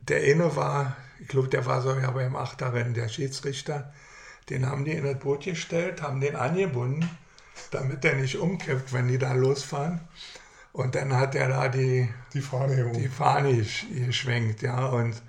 [0.00, 3.92] Der eine war, ich glaube, der war sogar beim Achterrennen, der Schiedsrichter.
[4.50, 7.08] Den haben die in das Boot gestellt, haben den angebunden,
[7.70, 10.00] damit der nicht umkippt, wenn die da losfahren.
[10.72, 13.08] Und dann hat er da die, Die Fahne hier die.
[13.08, 14.86] Fahne gesch- geschwenkt, ja.
[14.86, 15.20] Und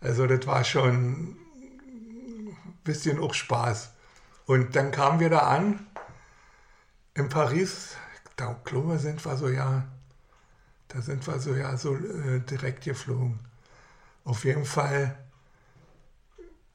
[0.00, 3.92] also das war schon ein bisschen auch Spaß.
[4.46, 5.86] Und dann kamen wir da an
[7.14, 7.96] in Paris.
[8.36, 9.84] Da glaube sind wir so ja,
[10.88, 13.38] da sind wir so ja so äh, direkt geflogen.
[14.24, 15.16] Auf jeden Fall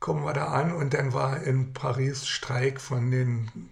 [0.05, 3.71] kommen wir da an und dann war in Paris Streik von den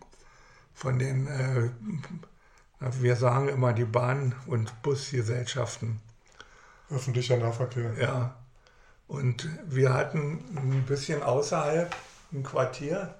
[0.73, 1.69] von den äh,
[2.99, 6.01] wir sagen immer die Bahn- und Busgesellschaften.
[6.89, 7.93] Öffentlicher Nahverkehr.
[8.01, 8.35] Ja.
[9.07, 11.95] Und wir hatten ein bisschen außerhalb
[12.31, 13.13] ein Quartier,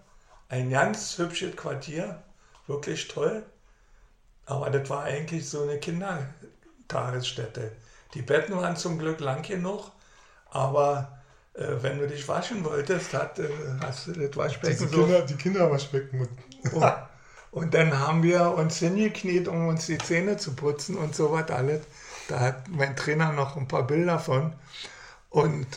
[0.49, 2.24] ein ganz hübsches Quartier,
[2.66, 3.43] wirklich toll.
[4.47, 7.74] Aber das war eigentlich so eine Kindertagesstätte.
[8.16, 9.91] Die Betten waren zum Glück lang genug,
[10.49, 11.12] aber
[11.53, 13.47] wenn du dich waschen wolltest, hat, äh,
[13.81, 16.21] hast du das Die Waschbecken so Kinder, die Kinderwaschbecken.
[16.21, 16.93] Und, und,
[17.51, 21.49] und dann haben wir uns hingekniet, um uns die Zähne zu putzen und so was
[21.51, 21.81] alles.
[22.27, 24.55] Da hat mein Trainer noch ein paar Bilder von.
[25.29, 25.67] Und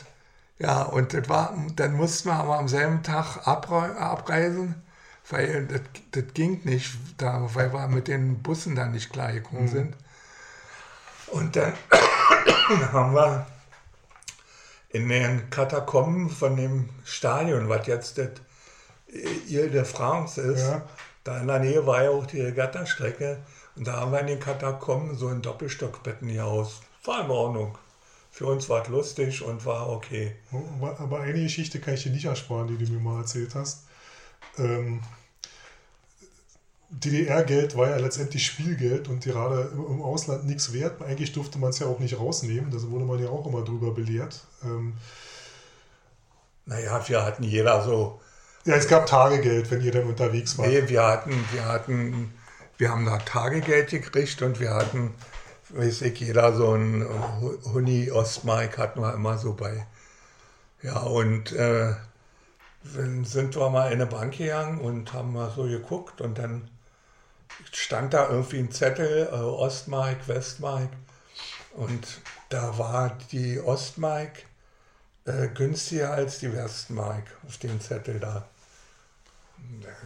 [0.59, 4.81] ja, und das war, dann mussten wir aber am selben Tag abrei abreisen,
[5.29, 9.95] weil das, das ging nicht, da, weil wir mit den Bussen da nicht klargekommen sind.
[11.27, 11.73] Und dann
[12.91, 13.45] haben wir
[14.97, 18.29] in den Katakomben von dem Stadion, was jetzt das
[19.47, 20.81] Ile de France ist, Ja.
[21.23, 23.37] da in der Nähe war ja auch die Regattastrecke.
[23.75, 26.81] Und da haben wir in den Katakomben so ein Doppelstockbetten gehaust.
[27.05, 27.77] War in Ordnung.
[28.31, 30.35] Für uns war es lustig und war okay.
[30.51, 33.85] aber, aber eine Geschichte kann ich dir nicht ersparen, die du mir mal erzählt hast.
[34.57, 35.01] Ähm,
[36.89, 41.01] DDR-Geld war ja letztendlich Spielgeld und gerade im, Ausland nichts wert.
[41.01, 42.71] Eigentlich durfte man es ja auch nicht rausnehmen.
[42.71, 44.45] Da wurde man ja auch immer drüber belehrt.
[44.63, 44.93] Ähm,
[46.65, 48.19] Naja, wir hatten jeder so
[48.65, 50.67] ja, es gab Tagegeld, wenn ihr dann unterwegs wart.
[50.67, 52.33] Nee, wir hatten, wir hatten,
[52.77, 55.13] wir haben da Tagegeld gekriegt und wir hatten,
[55.69, 57.05] weiß ich, jeder so ein
[57.39, 59.87] Hu- Huni Ostmark hatten wir immer so bei.
[60.83, 61.93] Ja, und äh,
[62.95, 66.69] dann sind wir mal in eine Bank gegangen und haben mal so geguckt und dann
[67.71, 70.89] stand da irgendwie ein Zettel, äh, Ostmark, Westmark
[71.73, 74.45] und da war die Ostmark
[75.25, 78.47] äh, günstiger als die Westmark auf dem Zettel da.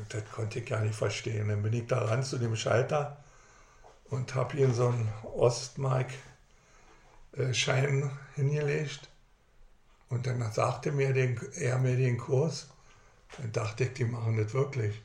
[0.09, 1.49] Das konnte ich gar nicht verstehen.
[1.49, 3.17] Dann bin ich da ran zu dem Schalter
[4.09, 9.09] und habe ihm so einen Ostmark-Schein hingelegt.
[10.09, 12.67] Und dann sagte mir den, er mir den Kurs.
[13.37, 15.01] Dann dachte ich, die machen das wirklich.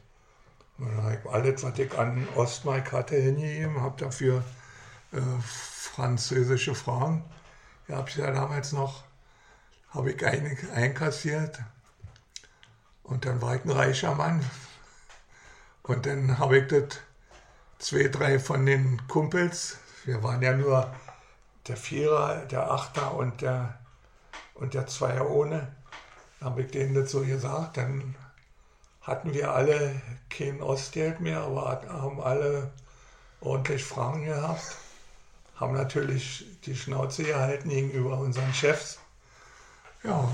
[0.78, 4.44] Und dann habe ich alles, was ich an Ostmark hatte, hingegeben, habe dafür
[5.12, 7.24] äh, französische Frauen.
[7.88, 9.04] Ja, habe ich ja damals noch,
[9.90, 11.60] habe ich ein, einkassiert.
[13.02, 14.44] Und dann war ich ein reicher Mann.
[15.82, 16.98] Und dann habe ich das
[17.78, 20.92] zwei, drei von den Kumpels, wir waren ja nur
[21.68, 23.78] der Vierer, der Achter und der,
[24.54, 25.68] und der Zweier ohne,
[26.40, 27.76] habe ich denen das so gesagt.
[27.76, 28.14] Dann
[29.06, 32.70] hatten wir alle kein Ostgeld mehr, aber haben alle
[33.40, 34.76] ordentlich Fragen gehabt.
[35.54, 38.98] Haben natürlich die Schnauze gehalten gegenüber unseren Chefs.
[40.02, 40.30] Ja,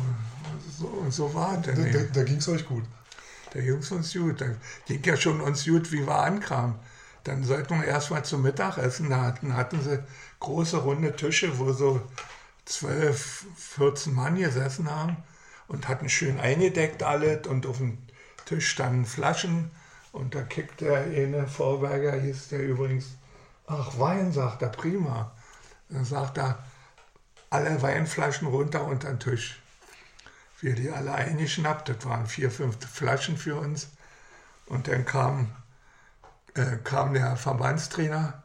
[0.78, 1.66] so, so war es.
[1.66, 2.84] Da, da, da ging es euch gut.
[3.52, 4.40] Da ging es uns gut.
[4.40, 4.46] Da
[4.86, 6.76] ging ja schon uns gut, wie wir ankamen.
[7.24, 9.10] Dann sollten wir erst mal zum Mittagessen.
[9.10, 10.02] Da hatten, hatten sie
[10.40, 12.00] große runde Tische, wo so
[12.64, 15.18] 12, 14 Mann gesessen haben
[15.68, 17.98] und hatten schön eingedeckt alles und auf dem
[18.53, 19.70] Tisch standen Flaschen
[20.12, 23.16] Und da kickt der eine Vorberger, hieß der übrigens,
[23.66, 25.32] ach Wein, sagt er, prima.
[25.88, 26.62] Dann sagt er,
[27.48, 29.59] alle Weinflaschen runter unter den Tisch.
[30.61, 33.88] Wir die alle eingeschnappt, das waren vier, fünf Flaschen für uns.
[34.66, 35.50] Und dann kam,
[36.55, 38.42] äh, kam der Verbandstrainer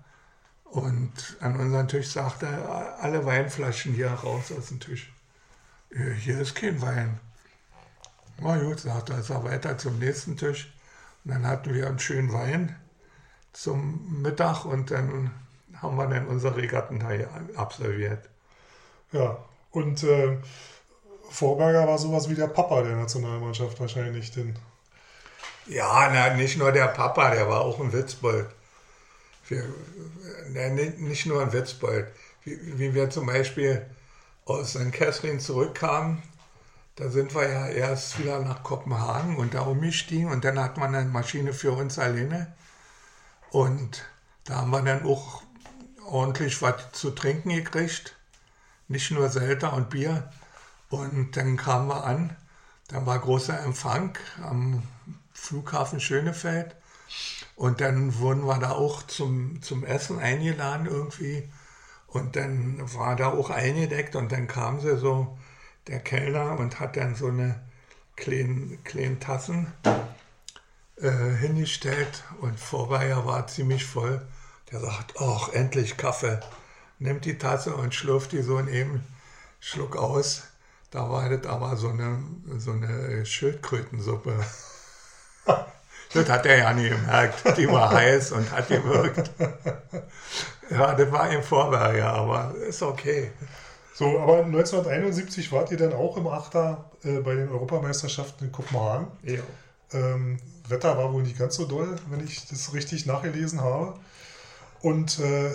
[0.63, 5.11] und an unseren Tisch sagte er, alle Weinflaschen hier raus aus dem Tisch.
[5.89, 7.19] Äh, hier ist kein Wein.
[8.39, 10.73] Na gut, sagte er, ist er weiter zum nächsten Tisch.
[11.23, 12.75] Und dann hatten wir einen schönen Wein
[13.53, 15.31] zum Mittag und dann
[15.81, 17.09] haben wir dann unsere Regatten da
[17.59, 18.29] absolviert.
[19.11, 19.37] Ja,
[19.71, 20.37] und äh,
[21.29, 24.31] Vorberger war sowas wie der Papa der Nationalmannschaft wahrscheinlich.
[24.31, 24.57] Denn
[25.65, 28.47] ja, na, nicht nur der Papa, der war auch ein Witzbold.
[29.47, 29.63] Wir,
[30.49, 32.07] na, nicht nur ein Witzbold.
[32.43, 33.85] Wie, wie wir zum Beispiel
[34.45, 34.91] aus St.
[34.93, 36.21] Catherine zurückkamen,
[36.97, 40.95] da sind wir ja erst wieder nach Kopenhagen und da umgestiegen und dann hat man
[40.95, 42.53] eine Maschine für uns alleine.
[43.51, 44.03] Und
[44.45, 45.43] da haben wir dann auch
[46.05, 48.15] ordentlich was zu trinken gekriegt.
[48.87, 50.31] Nicht nur Selter und Bier.
[50.89, 52.35] Und dann kamen wir an,
[52.87, 54.81] dann war großer Empfang am
[55.33, 56.75] Flughafen Schönefeld.
[57.55, 61.47] Und dann wurden wir da auch zum, zum Essen eingeladen irgendwie.
[62.07, 65.37] Und dann war da auch eingedeckt und dann kam sie so,
[65.87, 67.59] der Kellner, und hat dann so eine
[68.15, 69.73] kleinen, kleinen Tassen
[71.01, 74.25] äh, hingestellt und Vorweier war ziemlich voll.
[74.71, 76.39] Der sagt, ach, endlich Kaffee.
[76.99, 79.03] Nimmt die Tasse und schlürft die so in eben
[79.59, 80.43] Schluck aus.
[80.91, 82.23] Da war das aber so eine,
[82.57, 84.43] so eine Schildkrötensuppe.
[86.13, 87.57] das hat er ja nie gemerkt.
[87.57, 89.31] Die war heiß und hat gewirkt.
[90.69, 93.31] Ja, das war im Vorberger, aber ist okay.
[93.97, 99.07] So, aber 1971 wart ihr dann auch im Achter äh, bei den Europameisterschaften in Kopenhagen.
[99.23, 99.41] Ja.
[99.91, 100.37] Ähm,
[100.67, 103.99] Wetter war wohl nicht ganz so doll, wenn ich das richtig nachgelesen habe.
[104.83, 105.49] Und äh,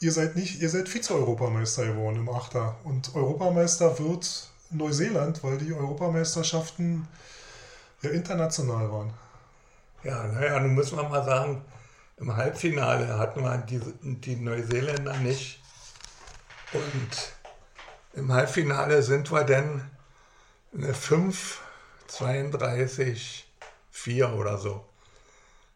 [0.00, 2.78] ihr seid nicht, ihr seid Vize-Europameister geworden im Achter.
[2.84, 7.06] Und Europameister wird Neuseeland, weil die Europameisterschaften
[8.00, 9.12] ja international waren.
[10.02, 11.62] Ja, naja, nun muss man mal sagen,
[12.16, 15.59] im Halbfinale hatten wir die, die Neuseeländer nicht.
[16.72, 17.32] Und
[18.14, 19.90] im Halbfinale sind wir dann
[20.74, 21.60] eine 5,
[22.08, 23.46] 32,
[23.90, 24.84] 4 oder so.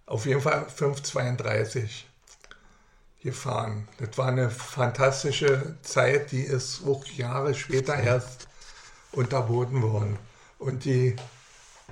[0.06, 2.04] Auf jeden Fall 5,32
[3.22, 3.88] gefahren.
[3.98, 8.48] Das war eine fantastische Zeit, die ist auch Jahre später erst
[9.12, 10.18] unterboten worden.
[10.58, 11.16] Und die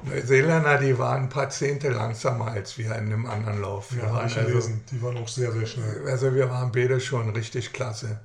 [0.02, 3.92] Neuseeländer, die waren ein paar Zehntel langsamer als wir in einem anderen Lauf.
[3.92, 4.70] Wir Ja, waren also.
[4.90, 6.08] Die waren auch sehr, sehr schnell.
[6.08, 8.20] also wir waren beide schon richtig klasse.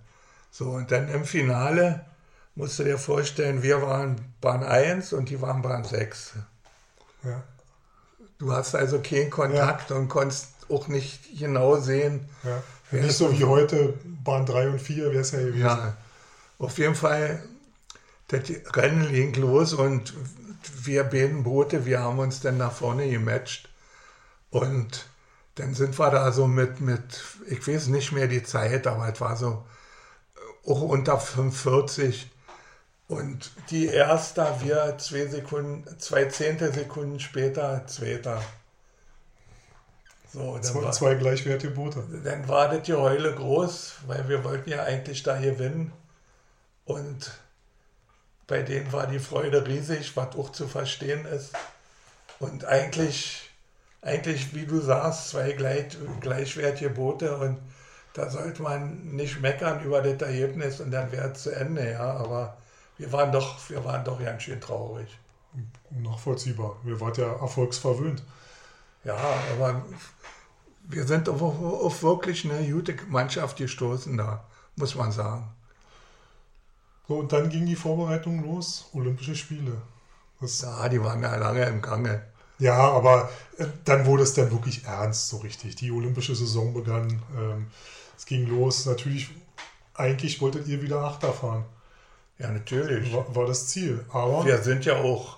[0.58, 2.04] So, und dann im Finale
[2.56, 6.34] musst du dir vorstellen, wir waren Bahn 1 und die waren Bahn 6.
[7.24, 7.44] Ja.
[8.40, 12.64] Du hast also keinen Kontakt und konntest auch nicht genau sehen, Ja.
[12.90, 13.94] Nicht so wie heute,
[14.24, 15.60] Bahn 3 und 4 wäre es ja gewesen.
[15.60, 15.96] Ja,
[16.58, 17.44] auf jeden Fall,
[18.30, 18.42] das
[18.74, 20.16] Rennen ging los und
[20.82, 23.70] wir beiden Boote, wir haben uns dann nach vorne gematcht.
[24.50, 25.06] Und
[25.54, 29.22] dann sind wir da so mit, mit, ich weiß nicht mehr die Zeit, aber es
[29.22, 29.64] war so
[30.68, 32.30] auch unter 45.
[33.08, 38.42] Und die Erste, wir zwei Sekunden, zwei Zehntelsekunden später, Zweiter.
[40.34, 42.04] So, Zwei, war- zwei gleichwertige Boote.
[42.24, 45.94] dann war das Geheule groß, weil wir wollten ja eigentlich da gewinnen.
[46.86, 47.32] Und
[48.46, 51.54] bei denen war die Freude riesig, was auch zu verstehen ist.
[52.40, 53.50] Und eigentlich,
[54.02, 57.58] eigentlich wie du sagst, zwei gleich, gleichwertige Boote und
[58.18, 62.14] da sollte man nicht meckern über das Ergebnis und dann wäre es zu Ende, ja.
[62.18, 62.58] Aber
[62.98, 65.08] wir waren doch, wir waren doch ganz schön traurig.
[65.92, 66.78] Nachvollziehbar.
[66.84, 68.24] Wir waren ja erfolgsverwöhnt.
[69.04, 69.18] Ja,
[69.54, 69.86] aber
[70.90, 74.44] wir sind auf, auf wirklich eine gute Mannschaft gestoßen da,
[74.76, 75.48] muss man sagen.
[77.08, 79.82] So, und dann ging die Vorbereitung los, Olympische Spiele.
[80.42, 82.24] Das, Ja, die waren ja lange im Gange.
[82.60, 85.76] ja, aber äh, dann wurde es dann wirklich ernst, so richtig.
[85.76, 87.22] Die olympische Saison begann.
[87.38, 87.68] Ähm,
[88.18, 88.86] es ging los.
[88.86, 89.30] Natürlich,
[89.94, 91.66] eigentlich wolltet ihr wieder Achter fahren.
[92.40, 93.14] Ja, natürlich.
[93.14, 94.04] War, war das Ziel.
[94.12, 95.38] Aber Wir sind ja auch,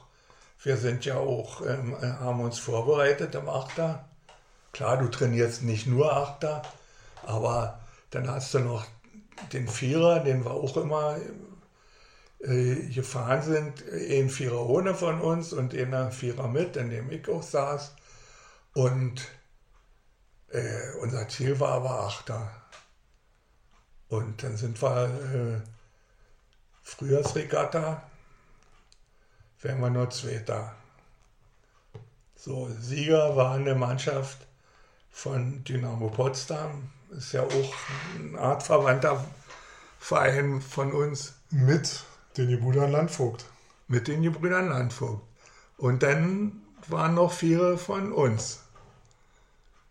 [0.64, 4.10] wir sind ja auch, ähm, äh, haben uns vorbereitet im Achter.
[4.72, 6.62] Klar, du trainierst nicht nur Achter,
[7.24, 7.80] aber
[8.12, 8.86] dann hast du noch
[9.54, 11.18] den Vierer, den wir auch immer
[12.40, 13.84] äh, gefahren sind.
[13.92, 17.96] Ein Vierer ohne von uns und einer Vierer mit, in dem ich auch saß.
[18.74, 19.28] Und
[20.50, 22.52] äh, unser Ziel war aber Achter.
[24.10, 25.62] Und dann sind wir äh,
[26.84, 28.04] Frühjahrsregatta,
[29.62, 30.76] wären wir nur Zweiter.
[32.36, 34.40] So, Sieger war eine Mannschaft
[35.12, 36.90] von Dynamo Potsdam.
[37.12, 37.74] Ist ja auch
[38.18, 39.26] eine Art verwandter
[40.00, 41.34] Verein von uns.
[41.52, 42.06] Mit
[42.38, 43.46] den Gebrüdern Landvogt.
[43.88, 45.22] Mit den Gebrüdern Landvogt.
[45.78, 48.62] Und dann waren noch viele von uns.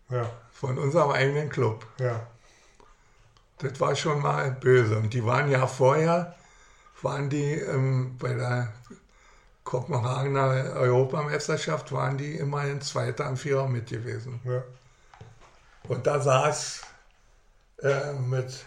[0.09, 0.29] Ja.
[0.51, 1.85] Von unserem eigenen Club.
[1.99, 2.25] Ja.
[3.59, 4.97] Das war schon mal böse.
[4.97, 6.35] Und die waren ja vorher,
[7.01, 8.73] waren die ähm, bei der
[9.63, 14.39] Kopenhagener Europameisterschaft, waren die immerhin Zweiter am Vierer mit gewesen.
[14.43, 14.63] Ja.
[15.87, 16.81] Und da saß
[17.83, 18.65] äh, mit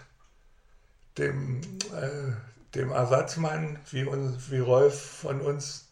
[1.18, 1.60] dem,
[1.94, 2.32] äh,
[2.74, 5.88] dem Ersatzmann, wie, uns, wie Rolf von uns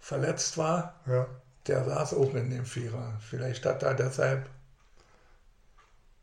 [0.00, 1.26] verletzt war, Ja.
[1.66, 3.14] der saß auch in dem Vierer.
[3.20, 4.48] Vielleicht hat er deshalb,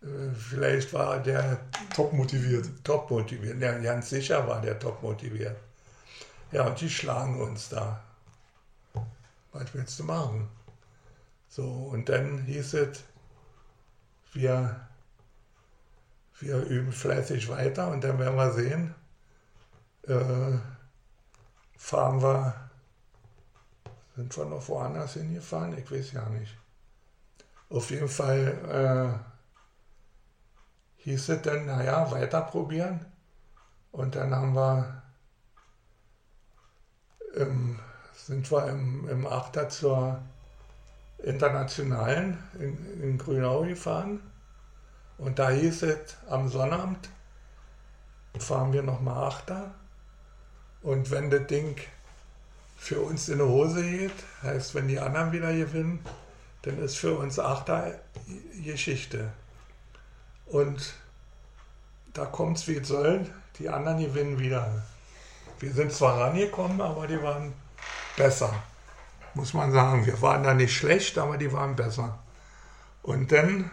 [0.01, 1.59] vielleicht war der
[1.95, 2.69] Top motiviert.
[2.83, 3.59] top motiviert.
[3.59, 5.57] Ja, ganz sicher war der top motiviert.
[6.51, 8.03] Ja, und die schlagen uns da.
[9.51, 10.47] Was willst du machen?
[11.49, 13.03] So, und dann hieß es,
[14.33, 14.87] wir,
[16.39, 18.93] wir üben fleißig weiter und dann werden wir sehen,
[20.03, 20.57] äh,
[21.77, 22.69] fahren wir,
[24.15, 25.77] sind wir noch woanders hingefahren?
[25.77, 26.55] Ich weiß ja nicht.
[27.69, 29.36] Auf jeden Fall äh,
[31.07, 33.05] hieß es dann, naja, weiter probieren.
[33.93, 35.03] Und dann haben wir,
[37.35, 37.79] im,
[38.13, 40.21] sind wir im, im Achter zur
[41.19, 44.19] Internationalen in, in Grünau gefahren.
[45.17, 47.07] Und da hieß es, am Sonnabend
[48.37, 49.71] fahren wir nochmal Achter.
[50.81, 51.77] Und wenn das Ding
[52.75, 56.01] für uns in die Hose geht, heißt, wenn die anderen wieder gewinnen,
[56.63, 57.97] dann ist für uns Achter
[58.61, 59.31] Geschichte.
[60.49, 60.93] Und
[62.13, 63.29] da kommt es wie es soll,
[63.59, 64.83] die anderen gewinnen wieder.
[65.59, 67.53] Wir sind zwar rangekommen, aber die waren
[68.15, 68.53] besser,
[69.33, 70.05] muss man sagen.
[70.05, 72.19] Wir waren da nicht schlecht, aber die waren besser.
[73.03, 73.71] Und dann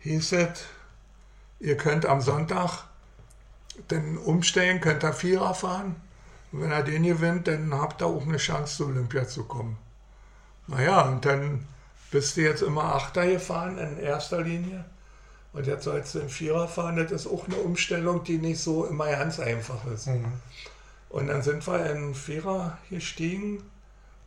[0.00, 0.64] hieß es,
[1.60, 2.84] ihr könnt am Sonntag
[3.88, 5.96] dann umstellen, könnt ihr Vierer fahren.
[6.52, 9.78] Und wenn er den gewinnt, dann habt ihr auch eine Chance, zu Olympia zu kommen.
[10.66, 11.66] Naja, und dann
[12.10, 14.84] bist du jetzt immer Achter gefahren in erster Linie.
[15.52, 16.96] Und jetzt sollst du in Vierer fahren.
[16.96, 20.06] Das ist auch eine Umstellung, die nicht so immer ganz einfach ist.
[20.06, 20.32] Mhm.
[21.10, 23.62] Und dann sind wir in Vierer gestiegen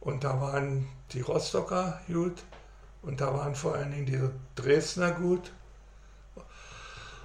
[0.02, 2.44] und da waren die Rostocker gut
[3.02, 5.52] und da waren vor allen Dingen diese Dresdner gut.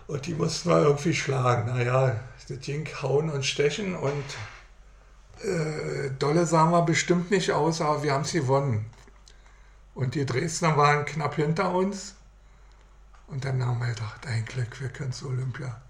[0.07, 1.67] Und die mussten wir irgendwie schlagen.
[1.67, 4.25] Naja, das ging hauen und stechen und
[5.43, 8.87] äh, dolle sahen wir bestimmt nicht aus, aber wir haben es gewonnen.
[9.95, 12.15] Und die Dresdner waren knapp hinter uns.
[13.31, 15.81] Und dann haben wir gedacht, ein Glück, wir können zu Olympia.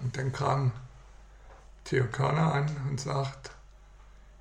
[0.00, 0.72] Und dann kam
[1.84, 3.50] Theo Körner an und sagt,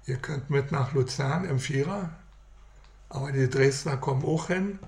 [0.06, 2.10] ihr könnt mit nach Luzern im Vierer,
[3.10, 4.80] aber die Dresdner kommen auch hin.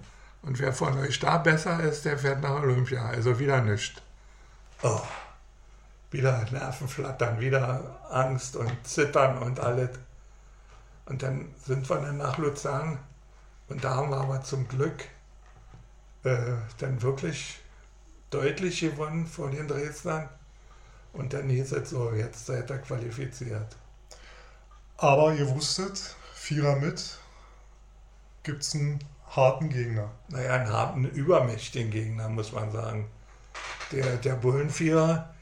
[0.44, 3.04] Und wer von euch da besser ist, der fährt nach Olympia.
[3.06, 4.00] Also wieder nichts.
[4.84, 5.02] Oh,
[6.12, 9.90] wieder Nervenflattern, wieder Angst und Zittern und alles.
[11.06, 13.00] Und dann sind wir dann nach Luzern
[13.70, 15.06] und da haben wir aber zum Glück
[16.26, 17.59] äh, dann wirklich
[18.30, 20.28] deutlich gewonnen vor den Dresdnern.
[21.13, 23.78] Und dann hieß es so, jetzt seid ihr qualifiziert.
[24.97, 27.17] Aber ihr wusstet, Vierer mit,
[28.43, 28.99] gibt es einen
[29.30, 30.11] harten Gegner.
[30.28, 33.09] Naja, einen harten, übermächtigen Gegner, muss man sagen.
[33.91, 35.34] Der, der Bullenvierer,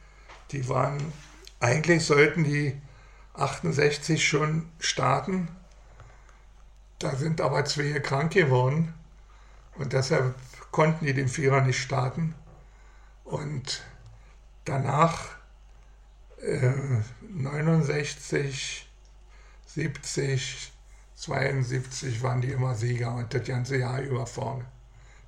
[0.51, 1.01] die waren,
[1.59, 2.79] eigentlich sollten die
[3.34, 5.47] 68 schon starten.
[6.99, 8.93] Da sind aber zwei krank geworden
[9.75, 10.36] und deshalb
[10.74, 12.36] konnten die den Vierer nicht starten.
[13.24, 13.84] Und
[14.65, 15.30] danach
[16.41, 16.74] äh,
[17.30, 18.89] 69,
[19.67, 20.74] 70,
[21.15, 24.65] 72 waren die immer Sieger und das ganze Jahr über vorne.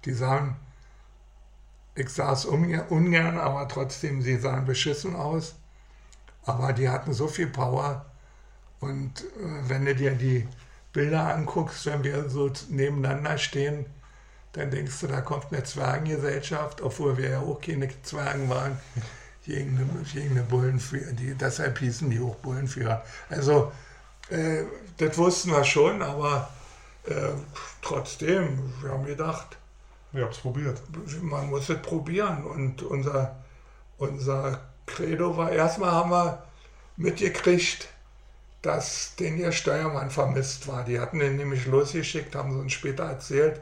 [0.04, 0.56] Die sahen,
[1.94, 5.56] ich es ungern, aber trotzdem, sie sahen beschissen aus.
[6.44, 8.06] Aber die hatten so viel Power.
[8.80, 10.48] Und äh, wenn du dir die
[10.92, 13.86] Bilder anguckst, wenn wir so nebeneinander stehen,
[14.56, 18.78] dann denkst du, da kommt eine Zwergengesellschaft, obwohl wir ja auch keine Zwergen waren,
[19.46, 21.12] gegen eine, gegen eine Bullenführer.
[21.12, 23.04] Die, deshalb hießen die auch Bullenführer.
[23.30, 23.72] Also,
[24.30, 24.64] äh,
[24.98, 26.50] das wussten wir schon, aber
[27.06, 27.32] äh,
[27.82, 29.58] trotzdem, wir haben gedacht,
[30.16, 30.82] Ihr habt es probiert.
[31.22, 32.46] man muss es probieren.
[32.46, 33.36] Und unser,
[33.98, 36.44] unser Credo war, erstmal haben wir
[36.96, 37.90] mitgekriegt,
[38.62, 40.86] dass den ihr Steuermann vermisst war.
[40.86, 43.62] Die hatten ihn nämlich losgeschickt, haben sie uns später erzählt,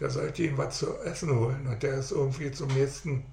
[0.00, 1.66] der sollte ihm was zu essen holen.
[1.66, 3.24] Und der ist irgendwie zum nächsten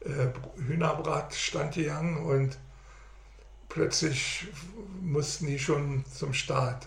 [0.00, 0.28] äh,
[0.66, 2.56] Hühnerbratstand gegangen und
[3.68, 4.46] plötzlich
[5.02, 6.86] mussten die schon zum Start.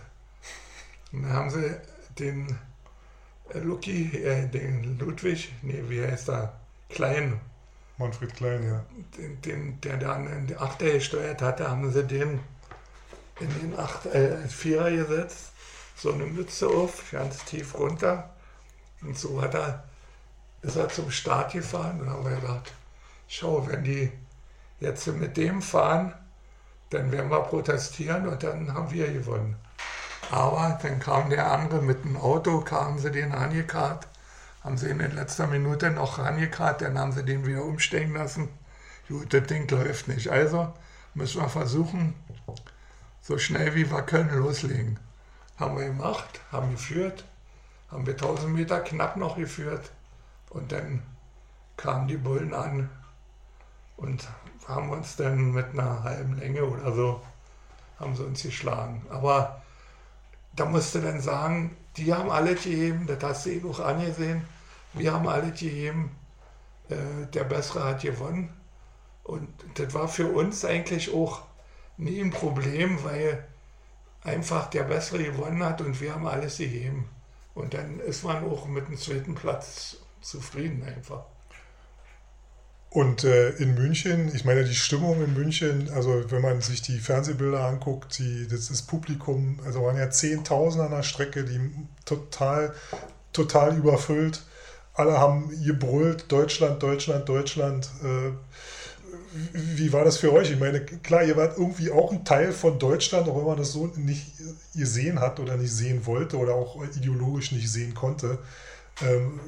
[1.12, 1.76] Und dann haben sie
[2.18, 2.58] den
[3.54, 6.60] äh, Lucky, äh, den Ludwig, nee, wie heißt er?
[6.90, 7.40] Klein.
[7.98, 8.86] Manfred Klein, ja.
[9.18, 12.40] Den, den, der dann in die Achter gesteuert hatte, haben sie den
[13.40, 15.52] in den Acht, äh, Vierer gesetzt,
[15.96, 18.34] so eine Mütze auf, ganz tief runter.
[19.02, 19.84] Und so hat er,
[20.62, 22.74] ist er zum Start gefahren und haben wir gedacht,
[23.28, 24.12] schau, wenn die
[24.80, 26.14] jetzt mit dem fahren,
[26.90, 29.56] dann werden wir protestieren und dann haben wir gewonnen.
[30.30, 34.08] Aber dann kam der andere mit dem Auto, kamen sie den angekarrt,
[34.64, 38.50] haben sie ihn in letzter Minute noch angekarrt, dann haben sie den wieder umsteigen lassen.
[39.08, 40.30] Gut, das Ding läuft nicht.
[40.30, 40.72] Also
[41.14, 42.14] müssen wir versuchen,
[43.22, 45.00] so schnell wie wir können loslegen.
[45.58, 47.26] Haben wir gemacht, haben geführt,
[47.92, 49.92] haben wir 1000 Meter knapp noch geführt
[50.50, 51.04] und dann
[51.78, 52.90] kamen die Bullen an
[53.98, 54.28] und
[54.68, 57.22] haben uns dann mit einer halben Länge oder so,
[58.00, 59.06] haben sie uns geschlagen.
[59.10, 59.62] Aber
[60.56, 64.46] da musst du dann sagen, die haben alle gegeben, das hast du eh noch angesehen,
[64.94, 66.16] wir haben alle gegeben,
[66.90, 68.54] äh, der Bessere hat gewonnen.
[69.24, 71.42] Und das war für uns eigentlich auch
[71.98, 73.48] nie ein Problem, weil
[74.24, 77.08] einfach der Bessere gewonnen hat und wir haben alles gegeben.
[77.54, 81.26] Und dann ist man auch mit dem zweiten Platz zufrieden einfach.
[82.90, 87.00] Und äh, in München, ich meine, die Stimmung in München, also wenn man sich die
[87.00, 91.72] Fernsehbilder anguckt, die, das ist Publikum, also waren ja 10.000 an der Strecke, die
[92.04, 92.74] total,
[93.32, 94.44] total überfüllt.
[94.94, 97.90] Alle haben gebrüllt, Deutschland, Deutschland, Deutschland.
[98.04, 98.32] Äh,
[99.54, 100.52] wie war das für euch?
[100.52, 103.72] Ich meine, klar, ihr wart irgendwie auch ein Teil von Deutschland, auch wenn man das
[103.72, 104.34] so nicht
[104.76, 108.40] gesehen hat oder nicht sehen wollte oder auch ideologisch nicht sehen konnte.
[109.02, 109.40] Ähm,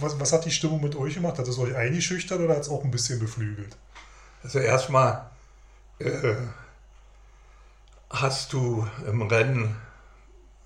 [0.00, 1.38] was, was, hat die Stimmung mit euch gemacht?
[1.38, 3.76] Hat es euch eingeschüchtert oder hat es auch ein bisschen beflügelt?
[4.42, 5.30] Also erstmal
[5.98, 6.34] äh,
[8.10, 9.76] hast du im Rennen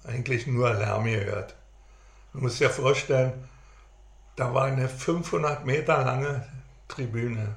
[0.04, 1.54] eigentlich nur Lärm gehört.
[2.32, 3.32] Du musst dir vorstellen,
[4.36, 6.46] da war eine 500 Meter lange
[6.88, 7.56] Tribüne.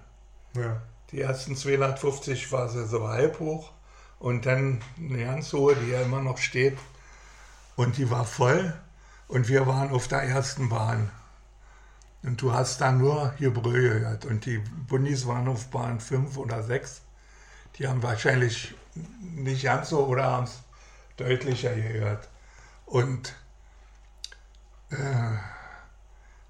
[0.56, 0.82] Ja.
[1.12, 3.72] Die ersten 250 war sie so halb hoch
[4.20, 6.78] und dann eine ganz hohe, die ja immer noch steht.
[7.76, 8.74] Und die war voll
[9.28, 11.12] und wir waren auf der ersten Bahn.
[12.24, 14.26] Und du hast da nur Gebrüll gehört.
[14.26, 17.01] Und die Bundis waren auf Bahn 5 oder 6.
[17.78, 18.74] Die haben wahrscheinlich
[19.22, 20.64] nicht ganz so oder haben es
[21.18, 22.28] deutlicher gehört.
[22.86, 23.36] Und
[24.89, 25.38] äh,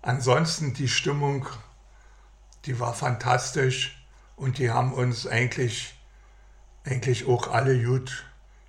[0.02, 1.48] ansonsten die Stimmung,
[2.66, 3.95] die war fantastisch.
[4.36, 5.96] Und die haben uns eigentlich,
[6.84, 8.26] eigentlich auch alle gut,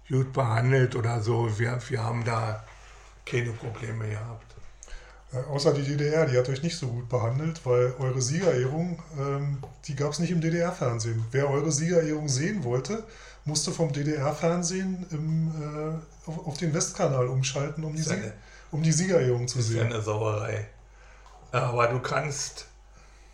[0.08, 1.58] gut behandelt oder so.
[1.58, 2.64] Wir, wir haben da
[3.24, 4.54] keine Probleme gehabt.
[5.32, 9.58] Äh, außer die DDR, die hat euch nicht so gut behandelt, weil eure Siegerehrung, ähm,
[9.86, 11.24] die gab es nicht im DDR-Fernsehen.
[11.32, 13.02] Wer eure Siegerehrung sehen wollte,
[13.44, 18.32] musste vom DDR-Fernsehen äh, auf, auf, den Westkanal umschalten, um die, Sieg,
[18.70, 19.88] um die Siegerehrung zu sehen.
[19.88, 20.68] Das ist eine Sauerei.
[21.52, 22.66] Aber du kannst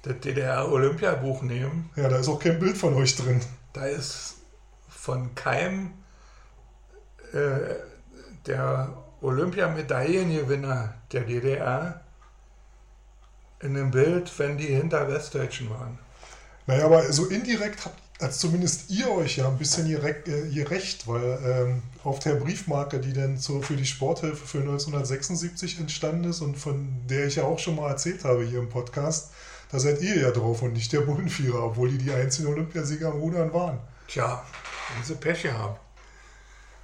[0.02, 1.90] das DDR-Olympiabuch nehmen.
[1.96, 3.40] Ja, da ist auch kein Bild von euch drin.
[3.72, 4.36] Da ist
[4.88, 5.92] von keinem
[7.32, 7.76] äh,
[8.46, 12.00] der Olympiamedaillengewinner der DDR
[13.60, 15.98] in dem Bild, wenn die hinter Westdeutschen waren.
[16.66, 21.38] Naja, aber so indirekt habt als zumindest ihr euch ja ein bisschen gerecht, äh, weil
[21.44, 26.56] ähm, auf der Briefmarke, die dann so für die Sporthilfe für 1976 entstanden ist und
[26.56, 29.32] von der ich ja auch schon mal erzählt habe hier im Podcast,
[29.72, 33.18] da seid ihr ja drauf und nicht der Bullenvierer, obwohl die die einzigen Olympiasieger am
[33.18, 33.80] Rudern waren.
[34.06, 35.80] Tja, haben sie Pech gehabt.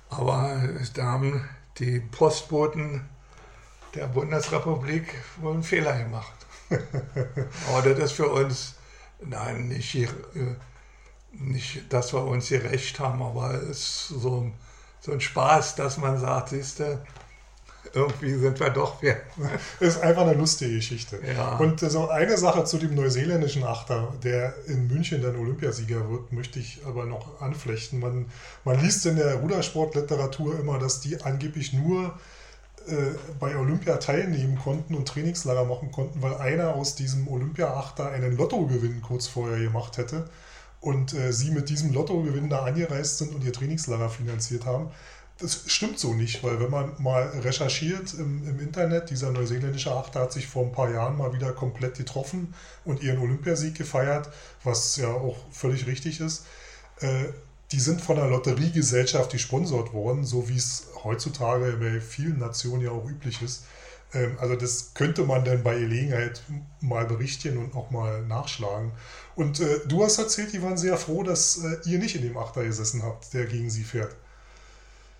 [0.09, 0.59] Aber
[0.95, 1.47] da haben
[1.78, 3.07] die Postboten
[3.95, 6.32] der Bundesrepublik wohl einen Fehler gemacht.
[7.68, 8.76] Aber das ist für uns,
[9.20, 10.09] nein, nicht, äh,
[11.32, 14.51] nicht dass wir uns hier recht haben, aber es ist so,
[15.01, 17.03] so ein Spaß, dass man sagt, siehst du,
[17.95, 19.16] irgendwie sind wir doch wir.
[19.80, 21.20] Das ist einfach eine lustige Geschichte.
[21.36, 21.57] Ja.
[21.59, 26.59] Und so eine Sache zu dem neuseeländischen Achter, der in München dann Olympiasieger wird, möchte
[26.59, 28.01] ich aber noch anflechten.
[28.01, 28.26] Man,
[28.64, 32.14] man liest in der Rudersportliteratur immer, dass die angeblich nur
[32.86, 32.95] äh,
[33.39, 39.03] bei Olympia teilnehmen konnten und Trainingslager machen konnten, weil einer aus diesem Olympia-Achter einen Lottogewinn
[39.03, 40.28] kurz vorher gemacht hätte
[40.80, 44.91] und äh, sie mit diesem Lottogewinn da angereist sind und ihr Trainingslager finanziert haben
[45.41, 50.20] das stimmt so nicht, weil wenn man mal recherchiert im, im, Internet, dieser neuseeländische Achter
[50.20, 54.30] hat sich vor ein paar Jahren mal wieder komplett getroffen und ihren Olympiasieg gefeiert,
[54.64, 56.45] was ja auch völlig richtig ist.
[57.01, 57.26] Äh,
[57.70, 62.91] die sind von der Lotteriegesellschaft gesponsert worden, so wie es heutzutage bei vielen Nationen ja
[62.91, 63.64] auch üblich ist.
[64.12, 66.43] Ähm, also das könnte man dann bei Gelegenheit
[66.80, 68.93] mal berichten und auch mal nachschlagen.
[69.36, 72.36] Und äh, du hast erzählt, die waren sehr froh, dass äh, ihr nicht in dem
[72.36, 74.16] Achter gesessen habt, der gegen sie fährt.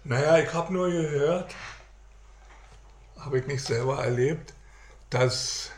[0.05, 1.55] Naja, ich habe nur gehört,
[3.18, 4.55] habe ich nicht selber erlebt,
[5.11, 5.70] dass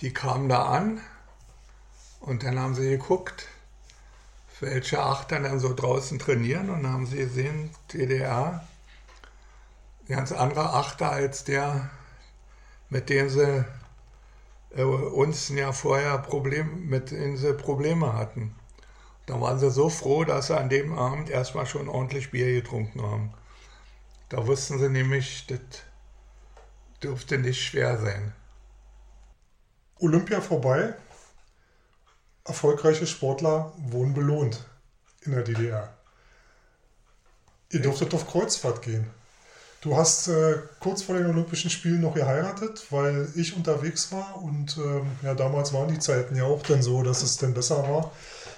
[0.00, 1.00] die kamen da an
[2.20, 3.48] und dann haben sie geguckt,
[4.60, 8.66] welche Achter dann so draußen trainieren und haben sie gesehen, DDR,
[10.06, 11.90] ganz anderer Achter als der,
[12.90, 13.64] mit dem sie
[14.76, 18.54] äh, uns ja vorher Problem, mit denen sie Probleme hatten.
[19.26, 23.02] Da waren sie so froh, dass sie an dem Abend erstmal schon ordentlich Bier getrunken
[23.02, 23.32] haben.
[24.28, 25.60] Da wussten sie nämlich, das
[27.02, 28.32] dürfte nicht schwer sein.
[29.98, 30.94] Olympia vorbei.
[32.44, 34.66] Erfolgreiche Sportler wurden belohnt
[35.22, 35.94] in der DDR.
[37.70, 39.06] Ihr durftet auf Kreuzfahrt gehen.
[39.80, 44.78] Du hast äh, kurz vor den Olympischen Spielen noch geheiratet, weil ich unterwegs war und
[44.78, 48.10] ähm, ja, damals waren die Zeiten ja auch dann so, dass es dann besser war.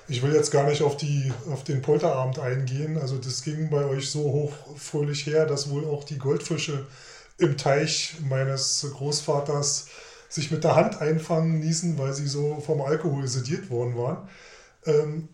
[0.09, 2.97] Ich will jetzt gar nicht auf, die, auf den Polterabend eingehen.
[2.97, 6.87] Also das ging bei euch so hochfröhlich her, dass wohl auch die Goldfische
[7.39, 9.89] im Teich meines Großvaters
[10.29, 14.29] sich mit der Hand einfangen ließen, weil sie so vom Alkohol sediert worden waren.
[14.87, 15.29] Ähm,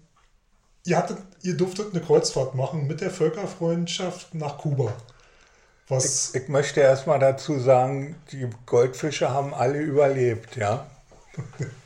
[0.85, 4.93] ihr, hattet, ihr durftet eine Kreuzfahrt machen mit der Völkerfreundschaft nach Kuba.
[5.89, 10.87] Was ich, ich möchte erstmal dazu sagen, die Goldfische haben alle überlebt, ja.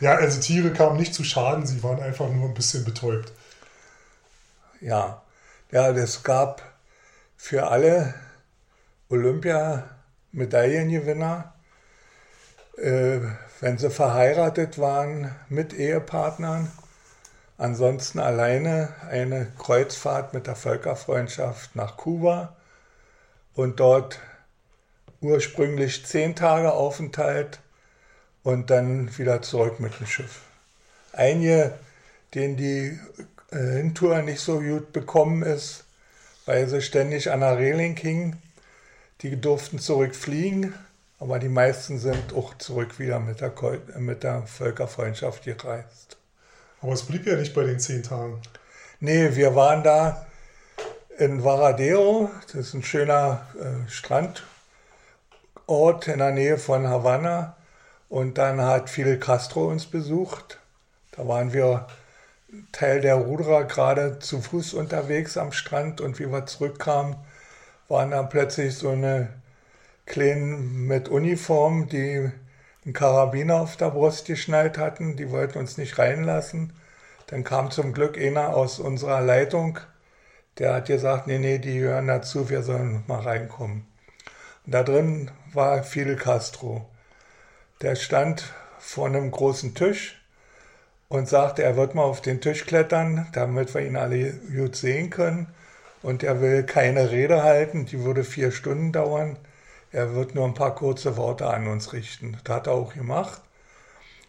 [0.00, 3.32] ja, also Tiere kamen nicht zu Schaden, sie waren einfach nur ein bisschen betäubt.
[4.80, 5.22] Ja,
[5.70, 6.62] ja, es gab
[7.36, 8.14] für alle
[9.08, 11.54] Olympia-Medaillengewinner,
[12.76, 13.20] äh,
[13.60, 16.70] wenn sie verheiratet waren mit Ehepartnern,
[17.56, 22.54] ansonsten alleine eine Kreuzfahrt mit der Völkerfreundschaft nach Kuba
[23.54, 24.18] und dort
[25.20, 27.60] ursprünglich zehn Tage Aufenthalt
[28.46, 30.42] und dann wieder zurück mit dem Schiff.
[31.12, 31.74] Einige,
[32.32, 32.96] denen die
[33.50, 35.82] äh, Hintour nicht so gut bekommen ist,
[36.44, 38.40] weil sie ständig an der Reling hingen,
[39.22, 40.76] die durften zurückfliegen,
[41.18, 43.52] aber die meisten sind auch zurück wieder mit der,
[43.98, 46.16] mit der Völkerfreundschaft gereist.
[46.80, 48.40] Aber es blieb ja nicht bei den zehn Tagen.
[49.00, 50.24] Nee, wir waren da
[51.18, 54.38] in Varadero, das ist ein schöner äh, Strandort
[56.06, 57.55] in der Nähe von Havanna.
[58.08, 60.58] Und dann hat Fidel Castro uns besucht.
[61.12, 61.86] Da waren wir
[62.72, 67.16] Teil der Ruderer gerade zu Fuß unterwegs am Strand und wie wir zurückkamen,
[67.88, 69.28] waren dann plötzlich so eine
[70.06, 72.30] Kleinen mit Uniform, die
[72.84, 75.16] einen Karabiner auf der Brust geschnallt hatten.
[75.16, 76.72] Die wollten uns nicht reinlassen.
[77.26, 79.80] Dann kam zum Glück einer aus unserer Leitung
[80.58, 83.86] der hat gesagt, nee, nee, die hören dazu, wir sollen mal reinkommen.
[84.64, 86.88] Und da drin war Fidel Castro.
[87.82, 90.18] Der stand vor einem großen Tisch
[91.08, 95.10] und sagte, er wird mal auf den Tisch klettern, damit wir ihn alle gut sehen
[95.10, 95.48] können.
[96.02, 99.36] Und er will keine Rede halten, die würde vier Stunden dauern.
[99.92, 102.38] Er wird nur ein paar kurze Worte an uns richten.
[102.44, 103.42] Das hat er auch gemacht.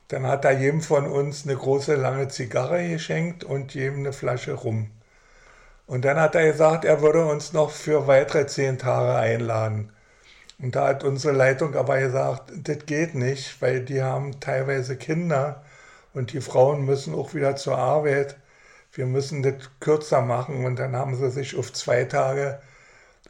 [0.10, 4.54] Dann hat er jedem von uns eine große lange Zigarre geschenkt und jedem eine Flasche
[4.54, 4.92] rum.
[5.86, 9.92] Und dann hat er gesagt, er würde uns noch für weitere zehn Tage einladen.
[10.60, 15.64] Und da hat unsere Leitung aber gesagt, das geht nicht, weil die haben teilweise Kinder
[16.14, 18.38] und die Frauen müssen auch wieder zur Arbeit.
[18.92, 20.66] Wir müssen das kürzer machen.
[20.66, 22.60] Und dann haben sie sich auf zwei Tage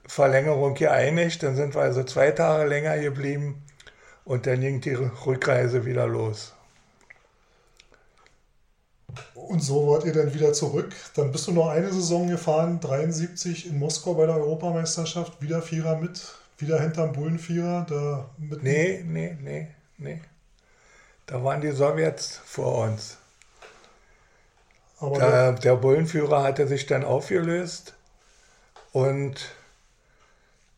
[0.08, 1.44] Verlängerung geeinigt.
[1.44, 3.64] Dann sind wir also zwei Tage länger geblieben
[4.24, 6.54] und dann ging die Rückreise wieder los.
[9.34, 10.94] Und so wart ihr dann wieder zurück.
[11.16, 15.98] Dann bist du noch eine Saison gefahren, 73 in Moskau bei der Europameisterschaft, wieder Vierer
[15.98, 16.22] mit,
[16.58, 17.86] wieder hinterm Bullenvierer.
[17.90, 19.68] Da mit nee, nee, nee,
[19.98, 20.22] nee.
[21.26, 23.18] Da waren die Sowjets vor uns.
[25.00, 27.94] Aber der, der Bullenführer hatte sich dann aufgelöst
[28.94, 29.54] und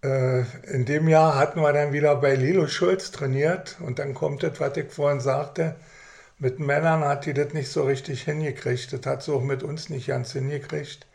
[0.03, 0.41] äh,
[0.73, 4.59] in dem Jahr hatten wir dann wieder bei Lilo Schulz trainiert und dann kommt das,
[4.59, 5.75] was ich vorhin sagte,
[6.37, 8.93] mit Männern hat die das nicht so richtig hingekriegt.
[8.93, 11.05] Das hat sie auch mit uns nicht ganz hingekriegt.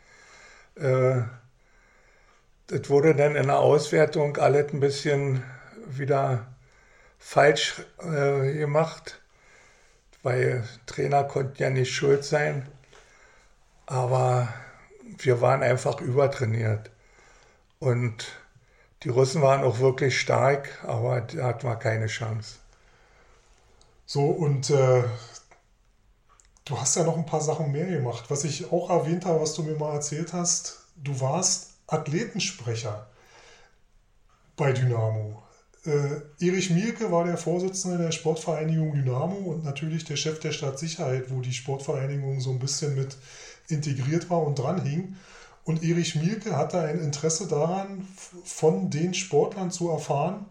[0.75, 1.21] Äh,
[2.67, 5.43] das wurde dann in der Auswertung alles ein bisschen
[5.87, 6.47] wieder
[7.19, 9.21] falsch äh, gemacht,
[10.23, 12.67] weil Trainer konnten ja nicht schuld sein.
[13.85, 14.47] Aber
[15.19, 16.89] wir waren einfach übertrainiert.
[17.79, 18.25] Und
[19.03, 22.57] die Russen waren auch wirklich stark, aber da hatten wir keine Chance.
[24.07, 25.03] So, und äh,
[26.65, 28.25] du hast ja noch ein paar Sachen mehr gemacht.
[28.29, 33.07] Was ich auch erwähnt habe, was du mir mal erzählt hast, du warst Athletensprecher
[34.55, 35.43] bei Dynamo.
[35.85, 41.29] Äh, Erich Mielke war der Vorsitzende der Sportvereinigung Dynamo und natürlich der Chef der Stadtsicherheit,
[41.29, 43.17] wo die Sportvereinigung so ein bisschen mit
[43.67, 45.15] integriert war und dran hing.
[45.63, 48.07] Und Erich Mielke hatte ein Interesse daran,
[48.43, 50.45] von den Sportlern zu erfahren,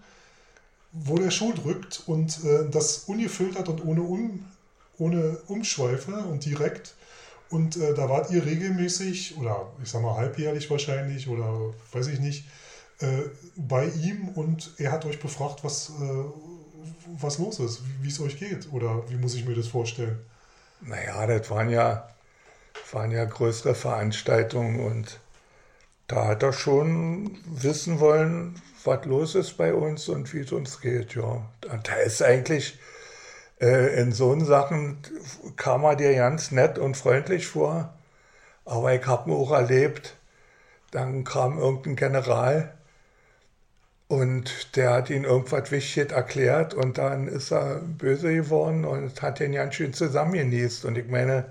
[0.93, 4.45] wo der Schuh drückt und äh, das ungefiltert und ohne, um,
[4.99, 6.95] ohne Umschweife und direkt.
[7.51, 12.21] Und äh, da wart ihr regelmäßig, oder ich sag mal halbjährlich wahrscheinlich, oder weiß ich
[12.21, 12.45] nicht,
[13.01, 13.23] äh,
[13.57, 16.25] bei ihm und er hat euch befragt, was, äh,
[17.21, 20.19] was los ist, wie es euch geht, oder wie muss ich mir das vorstellen?
[20.81, 22.09] Naja, das waren ja,
[22.93, 25.21] waren ja größere Veranstaltungen und
[26.07, 30.81] da hat er schon wissen wollen, was los ist bei uns und wie es uns
[30.81, 31.15] geht.
[31.15, 32.79] Ja, da ist eigentlich
[33.65, 34.99] äh, in so Sachen
[35.57, 37.95] kam er dir ganz nett und freundlich vor.
[38.67, 40.17] Aber ich habe ihn auch erlebt,
[40.91, 42.75] dann kam irgendein General
[44.09, 49.41] und der hat ihn irgendwas Wichtiges erklärt und dann ist er böse geworden und hat
[49.41, 50.85] ihn ganz schön zusammengenießt.
[50.85, 51.47] Und ich meine,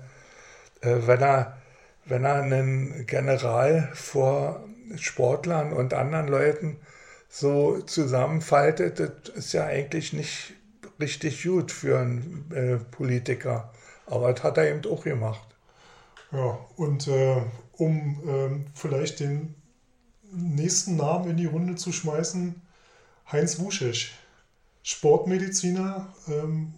[0.82, 1.58] äh, wenn er,
[2.06, 4.64] wenn er einen General vor
[4.96, 6.78] Sportlern und anderen Leuten
[7.28, 10.54] so zusammenfaltet, das ist ja eigentlich nicht
[11.00, 13.72] richtig gut für einen äh, Politiker.
[14.06, 15.48] Aber das hat er eben auch gemacht.
[16.32, 17.42] Ja, und äh,
[17.72, 19.54] um ähm, vielleicht den
[20.32, 22.60] nächsten Namen in die Runde zu schmeißen,
[23.30, 24.12] Heinz Wuschesch,
[24.82, 26.74] Sportmediziner, ähm,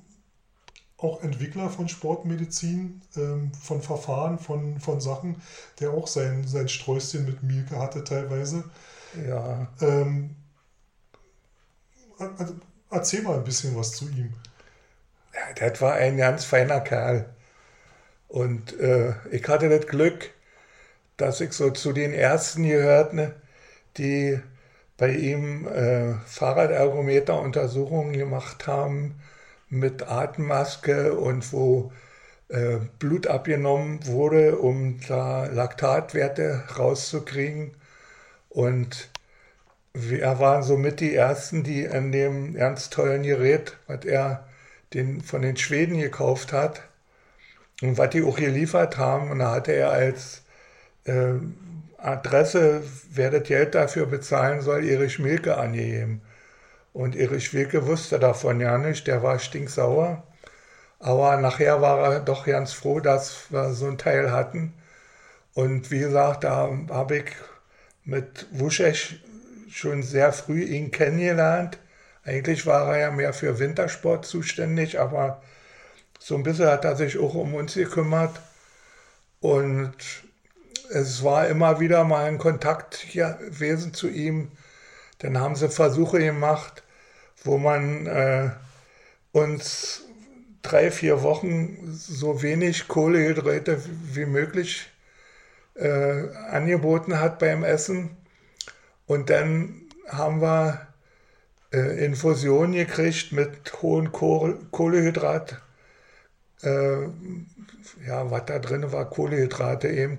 [0.98, 5.43] auch Entwickler von Sportmedizin, ähm, von Verfahren, von, von Sachen,
[5.80, 8.64] der auch sein, sein Sträußchen mit Mielke hatte teilweise.
[9.26, 9.68] Ja.
[9.80, 10.36] Ähm,
[12.18, 12.55] also,
[12.90, 14.34] erzähl mal ein bisschen was zu ihm.
[15.34, 17.28] Ja, das war ein ganz feiner Kerl.
[18.28, 20.30] Und äh, ich hatte das Glück,
[21.16, 23.34] dass ich so zu den ersten gehört, ne,
[23.96, 24.40] die
[24.96, 29.20] bei ihm äh, Fahrradergometer-Untersuchungen gemacht haben
[29.68, 31.92] mit Atemmaske und wo
[32.48, 37.74] äh, Blut abgenommen wurde, um da Laktatwerte rauszukriegen.
[38.48, 39.10] Und
[39.98, 44.47] wir waren somit die Ersten, die an dem ganz tollen Gerät, was er
[44.93, 46.82] den, von den Schweden gekauft hat
[47.82, 49.31] und was die auch geliefert haben.
[49.31, 50.43] Und da hatte er als
[51.05, 51.35] äh,
[51.97, 56.20] Adresse, wer das Geld dafür bezahlen soll, Erich Milke angegeben.
[56.93, 60.23] Und Erich Wilke wusste davon ja nicht, der war stinksauer.
[60.98, 64.74] Aber nachher war er doch ganz froh, dass wir so ein Teil hatten.
[65.55, 67.32] Und wie gesagt, da habe ich
[68.05, 69.20] mit Wuschesch
[69.68, 71.78] schon sehr früh ihn kennengelernt.
[72.24, 75.43] Eigentlich war er ja mehr für Wintersport zuständig, aber
[76.18, 78.40] so ein bisschen hat er sich auch um uns gekümmert.
[79.40, 79.94] Und
[80.90, 84.51] es war immer wieder mal ein Kontakt gewesen zu ihm.
[85.18, 86.82] Dann haben sie Versuche gemacht,
[87.44, 88.51] wo man äh,
[89.32, 90.02] uns
[90.62, 93.80] drei, vier Wochen so wenig Kohlehydrate
[94.12, 94.88] wie möglich
[95.74, 98.16] äh, angeboten hat beim Essen.
[99.07, 100.87] Und dann haben wir
[101.73, 105.61] äh, Infusionen gekriegt mit hohen Kohlehydrat.
[106.62, 107.03] Äh,
[108.07, 110.19] ja, was da drin war, Kohlehydrate eben.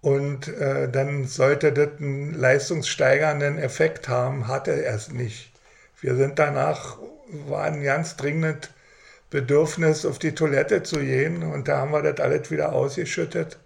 [0.00, 5.52] Und äh, dann sollte das einen leistungssteigernden Effekt haben, hatte er es nicht.
[6.00, 6.98] Wir sind danach,
[7.48, 8.70] waren ganz dringend
[9.30, 13.58] Bedürfnis, auf die Toilette zu gehen und da haben wir das alles wieder ausgeschüttet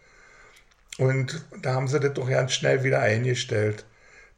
[0.99, 3.85] und da haben sie das doch ganz schnell wieder eingestellt.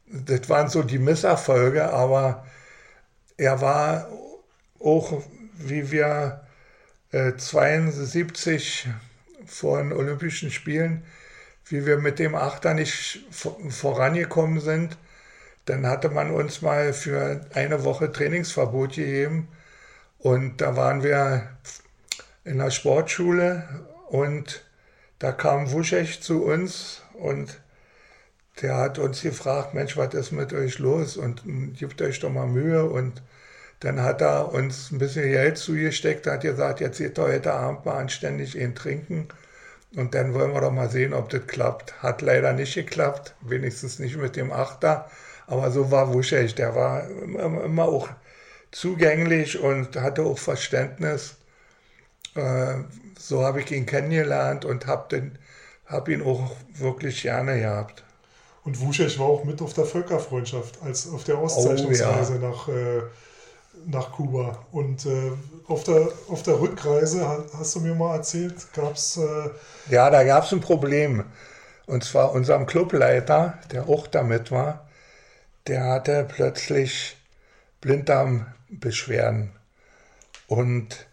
[0.07, 2.45] Das waren so die Misserfolge, aber
[3.37, 4.09] er war
[4.79, 5.23] auch,
[5.57, 6.41] wie wir
[7.11, 8.87] äh, 72
[9.45, 11.03] vor den Olympischen Spielen
[11.65, 14.97] wie wir mit dem Achter nicht vorangekommen sind.
[15.65, 19.47] Dann hatte man uns mal für eine Woche Trainingsverbot gegeben
[20.19, 21.49] und da waren wir
[22.43, 24.65] in der Sportschule und
[25.19, 27.61] da kam Wuschech zu uns und
[28.61, 31.43] der hat uns gefragt, Mensch, was ist mit euch los und
[31.77, 33.21] gibt euch doch mal Mühe und
[33.79, 37.85] dann hat er uns ein bisschen Geld zugesteckt, hat gesagt, jetzt geht ihr heute Abend
[37.85, 39.27] mal anständig ihn trinken
[39.95, 42.01] und dann wollen wir doch mal sehen, ob das klappt.
[42.01, 45.09] Hat leider nicht geklappt, wenigstens nicht mit dem Achter.
[45.45, 46.55] Aber so war Wuschech.
[46.55, 48.09] Der war immer auch
[48.71, 51.35] zugänglich und hatte auch Verständnis.
[52.35, 52.75] Äh,
[53.19, 55.31] so habe ich ihn kennengelernt und habe
[55.85, 58.03] hab ihn auch wirklich gerne gehabt.
[58.65, 62.49] Und Wuschech war auch mit auf der Völkerfreundschaft, als auf der Auszeichnungsreise oh, ja.
[62.49, 63.01] nach, äh,
[63.85, 64.65] nach Kuba.
[64.71, 65.31] Und äh,
[65.67, 69.17] auf, der, auf der Rückreise, hast du mir mal erzählt, gab es.
[69.17, 69.49] Äh
[69.89, 71.25] ja, da gab es ein Problem.
[71.85, 74.87] Und zwar unserem Clubleiter, der auch damit war,
[75.67, 77.17] der hatte plötzlich
[77.81, 79.51] Blinddarmbeschwerden.
[80.47, 81.07] Und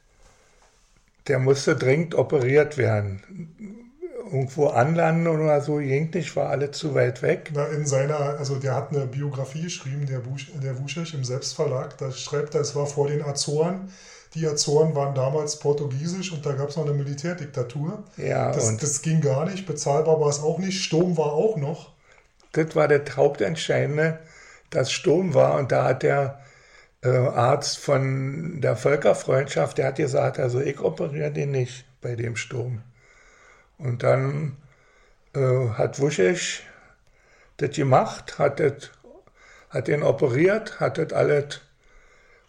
[1.26, 3.89] der musste dringend operiert werden.
[4.32, 7.50] Irgendwo anlanden oder so ging nicht, war alles zu weit weg.
[7.54, 11.98] Na, in seiner, also der hat eine Biografie geschrieben, der, Busch, der Wuschech im Selbstverlag,
[11.98, 13.92] da schreibt er, es war vor den Azoren.
[14.34, 18.04] Die Azoren waren damals portugiesisch und da gab es noch eine Militärdiktatur.
[18.16, 21.56] Ja, das, und das ging gar nicht, bezahlbar war es auch nicht, Sturm war auch
[21.56, 21.92] noch.
[22.52, 24.20] das war das Hauptentscheidende,
[24.70, 26.40] dass Sturm war und da hat der
[27.02, 32.36] äh, Arzt von der Völkerfreundschaft, der hat gesagt, also ich operiere den nicht bei dem
[32.36, 32.82] Sturm.
[33.82, 34.56] Und dann
[35.34, 36.62] äh, hat Wuschig
[37.56, 38.90] das gemacht, hat, das,
[39.70, 41.60] hat den operiert, hat das alles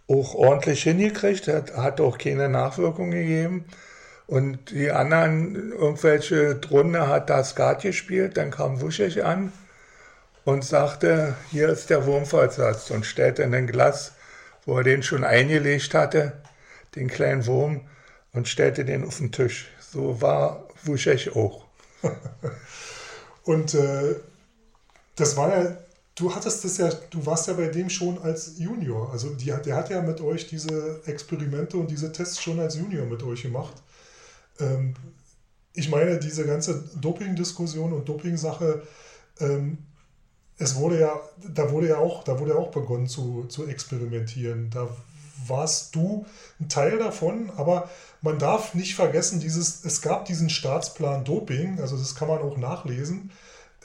[0.07, 3.65] auch ordentlich hingekriegt, hat, hat auch keine Nachwirkung gegeben.
[4.27, 9.51] Und die anderen, irgendwelche Drunde hat da Skat gespielt, dann kam Wuschig an
[10.45, 14.13] und sagte, hier ist der Wurmfortsatz und stellte in ein Glas,
[14.65, 16.33] wo er den schon eingelegt hatte,
[16.95, 17.81] den kleinen Wurm,
[18.33, 19.67] und stellte den auf den Tisch.
[19.79, 21.65] So war Wuschig auch.
[23.43, 24.15] Und äh,
[25.15, 25.77] das war ja,
[26.15, 29.11] du hattest das ja, du warst ja bei dem schon als Junior.
[29.11, 33.05] Also die, der hat ja mit euch diese Experimente und diese Tests schon als Junior
[33.05, 33.73] mit euch gemacht.
[34.59, 34.95] Ähm,
[35.73, 38.83] ich meine, diese ganze Doping-Diskussion und Doping-Sache,
[39.39, 39.77] ähm,
[40.57, 41.19] es wurde ja,
[41.53, 44.69] da wurde ja auch, da wurde ja auch begonnen zu, zu experimentieren.
[44.69, 44.89] Da
[45.47, 46.25] warst du
[46.59, 47.89] ein Teil davon, aber
[48.21, 52.57] man darf nicht vergessen, dieses, es gab diesen Staatsplan Doping, also das kann man auch
[52.57, 53.31] nachlesen,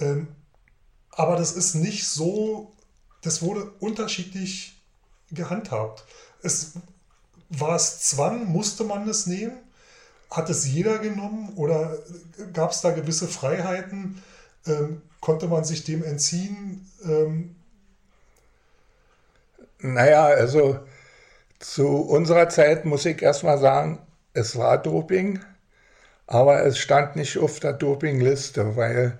[0.01, 0.29] ähm,
[1.11, 2.73] aber das ist nicht so,
[3.23, 4.83] das wurde unterschiedlich
[5.31, 6.05] gehandhabt.
[6.43, 6.75] Es
[7.49, 9.57] war es Zwang, musste man es nehmen?
[10.31, 11.99] Hat es jeder genommen oder
[12.53, 14.23] gab es da gewisse Freiheiten?
[14.67, 16.91] Ähm, konnte man sich dem entziehen?
[17.05, 17.57] Ähm,
[19.79, 20.81] Naja, also
[21.61, 24.06] zu unserer Zeit muss ich erstmal sagen,
[24.37, 25.41] es war Doping,
[26.27, 29.19] aber es stand nicht auf der Dopingliste, weil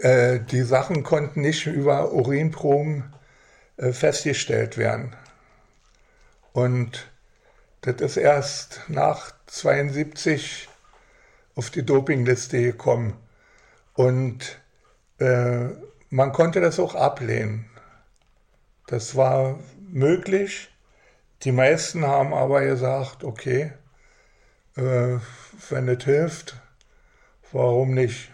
[0.00, 3.12] äh, die Sachen konnten nicht über Urinproben
[3.76, 5.14] äh, festgestellt werden.
[6.54, 7.10] Und
[7.82, 10.68] das ist erst nach 72
[11.54, 13.14] auf die Dopingliste gekommen.
[13.92, 14.58] Und
[15.18, 15.66] äh,
[16.08, 17.68] man konnte das auch ablehnen.
[18.86, 19.58] Das war
[19.90, 20.70] möglich.
[21.42, 23.72] Die meisten haben aber gesagt, okay,
[24.78, 25.18] äh,
[25.70, 26.56] wenn das hilft,
[27.52, 28.30] warum nicht?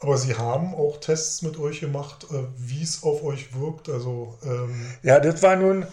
[0.00, 3.88] aber sie haben auch Tests mit euch gemacht, äh, wie es auf euch wirkt.
[3.88, 5.86] Also ähm, Ja, das war nun äh,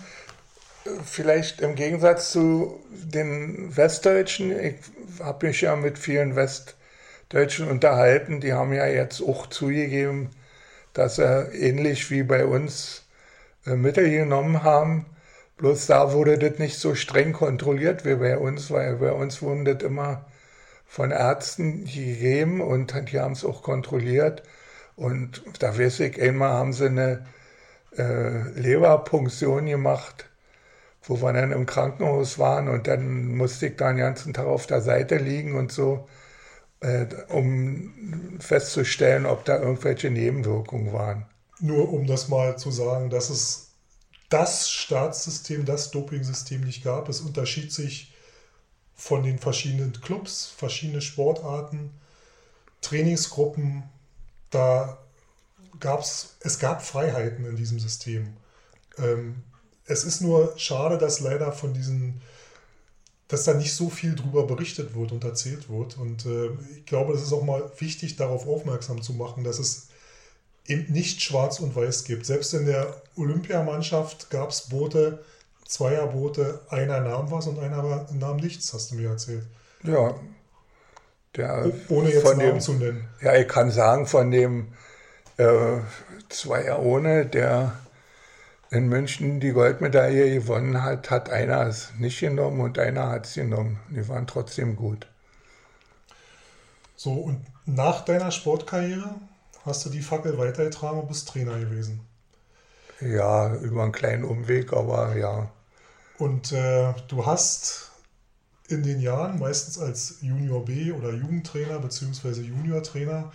[1.03, 4.57] vielleicht im Gegensatz zu den Westdeutschen.
[4.57, 4.75] Ich
[5.19, 8.39] habe mich ja mit vielen Westdeutschen unterhalten.
[8.39, 10.29] Die haben ja jetzt auch zugegeben,
[10.93, 11.23] dass sie
[11.53, 13.03] ähnlich wie bei uns
[13.65, 15.05] äh, Mittel genommen haben.
[15.57, 19.65] Bloß da wurde das nicht so streng kontrolliert wie bei uns, weil bei uns wurden
[19.65, 20.25] das immer
[20.87, 24.43] von Ärzten gegeben und die haben es auch kontrolliert.
[24.95, 27.25] Und da weiß ich, einmal haben sie eine
[27.97, 30.29] äh, Leberpunktion gemacht,
[31.03, 34.67] wo wir dann im Krankenhaus waren und dann musste ich da den ganzen Tag auf
[34.67, 36.07] der Seite liegen und so,
[36.81, 41.25] äh, um festzustellen, ob da irgendwelche Nebenwirkungen waren.
[41.59, 43.66] nur um das mal zu sagen, dass es
[44.29, 47.09] das Staatssystem, das Dopingsystem nicht gab.
[47.09, 48.13] Es unterschied sich
[48.95, 51.91] von den verschiedenen Clubs, verschiedene Sportarten,
[52.81, 53.83] Trainingsgruppen.
[54.49, 54.97] Da
[55.79, 58.35] gab es, es gab Freiheiten in diesem System.
[58.97, 59.43] Ähm,
[59.85, 62.21] es ist nur schade, dass leider von diesen,
[63.29, 65.97] dass da nicht so viel drüber berichtet wird und erzählt wird.
[65.97, 69.86] Und äh, ich glaube, es ist auch mal wichtig, darauf aufmerksam zu machen, dass es
[70.67, 72.25] eben nicht schwarz und weiß gibt.
[72.25, 75.23] Selbst in der Olympiamannschaft gab es Boote,
[75.65, 79.45] Zweierboote, einer nahm was und einer nahm nichts, hast du mir erzählt.
[79.83, 80.15] Ja,
[81.35, 83.07] der, Oh, Ohne jetzt von Namen dem, zu nennen.
[83.21, 84.73] Ja, ich kann sagen, von dem
[85.37, 85.79] äh,
[86.29, 87.73] Zweier ohne, der
[88.69, 93.35] in München die Goldmedaille gewonnen hat, hat einer es nicht genommen und einer hat es
[93.35, 93.79] genommen.
[93.89, 95.07] Die waren trotzdem gut.
[96.95, 99.15] So, und nach deiner Sportkarriere
[99.67, 102.01] hast du die Fackel weitergetragen und bist Trainer gewesen.
[102.99, 105.51] Ja, über einen kleinen Umweg, aber ja.
[106.17, 107.91] Und äh, du hast
[108.67, 112.41] in den Jahren, meistens als Junior B oder Jugendtrainer bzw.
[112.41, 113.31] Juniortrainer,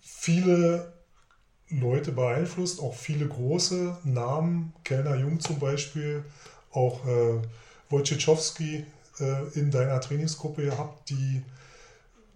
[0.00, 0.92] viele
[1.68, 6.24] Leute beeinflusst, auch viele große Namen, Kellner Jung zum Beispiel,
[6.70, 7.40] auch äh,
[7.90, 8.86] Wojciechowski
[9.20, 11.42] äh, in deiner Trainingsgruppe gehabt, die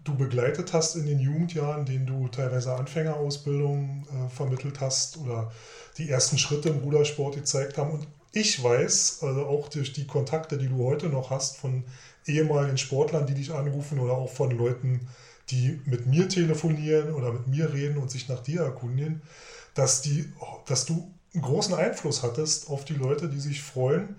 [0.08, 5.52] du begleitet hast in den Jugendjahren, denen du teilweise Anfängerausbildung äh, vermittelt hast oder
[5.98, 7.92] die ersten Schritte im Rudersport gezeigt haben.
[7.92, 11.84] Und ich weiß, also auch durch die Kontakte, die du heute noch hast von
[12.26, 15.08] ehemaligen Sportlern, die dich anrufen oder auch von Leuten,
[15.50, 19.22] die mit mir telefonieren oder mit mir reden und sich nach dir erkundigen,
[19.74, 20.32] dass, die,
[20.66, 24.16] dass du einen großen Einfluss hattest auf die Leute, die sich freuen,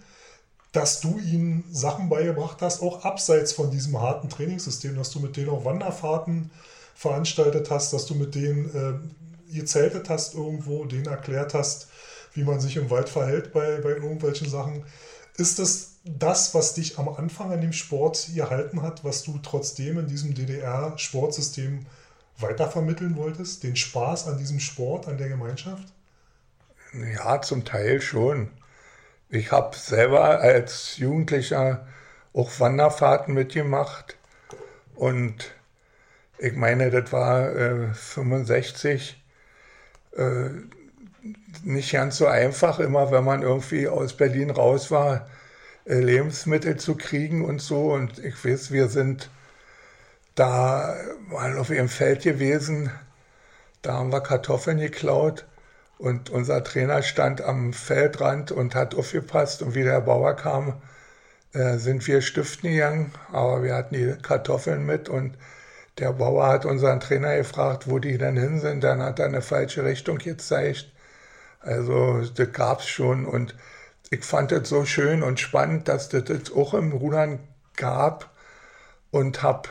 [0.72, 5.36] dass du ihnen Sachen beigebracht hast, auch abseits von diesem harten Trainingssystem, dass du mit
[5.36, 6.52] denen auch Wanderfahrten
[6.94, 11.88] veranstaltet hast, dass du mit denen äh, gezeltet hast irgendwo, denen erklärt hast,
[12.34, 14.84] wie man sich im Wald verhält bei, bei irgendwelchen Sachen.
[15.38, 20.00] Ist das das, was dich am Anfang an dem Sport gehalten hat, was du trotzdem
[20.00, 21.86] in diesem DDR-Sportsystem
[22.38, 23.64] weitervermitteln wolltest?
[23.64, 25.94] Den Spaß an diesem Sport, an der Gemeinschaft?
[26.94, 28.50] Ja, zum Teil schon.
[29.32, 31.86] Ich habe selber als Jugendlicher
[32.34, 34.18] auch Wanderfahrten mitgemacht.
[34.96, 35.54] Und
[36.40, 39.24] ich meine, das war äh, 65
[40.18, 40.50] äh,
[41.64, 45.30] nicht ganz so einfach, immer wenn man irgendwie aus Berlin raus war,
[45.86, 47.94] äh, Lebensmittel zu kriegen und so.
[47.94, 49.30] Und ich weiß, wir sind
[50.34, 50.96] da
[51.28, 52.92] mal auf ihrem Feld gewesen,
[53.84, 55.46] da haben wir Kartoffeln geklaut
[56.00, 59.62] und unser Trainer stand am Feldrand und hat aufgepasst.
[59.62, 60.82] Und wie der Bauer kam,
[61.54, 63.12] äh, sind wir stiften gegangen.
[63.34, 65.38] Aber wir hatten die Kartoffeln mit und
[66.00, 68.82] der Bauer hat unseren Trainer gefragt, wo die denn hin sind.
[68.86, 70.90] Dann hat er eine falsche Richtung gezeigt.
[71.60, 73.26] Also das gab es schon.
[73.26, 73.54] Und
[74.10, 77.40] ich fand es so schön und spannend, dass das, das auch im Rudern
[77.76, 78.30] gab.
[79.12, 79.68] Und habe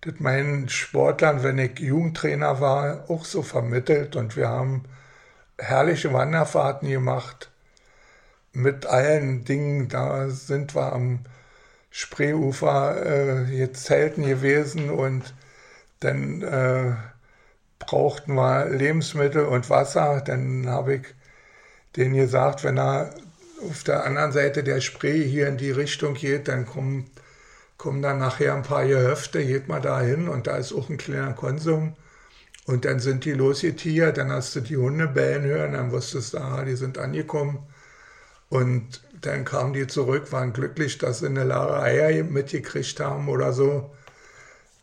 [0.00, 4.16] das meinen Sportlern, wenn ich Jugendtrainer war, auch so vermittelt.
[4.16, 4.84] Und wir haben
[5.58, 7.50] herrliche Wanderfahrten gemacht
[8.52, 9.88] mit allen Dingen.
[9.88, 11.20] Da sind wir am
[11.90, 15.34] Spreeufer äh, jetzt Zelten gewesen und
[16.00, 16.94] dann äh,
[17.78, 20.22] brauchten wir Lebensmittel und Wasser.
[20.24, 21.02] Dann habe ich
[21.96, 23.14] denen gesagt, wenn er
[23.68, 27.10] auf der anderen Seite der Spree hier in die Richtung geht, dann kommen,
[27.76, 30.98] kommen dann nachher ein paar Gehöfte, geht mal da hin und da ist auch ein
[30.98, 31.96] kleiner Konsum.
[32.68, 36.38] Und dann sind die losgetiert, dann hast du die Hunde bellen hören, dann wusstest du,
[36.38, 37.66] ah, die sind angekommen.
[38.50, 43.54] Und dann kamen die zurück, waren glücklich, dass sie eine Lara Eier mitgekriegt haben oder
[43.54, 43.90] so.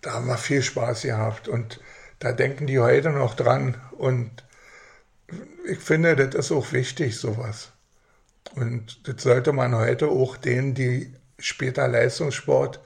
[0.02, 1.80] Da haben wir viel Spaß gehabt und
[2.18, 3.80] da denken die heute noch dran.
[3.92, 4.32] Und
[5.68, 7.72] ich finde, das ist auch wichtig, sowas.
[8.56, 12.80] Und das sollte man heute auch denen, die später Leistungssport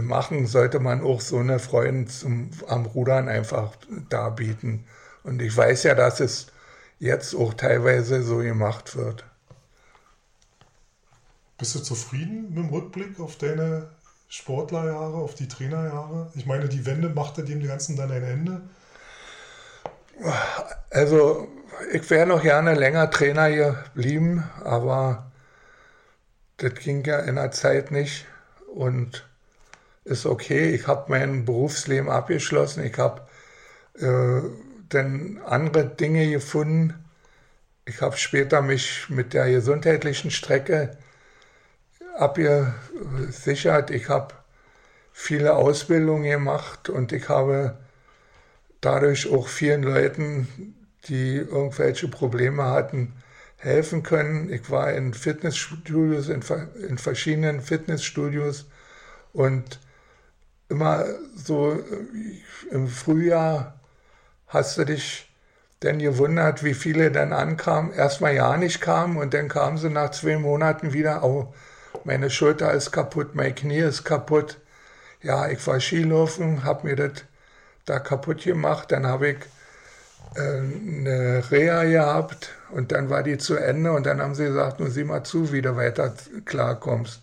[0.00, 3.76] machen, sollte man auch so eine Freude zum, am Rudern einfach
[4.08, 4.84] darbieten.
[5.22, 6.48] Und ich weiß ja, dass es
[6.98, 9.24] jetzt auch teilweise so gemacht wird.
[11.58, 13.90] Bist du zufrieden mit dem Rückblick auf deine
[14.28, 16.30] Sportlerjahre, auf die Trainerjahre?
[16.34, 18.62] Ich meine, die Wende machte dem Ganzen dann ein Ende.
[20.90, 21.48] Also,
[21.92, 25.30] ich wäre noch gerne länger Trainer geblieben, aber
[26.58, 28.26] das ging ja in der Zeit nicht.
[28.74, 29.27] Und
[30.08, 30.74] ist okay.
[30.74, 32.84] Ich habe mein Berufsleben abgeschlossen.
[32.84, 33.22] Ich habe
[33.98, 34.48] äh,
[34.88, 36.94] dann andere Dinge gefunden.
[37.84, 40.96] Ich habe später mich mit der gesundheitlichen Strecke
[42.16, 43.90] abgesichert.
[43.90, 44.34] Ich habe
[45.12, 47.78] viele Ausbildungen gemacht und ich habe
[48.80, 50.74] dadurch auch vielen Leuten,
[51.08, 53.14] die irgendwelche Probleme hatten,
[53.56, 54.52] helfen können.
[54.52, 56.42] Ich war in Fitnessstudios, in,
[56.88, 58.66] in verschiedenen Fitnessstudios
[59.32, 59.80] und
[60.68, 61.04] immer
[61.34, 63.78] so äh, im Frühjahr
[64.46, 65.28] hast du dich
[65.82, 67.92] denn gewundert, wie viele dann ankamen.
[67.92, 71.52] Erstmal ja nicht kamen und dann kamen sie nach zwei Monaten wieder, oh,
[72.04, 74.58] meine Schulter ist kaputt, mein Knie ist kaputt.
[75.22, 77.24] Ja, ich war Skilaufen, habe mir das
[77.86, 79.38] da kaputt gemacht, dann habe ich
[80.36, 84.80] äh, eine Reha gehabt und dann war die zu Ende und dann haben sie gesagt,
[84.80, 86.14] nun sieh mal zu, wie du weiter
[86.44, 87.22] klarkommst.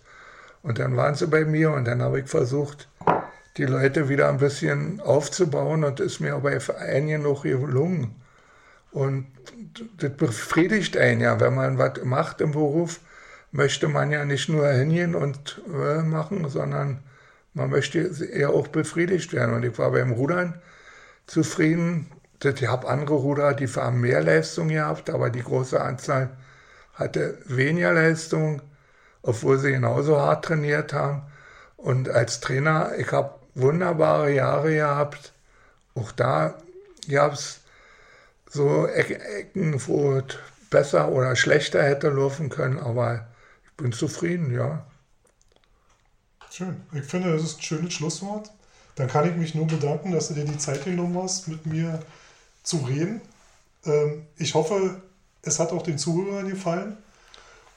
[0.63, 2.87] Und dann waren sie bei mir und dann habe ich versucht,
[3.57, 8.15] die Leute wieder ein bisschen aufzubauen und ist mir bei einigen noch gelungen.
[8.91, 9.27] Und
[9.97, 12.99] das befriedigt einen ja, wenn man was macht im Beruf,
[13.51, 17.03] möchte man ja nicht nur hingehen und äh, machen, sondern
[17.53, 19.55] man möchte eher auch befriedigt werden.
[19.55, 20.61] Und ich war beim Rudern
[21.25, 22.11] zufrieden.
[22.43, 26.29] Ich habe andere Ruder, die haben mehr Leistung gehabt, aber die große Anzahl
[26.93, 28.61] hatte weniger Leistung,
[29.21, 31.23] obwohl sie genauso hart trainiert haben.
[31.77, 35.33] Und als Trainer, ich habe wunderbare Jahre gehabt.
[35.95, 36.57] Auch da
[37.09, 37.61] gab es
[38.49, 40.35] so Ecken, wo es
[40.69, 43.27] besser oder schlechter hätte laufen können, aber
[43.65, 44.85] ich bin zufrieden, ja.
[46.51, 46.81] Schön.
[46.93, 48.51] Ich finde, das ist ein schönes Schlusswort.
[48.95, 51.99] Dann kann ich mich nur bedanken, dass du dir die Zeit genommen hast, mit mir
[52.63, 53.21] zu reden.
[53.85, 55.01] Ähm, ich hoffe,
[55.41, 56.97] es hat auch den Zuhörern gefallen.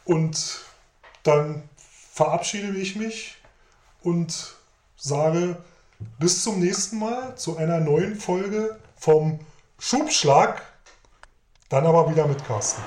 [0.05, 0.61] Und
[1.25, 1.69] dann
[2.15, 3.37] verabschiede ich mich
[4.03, 4.58] und
[4.99, 5.57] sage
[6.19, 9.41] bis zum nächsten Mal zu einer neuen Folge vom
[9.79, 10.62] Schubschlag.
[11.69, 12.83] Dann aber wieder mit Carsten.